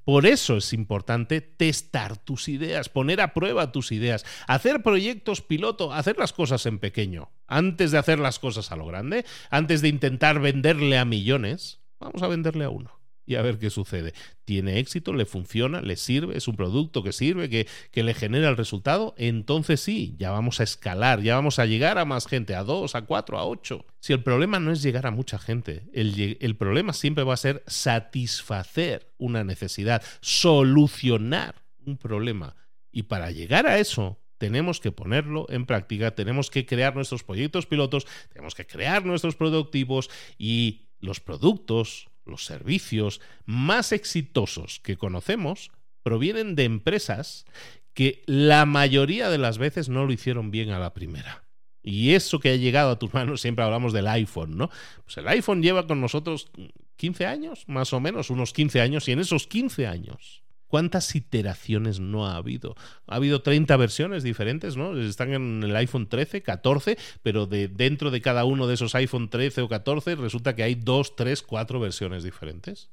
Por 0.04 0.26
eso 0.26 0.58
es 0.58 0.74
importante 0.74 1.42
testar 1.42 2.18
tus 2.18 2.48
ideas, 2.48 2.90
poner 2.90 3.22
a 3.22 3.34
prueba 3.34 3.72
tus 3.72 3.92
ideas, 3.92 4.26
hacer 4.48 4.82
proyectos 4.82 5.42
piloto, 5.42 5.94
hacer 5.94 6.18
las 6.18 6.34
cosas 6.34 6.66
en 6.66 6.80
pequeño. 6.80 7.32
Antes 7.48 7.92
de 7.92 8.00
hacer 8.00 8.18
las 8.18 8.40
cosas 8.40 8.72
a 8.72 8.76
lo 8.76 8.88
grande, 8.88 9.26
antes 9.52 9.82
de 9.82 9.90
intentar 9.90 10.40
venderle 10.40 10.98
a 10.98 11.06
millones, 11.06 11.82
vamos 12.00 12.24
a 12.24 12.28
venderle 12.28 12.66
a 12.66 12.70
uno. 12.70 13.01
Y 13.26 13.36
a 13.36 13.42
ver 13.42 13.58
qué 13.60 13.70
sucede. 13.70 14.14
¿Tiene 14.46 14.80
éxito? 14.80 15.14
¿Le 15.14 15.26
funciona? 15.26 15.82
¿Le 15.82 15.96
sirve? 15.96 16.38
¿Es 16.38 16.48
un 16.48 16.56
producto 16.56 17.04
que 17.04 17.12
sirve? 17.12 17.50
¿Que, 17.50 17.68
que 17.92 18.04
le 18.04 18.14
genera 18.14 18.50
el 18.50 18.58
resultado? 18.58 19.14
Entonces 19.18 19.80
sí, 19.80 20.16
ya 20.18 20.32
vamos 20.32 20.60
a 20.60 20.64
escalar, 20.64 21.22
ya 21.22 21.36
vamos 21.36 21.60
a 21.60 21.66
llegar 21.66 21.98
a 21.98 22.06
más 22.06 22.28
gente, 22.28 22.56
a 22.56 22.64
dos, 22.64 22.96
a 22.96 23.04
cuatro, 23.04 23.38
a 23.38 23.46
ocho. 23.46 23.86
Si 24.00 24.14
el 24.14 24.24
problema 24.24 24.60
no 24.60 24.72
es 24.72 24.82
llegar 24.82 25.08
a 25.08 25.12
mucha 25.12 25.40
gente, 25.40 25.90
el, 25.94 26.38
el 26.40 26.56
problema 26.56 26.94
siempre 26.94 27.24
va 27.24 27.34
a 27.34 27.38
ser 27.38 27.64
satisfacer 27.68 29.14
una 29.18 29.44
necesidad, 29.44 30.04
solucionar 30.22 31.56
un 31.86 31.98
problema. 31.98 32.56
Y 32.92 33.04
para 33.04 33.32
llegar 33.32 33.68
a 33.68 33.80
eso, 33.80 34.20
tenemos 34.38 34.80
que 34.80 34.92
ponerlo 34.92 35.46
en 35.50 35.68
práctica, 35.68 36.16
tenemos 36.16 36.50
que 36.50 36.66
crear 36.66 36.96
nuestros 36.96 37.24
proyectos 37.24 37.68
pilotos, 37.68 38.08
tenemos 38.30 38.56
que 38.56 38.66
crear 38.66 39.06
nuestros 39.06 39.36
productivos 39.36 40.10
y 40.38 40.88
los 41.00 41.20
productos, 41.20 42.10
los 42.26 42.46
servicios 42.46 43.22
más 43.46 43.92
exitosos 43.92 44.80
que 44.80 44.98
conocemos 44.98 45.72
provienen 46.04 46.56
de 46.56 46.64
empresas 46.64 47.46
que 47.94 48.24
la 48.26 48.66
mayoría 48.66 49.30
de 49.30 49.38
las 49.38 49.58
veces 49.58 49.90
no 49.90 50.06
lo 50.06 50.14
hicieron 50.14 50.52
bien 50.52 50.70
a 50.70 50.80
la 50.80 50.94
primera. 50.94 51.44
Y 51.84 52.12
eso 52.14 52.40
que 52.40 52.50
ha 52.50 52.56
llegado 52.56 52.92
a 52.92 53.00
tus 53.00 53.14
manos, 53.14 53.42
siempre 53.42 53.66
hablamos 53.66 53.92
del 53.92 54.08
iPhone, 54.08 54.56
¿no? 54.56 54.70
Pues 55.04 55.18
el 55.18 55.28
iPhone 55.28 55.64
lleva 55.64 55.88
con 55.88 56.00
nosotros 56.00 56.52
15 56.98 57.26
años, 57.26 57.64
más 57.68 57.92
o 57.94 58.00
menos, 58.00 58.30
unos 58.30 58.54
15 58.54 58.82
años, 58.82 59.08
y 59.08 59.14
en 59.14 59.20
esos 59.20 59.48
15 59.48 59.88
años 59.88 60.44
¿Cuántas 60.72 61.14
iteraciones 61.18 62.00
no 62.00 62.26
ha 62.26 62.38
habido? 62.38 62.78
Ha 63.06 63.18
habido 63.18 63.42
30 63.42 63.76
versiones 63.76 64.24
diferentes, 64.24 64.78
¿no? 64.78 64.98
Están 64.98 65.34
en 65.34 65.62
el 65.64 65.76
iPhone 65.76 66.08
13, 66.08 66.44
14, 66.44 66.98
pero 67.22 67.46
de, 67.46 67.68
dentro 67.68 68.10
de 68.10 68.22
cada 68.22 68.46
uno 68.46 68.68
de 68.68 68.76
esos 68.76 68.96
iPhone 68.96 69.30
13 69.30 69.64
o 69.64 69.68
14 69.68 70.16
resulta 70.16 70.56
que 70.56 70.64
hay 70.64 70.76
2, 70.76 71.18
3, 71.18 71.42
4 71.42 71.80
versiones 71.82 72.24
diferentes. 72.24 72.90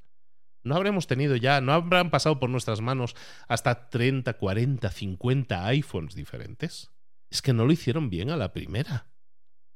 No 0.64 0.74
habremos 0.74 1.06
tenido 1.06 1.36
ya, 1.36 1.60
no 1.60 1.72
habrán 1.72 2.10
pasado 2.10 2.40
por 2.40 2.50
nuestras 2.50 2.80
manos 2.80 3.14
hasta 3.46 3.90
30, 3.90 4.32
40, 4.34 4.90
50 4.90 5.66
iPhones 5.68 6.16
diferentes. 6.16 6.90
Es 7.30 7.42
que 7.42 7.52
no 7.52 7.64
lo 7.64 7.70
hicieron 7.70 8.10
bien 8.10 8.30
a 8.30 8.36
la 8.36 8.52
primera. 8.52 9.06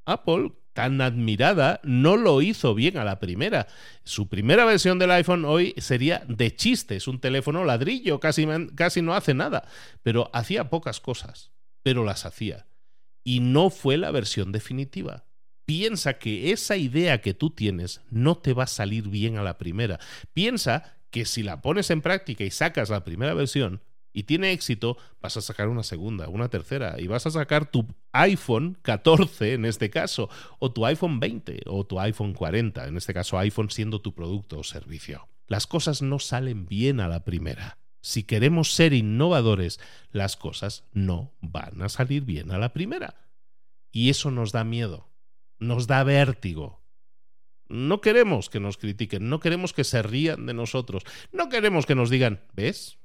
Apple, 0.06 0.54
tan 0.72 1.00
admirada, 1.00 1.80
no 1.82 2.16
lo 2.16 2.42
hizo 2.42 2.74
bien 2.74 2.96
a 2.96 3.04
la 3.04 3.18
primera. 3.18 3.66
Su 4.04 4.28
primera 4.28 4.64
versión 4.64 4.98
del 4.98 5.10
iPhone 5.10 5.44
hoy 5.44 5.74
sería 5.78 6.24
de 6.28 6.54
chiste, 6.54 6.96
es 6.96 7.08
un 7.08 7.20
teléfono 7.20 7.64
ladrillo, 7.64 8.20
casi, 8.20 8.46
casi 8.74 9.02
no 9.02 9.14
hace 9.14 9.34
nada, 9.34 9.64
pero 10.02 10.30
hacía 10.32 10.70
pocas 10.70 11.00
cosas, 11.00 11.52
pero 11.82 12.04
las 12.04 12.24
hacía. 12.24 12.66
Y 13.24 13.40
no 13.40 13.70
fue 13.70 13.96
la 13.98 14.10
versión 14.10 14.52
definitiva. 14.52 15.24
Piensa 15.64 16.14
que 16.14 16.50
esa 16.52 16.76
idea 16.76 17.20
que 17.20 17.34
tú 17.34 17.50
tienes 17.50 18.00
no 18.10 18.36
te 18.36 18.52
va 18.52 18.64
a 18.64 18.68
salir 18.68 19.08
bien 19.08 19.38
a 19.38 19.42
la 19.42 19.58
primera. 19.58 20.00
Piensa 20.32 20.96
que 21.10 21.24
si 21.24 21.42
la 21.42 21.60
pones 21.60 21.90
en 21.90 22.02
práctica 22.02 22.42
y 22.42 22.50
sacas 22.50 22.90
la 22.90 23.04
primera 23.04 23.34
versión, 23.34 23.80
y 24.12 24.24
tiene 24.24 24.52
éxito, 24.52 24.96
vas 25.20 25.36
a 25.36 25.40
sacar 25.40 25.68
una 25.68 25.82
segunda, 25.82 26.28
una 26.28 26.48
tercera, 26.48 27.00
y 27.00 27.06
vas 27.06 27.26
a 27.26 27.30
sacar 27.30 27.70
tu 27.70 27.86
iPhone 28.12 28.78
14 28.82 29.54
en 29.54 29.64
este 29.64 29.90
caso, 29.90 30.28
o 30.58 30.72
tu 30.72 30.84
iPhone 30.84 31.20
20, 31.20 31.62
o 31.66 31.84
tu 31.84 31.98
iPhone 31.98 32.34
40, 32.34 32.86
en 32.88 32.96
este 32.96 33.14
caso 33.14 33.38
iPhone 33.38 33.70
siendo 33.70 34.00
tu 34.00 34.14
producto 34.14 34.58
o 34.58 34.64
servicio. 34.64 35.28
Las 35.46 35.66
cosas 35.66 36.02
no 36.02 36.18
salen 36.18 36.66
bien 36.66 37.00
a 37.00 37.08
la 37.08 37.24
primera. 37.24 37.78
Si 38.00 38.24
queremos 38.24 38.72
ser 38.74 38.92
innovadores, 38.92 39.78
las 40.10 40.36
cosas 40.36 40.84
no 40.92 41.32
van 41.40 41.82
a 41.82 41.88
salir 41.88 42.24
bien 42.24 42.50
a 42.50 42.58
la 42.58 42.72
primera. 42.72 43.28
Y 43.92 44.10
eso 44.10 44.30
nos 44.30 44.52
da 44.52 44.64
miedo, 44.64 45.10
nos 45.58 45.86
da 45.86 46.02
vértigo. 46.02 46.82
No 47.68 48.00
queremos 48.00 48.50
que 48.50 48.60
nos 48.60 48.76
critiquen, 48.76 49.28
no 49.28 49.40
queremos 49.40 49.72
que 49.72 49.84
se 49.84 50.02
rían 50.02 50.46
de 50.46 50.54
nosotros, 50.54 51.04
no 51.30 51.48
queremos 51.48 51.86
que 51.86 51.94
nos 51.94 52.10
digan, 52.10 52.40
¿ves? 52.52 52.98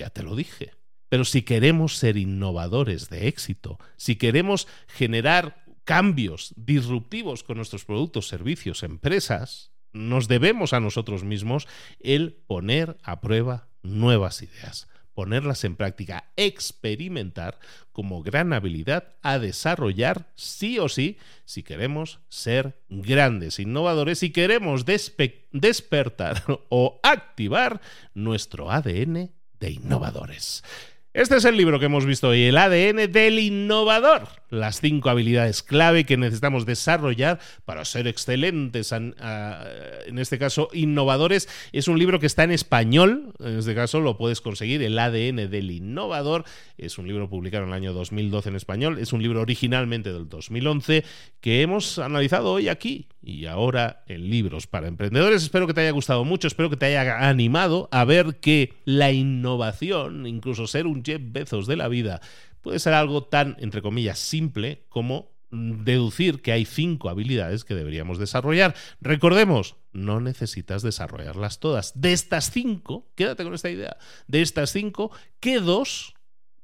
Ya 0.00 0.08
te 0.08 0.22
lo 0.22 0.34
dije. 0.34 0.72
Pero 1.10 1.26
si 1.26 1.42
queremos 1.42 1.98
ser 1.98 2.16
innovadores 2.16 3.10
de 3.10 3.28
éxito, 3.28 3.78
si 3.98 4.16
queremos 4.16 4.66
generar 4.86 5.62
cambios 5.84 6.54
disruptivos 6.56 7.44
con 7.44 7.58
nuestros 7.58 7.84
productos, 7.84 8.26
servicios, 8.26 8.82
empresas, 8.82 9.72
nos 9.92 10.26
debemos 10.26 10.72
a 10.72 10.80
nosotros 10.80 11.22
mismos 11.22 11.68
el 11.98 12.32
poner 12.46 12.96
a 13.02 13.20
prueba 13.20 13.68
nuevas 13.82 14.40
ideas, 14.40 14.88
ponerlas 15.12 15.64
en 15.64 15.76
práctica, 15.76 16.32
experimentar 16.36 17.58
como 17.92 18.22
gran 18.22 18.54
habilidad 18.54 19.16
a 19.20 19.38
desarrollar 19.38 20.32
sí 20.34 20.78
o 20.78 20.88
sí 20.88 21.18
si 21.44 21.62
queremos 21.62 22.20
ser 22.30 22.80
grandes 22.88 23.58
innovadores 23.58 24.22
y 24.22 24.30
queremos 24.30 24.86
despertar 24.86 26.42
o 26.70 27.00
activar 27.02 27.82
nuestro 28.14 28.70
ADN 28.70 29.32
de 29.60 29.70
innovadores. 29.70 30.64
Este 31.12 31.36
es 31.36 31.44
el 31.44 31.56
libro 31.56 31.80
que 31.80 31.86
hemos 31.86 32.06
visto 32.06 32.28
hoy, 32.28 32.44
el 32.44 32.56
ADN 32.56 33.10
del 33.10 33.40
innovador, 33.40 34.28
las 34.48 34.80
cinco 34.80 35.10
habilidades 35.10 35.64
clave 35.64 36.04
que 36.04 36.16
necesitamos 36.16 36.66
desarrollar 36.66 37.40
para 37.64 37.84
ser 37.84 38.06
excelentes, 38.06 38.92
en 38.92 40.18
este 40.18 40.38
caso 40.38 40.68
innovadores. 40.72 41.48
Es 41.72 41.88
un 41.88 41.98
libro 41.98 42.20
que 42.20 42.26
está 42.26 42.44
en 42.44 42.52
español, 42.52 43.34
en 43.40 43.58
este 43.58 43.74
caso 43.74 43.98
lo 43.98 44.16
puedes 44.16 44.40
conseguir, 44.40 44.84
el 44.84 44.96
ADN 44.96 45.50
del 45.50 45.72
innovador. 45.72 46.44
Es 46.78 46.96
un 46.96 47.08
libro 47.08 47.28
publicado 47.28 47.64
en 47.64 47.70
el 47.70 47.74
año 47.74 47.92
2012 47.92 48.48
en 48.50 48.54
español, 48.54 48.98
es 48.98 49.12
un 49.12 49.20
libro 49.20 49.40
originalmente 49.40 50.12
del 50.12 50.28
2011 50.28 51.04
que 51.40 51.62
hemos 51.62 51.98
analizado 51.98 52.52
hoy 52.52 52.68
aquí 52.68 53.08
y 53.20 53.46
ahora 53.46 54.04
en 54.06 54.30
libros 54.30 54.68
para 54.68 54.86
emprendedores. 54.86 55.42
Espero 55.42 55.66
que 55.66 55.74
te 55.74 55.80
haya 55.80 55.90
gustado 55.90 56.24
mucho, 56.24 56.46
espero 56.46 56.70
que 56.70 56.76
te 56.76 56.86
haya 56.86 57.28
animado 57.28 57.88
a 57.90 58.04
ver 58.04 58.36
que 58.36 58.74
la 58.84 59.10
innovación, 59.10 60.26
incluso 60.28 60.68
ser 60.68 60.86
un 60.86 60.99
Jeff 61.04 61.20
Bezos 61.22 61.66
de 61.66 61.76
la 61.76 61.88
vida, 61.88 62.20
puede 62.62 62.78
ser 62.78 62.94
algo 62.94 63.24
tan, 63.24 63.56
entre 63.60 63.82
comillas, 63.82 64.18
simple 64.18 64.84
como 64.88 65.30
deducir 65.50 66.42
que 66.42 66.52
hay 66.52 66.64
cinco 66.64 67.08
habilidades 67.08 67.64
que 67.64 67.74
deberíamos 67.74 68.18
desarrollar. 68.18 68.74
Recordemos, 69.00 69.76
no 69.92 70.20
necesitas 70.20 70.82
desarrollarlas 70.82 71.58
todas. 71.58 72.00
De 72.00 72.12
estas 72.12 72.50
cinco, 72.50 73.10
quédate 73.16 73.42
con 73.42 73.54
esta 73.54 73.70
idea, 73.70 73.96
de 74.28 74.42
estas 74.42 74.70
cinco, 74.70 75.10
¿qué 75.40 75.58
dos 75.58 76.14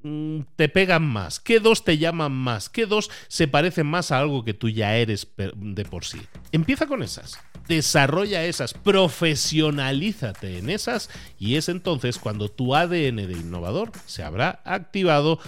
Mm, 0.07 0.43
te 0.55 0.68
pegan 0.68 1.03
más? 1.05 1.41
¿Qué 1.41 1.59
dos 1.59 1.82
te 1.82 1.99
llaman 1.99 2.30
más? 2.30 2.68
¿Qué 2.68 2.87
dos 2.87 3.11
se 3.26 3.49
parecen 3.49 3.89
más 3.89 4.12
a 4.12 4.20
algo 4.20 4.45
que 4.45 4.55
tú 4.55 4.68
ya 4.68 4.97
eres 4.97 5.26
de 5.37 5.84
por 5.84 6.05
sí? 6.05 6.20
Empieza 6.53 6.87
con 6.87 7.03
esas. 7.03 7.41
Desarrolla 7.68 8.44
esas, 8.44 8.74
profesionalízate 8.74 10.58
en 10.58 10.70
esas 10.70 11.10
y 11.38 11.56
es 11.56 11.68
entonces 11.68 12.18
cuando 12.18 12.48
tu 12.48 12.74
ADN 12.74 13.16
de 13.16 13.32
innovador 13.32 13.90
se 14.06 14.22
habrá 14.22 14.60
activado. 14.64 15.40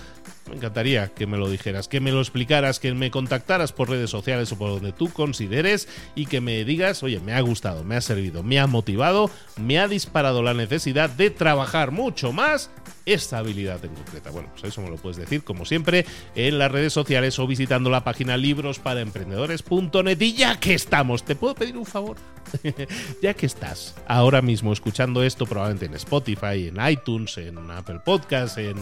Me 0.49 0.57
encantaría 0.57 1.09
que 1.09 1.27
me 1.27 1.37
lo 1.37 1.49
dijeras, 1.49 1.89
que 1.89 2.01
me 2.01 2.11
lo 2.11 2.21
explicaras, 2.21 2.81
que 2.81 2.93
me 2.95 3.11
contactaras 3.11 3.73
por 3.73 3.91
redes 3.91 4.11
sociales 4.11 4.51
o 4.51 4.59
por 4.59 4.71
donde 4.71 4.93
tú 4.93 5.11
consideres 5.11 5.89
y 6.15 6.27
que 6.27 6.41
me 6.41 6.65
digas, 6.65 7.03
oye, 7.03 7.21
me 7.21 7.35
ha 7.35 7.41
gustado, 7.41 7.85
me 7.85 7.97
ha 7.97 8.01
servido, 8.01 8.43
me 8.43 8.59
ha 8.59 8.67
motivado, 8.67 9.31
me 9.57 9.79
ha 9.79 9.87
disparado 9.87 10.43
la 10.43 10.55
necesidad 10.55 11.11
de 11.11 11.31
trabajar 11.31 11.93
mucho 11.93 12.33
más 12.33 12.71
esta 13.13 13.39
habilidad 13.39 13.85
en 13.85 13.95
concreta. 13.95 14.31
Bueno, 14.31 14.49
pues 14.53 14.65
eso 14.65 14.83
me 14.83 14.91
lo 14.91 14.97
puedes 14.97 15.17
decir, 15.17 15.43
como 15.45 15.65
siempre, 15.65 16.07
en 16.35 16.59
las 16.59 16.71
redes 16.71 16.93
sociales 16.93 17.39
o 17.39 17.47
visitando 17.47 17.91
la 17.91 18.05
página 18.05 18.37
librosparaemprendedores.net. 18.37 20.21
Y 20.21 20.35
ya 20.35 20.59
que 20.61 20.75
estamos, 20.75 21.25
¿te 21.25 21.35
puedo 21.35 21.55
pedir 21.55 21.77
un 21.77 21.87
favor? 21.87 22.17
ya 23.23 23.35
que 23.35 23.47
estás 23.47 23.95
ahora 24.07 24.43
mismo 24.43 24.73
escuchando 24.73 25.23
esto, 25.23 25.47
probablemente 25.47 25.87
en 25.87 25.95
Spotify, 25.95 26.69
en 26.69 26.77
iTunes, 26.91 27.39
en 27.39 27.71
Apple 27.71 28.01
Podcasts, 28.05 28.59
en 28.59 28.77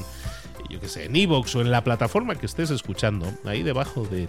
yo 0.68 0.81
que 0.81 0.89
sé, 0.89 1.05
en 1.05 1.16
Evox 1.16 1.55
o 1.55 1.61
en 1.61 1.70
la 1.70 1.85
plataforma 1.85 2.35
que 2.35 2.47
estés 2.47 2.70
escuchando, 2.70 3.33
ahí 3.45 3.62
debajo 3.62 4.05
del. 4.05 4.29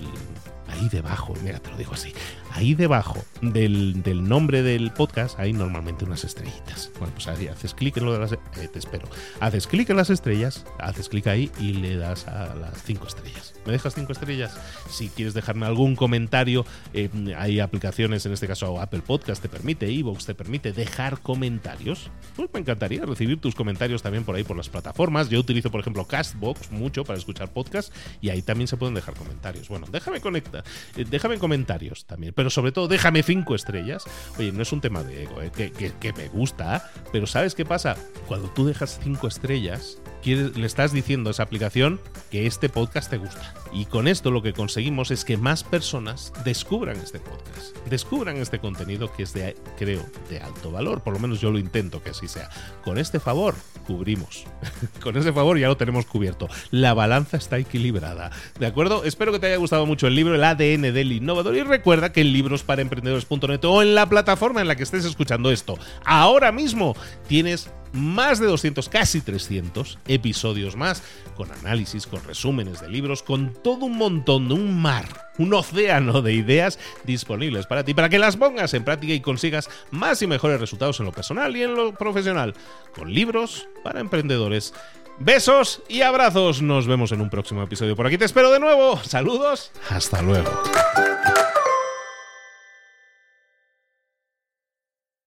Ahí 0.67 0.89
debajo, 0.89 1.33
mira, 1.43 1.59
te 1.59 1.71
lo 1.71 1.77
digo 1.77 1.93
así. 1.93 2.13
Ahí 2.57 2.73
debajo 2.73 3.23
del, 3.43 4.01
nombre 4.27 4.63
del 4.63 4.91
podcast 4.91 5.39
hay 5.39 5.53
normalmente 5.53 6.05
unas 6.05 6.23
estrellitas. 6.23 6.89
Bueno, 6.97 7.13
pues 7.13 7.27
ahí 7.27 7.47
haces 7.47 7.75
clic 7.75 7.95
en 7.97 8.05
lo 8.05 8.13
de 8.13 8.19
las. 8.19 8.31
Eh, 8.31 8.39
te 8.73 8.79
espero. 8.79 9.07
Haces 9.39 9.67
clic 9.67 9.87
en 9.91 9.97
las 9.97 10.09
estrellas, 10.09 10.65
haces 10.79 11.07
clic 11.07 11.27
ahí 11.27 11.51
y 11.59 11.73
le 11.73 11.97
das 11.97 12.27
a 12.27 12.55
las 12.55 12.81
cinco 12.81 13.05
estrellas. 13.05 13.53
¿Me 13.67 13.73
dejas 13.73 13.93
cinco 13.93 14.11
estrellas? 14.11 14.57
Si 14.89 15.09
quieres 15.09 15.35
dejarme 15.35 15.67
algún 15.67 15.95
comentario, 15.95 16.65
eh, 16.95 17.11
hay 17.37 17.59
aplicaciones, 17.59 18.25
en 18.25 18.33
este 18.33 18.47
caso 18.47 18.81
Apple 18.81 19.01
Podcast 19.05 19.39
te 19.39 19.49
permite, 19.49 19.87
Evox 19.91 20.25
te 20.25 20.33
permite 20.33 20.73
dejar 20.73 21.19
comentarios. 21.21 22.09
Pues 22.35 22.49
me 22.51 22.59
encantaría 22.59 23.05
recibir 23.05 23.39
tus 23.39 23.53
comentarios 23.53 24.01
también 24.01 24.23
por 24.23 24.35
ahí 24.35 24.43
por 24.43 24.57
las 24.57 24.69
plataformas. 24.69 25.29
Yo 25.29 25.39
utilizo, 25.39 25.69
por 25.69 25.81
ejemplo, 25.81 26.05
Castbox 26.05 26.71
mucho 26.71 27.03
para 27.03 27.19
escuchar 27.19 27.53
podcast 27.53 27.93
y 28.19 28.29
ahí 28.29 28.41
también 28.41 28.67
se 28.67 28.77
pueden 28.77 28.95
dejar 28.95 29.13
comentarios. 29.13 29.69
Bueno, 29.69 29.85
déjame 29.91 30.21
conectar, 30.21 30.63
eh, 30.95 31.05
déjame 31.07 31.37
comentarios 31.37 32.05
también, 32.05 32.33
sobre 32.49 32.71
todo 32.71 32.87
déjame 32.87 33.23
cinco 33.23 33.55
estrellas. 33.55 34.03
Oye, 34.37 34.51
no 34.51 34.61
es 34.61 34.71
un 34.71 34.81
tema 34.81 35.03
de 35.03 35.23
ego, 35.23 35.41
eh, 35.41 35.51
que, 35.51 35.71
que 35.71 36.13
me 36.13 36.27
gusta, 36.29 36.91
pero 37.11 37.27
¿sabes 37.27 37.55
qué 37.55 37.65
pasa? 37.65 37.97
Cuando 38.27 38.49
tú 38.49 38.65
dejas 38.65 38.99
cinco 39.01 39.27
estrellas, 39.27 39.99
le 40.35 40.65
estás 40.65 40.91
diciendo 40.91 41.29
a 41.29 41.31
esa 41.31 41.43
aplicación 41.43 41.99
que 42.31 42.45
este 42.47 42.69
podcast 42.69 43.09
te 43.09 43.17
gusta. 43.17 43.53
Y 43.71 43.85
con 43.85 44.07
esto 44.07 44.31
lo 44.31 44.41
que 44.41 44.53
conseguimos 44.53 45.11
es 45.11 45.25
que 45.25 45.37
más 45.37 45.63
personas 45.63 46.33
descubran 46.43 46.97
este 46.97 47.19
podcast, 47.19 47.75
descubran 47.89 48.37
este 48.37 48.59
contenido 48.59 49.11
que 49.11 49.23
es 49.23 49.33
de, 49.33 49.55
creo, 49.77 50.05
de 50.29 50.39
alto 50.39 50.71
valor. 50.71 51.01
Por 51.01 51.13
lo 51.13 51.19
menos 51.19 51.39
yo 51.39 51.51
lo 51.51 51.59
intento 51.59 52.01
que 52.01 52.11
así 52.11 52.27
sea. 52.27 52.49
Con 52.83 52.97
este 52.97 53.19
favor, 53.19 53.55
cubrimos. 53.85 54.45
con 55.01 55.17
ese 55.17 55.33
favor 55.33 55.57
ya 55.57 55.67
lo 55.67 55.77
tenemos 55.77 56.05
cubierto. 56.05 56.47
La 56.71 56.93
balanza 56.93 57.37
está 57.37 57.57
equilibrada. 57.57 58.31
¿De 58.59 58.65
acuerdo? 58.65 59.03
Espero 59.03 59.31
que 59.31 59.39
te 59.39 59.47
haya 59.47 59.57
gustado 59.57 59.85
mucho 59.85 60.07
el 60.07 60.15
libro, 60.15 60.35
el 60.35 60.43
ADN 60.43 60.93
del 60.93 61.11
innovador. 61.11 61.55
Y 61.55 61.63
recuerda 61.63 62.11
que 62.11 62.21
en 62.21 62.33
librosparaemprendedores.net 62.33 63.63
o 63.65 63.81
en 63.81 63.95
la 63.95 64.07
plataforma 64.07 64.61
en 64.61 64.67
la 64.67 64.75
que 64.75 64.83
estés 64.83 65.05
escuchando 65.05 65.51
esto, 65.51 65.77
ahora 66.05 66.51
mismo 66.51 66.95
tienes 67.27 67.69
más 67.93 68.39
de 68.39 68.47
200, 68.47 68.89
casi 68.89 69.21
300 69.21 69.99
episodios 70.07 70.75
más, 70.75 71.03
con 71.35 71.51
análisis, 71.51 72.07
con 72.07 72.23
resúmenes 72.23 72.81
de 72.81 72.89
libros, 72.89 73.23
con 73.23 73.53
todo 73.53 73.85
un 73.85 73.97
montón 73.97 74.47
de 74.47 74.53
un 74.55 74.79
mar, 74.79 75.05
un 75.37 75.53
océano 75.53 76.21
de 76.21 76.33
ideas 76.33 76.79
disponibles 77.05 77.65
para 77.65 77.83
ti, 77.83 77.93
para 77.93 78.09
que 78.09 78.19
las 78.19 78.37
pongas 78.37 78.73
en 78.73 78.83
práctica 78.83 79.13
y 79.13 79.21
consigas 79.21 79.69
más 79.91 80.21
y 80.21 80.27
mejores 80.27 80.59
resultados 80.59 80.99
en 80.99 81.05
lo 81.05 81.11
personal 81.11 81.55
y 81.55 81.63
en 81.63 81.75
lo 81.75 81.93
profesional, 81.93 82.53
con 82.93 83.13
libros 83.13 83.67
para 83.83 83.99
emprendedores. 83.99 84.73
Besos 85.19 85.81
y 85.89 86.01
abrazos, 86.01 86.61
nos 86.61 86.85
vemos 86.85 87.11
en 87.11 87.21
un 87.21 87.29
próximo 87.29 87.63
episodio. 87.63 87.95
Por 87.95 88.05
aquí 88.05 88.19
te 88.19 88.25
espero 88.25 88.51
de 88.51 88.59
nuevo. 88.59 89.01
Saludos, 89.03 89.71
hasta 89.89 90.21
luego. 90.21 90.51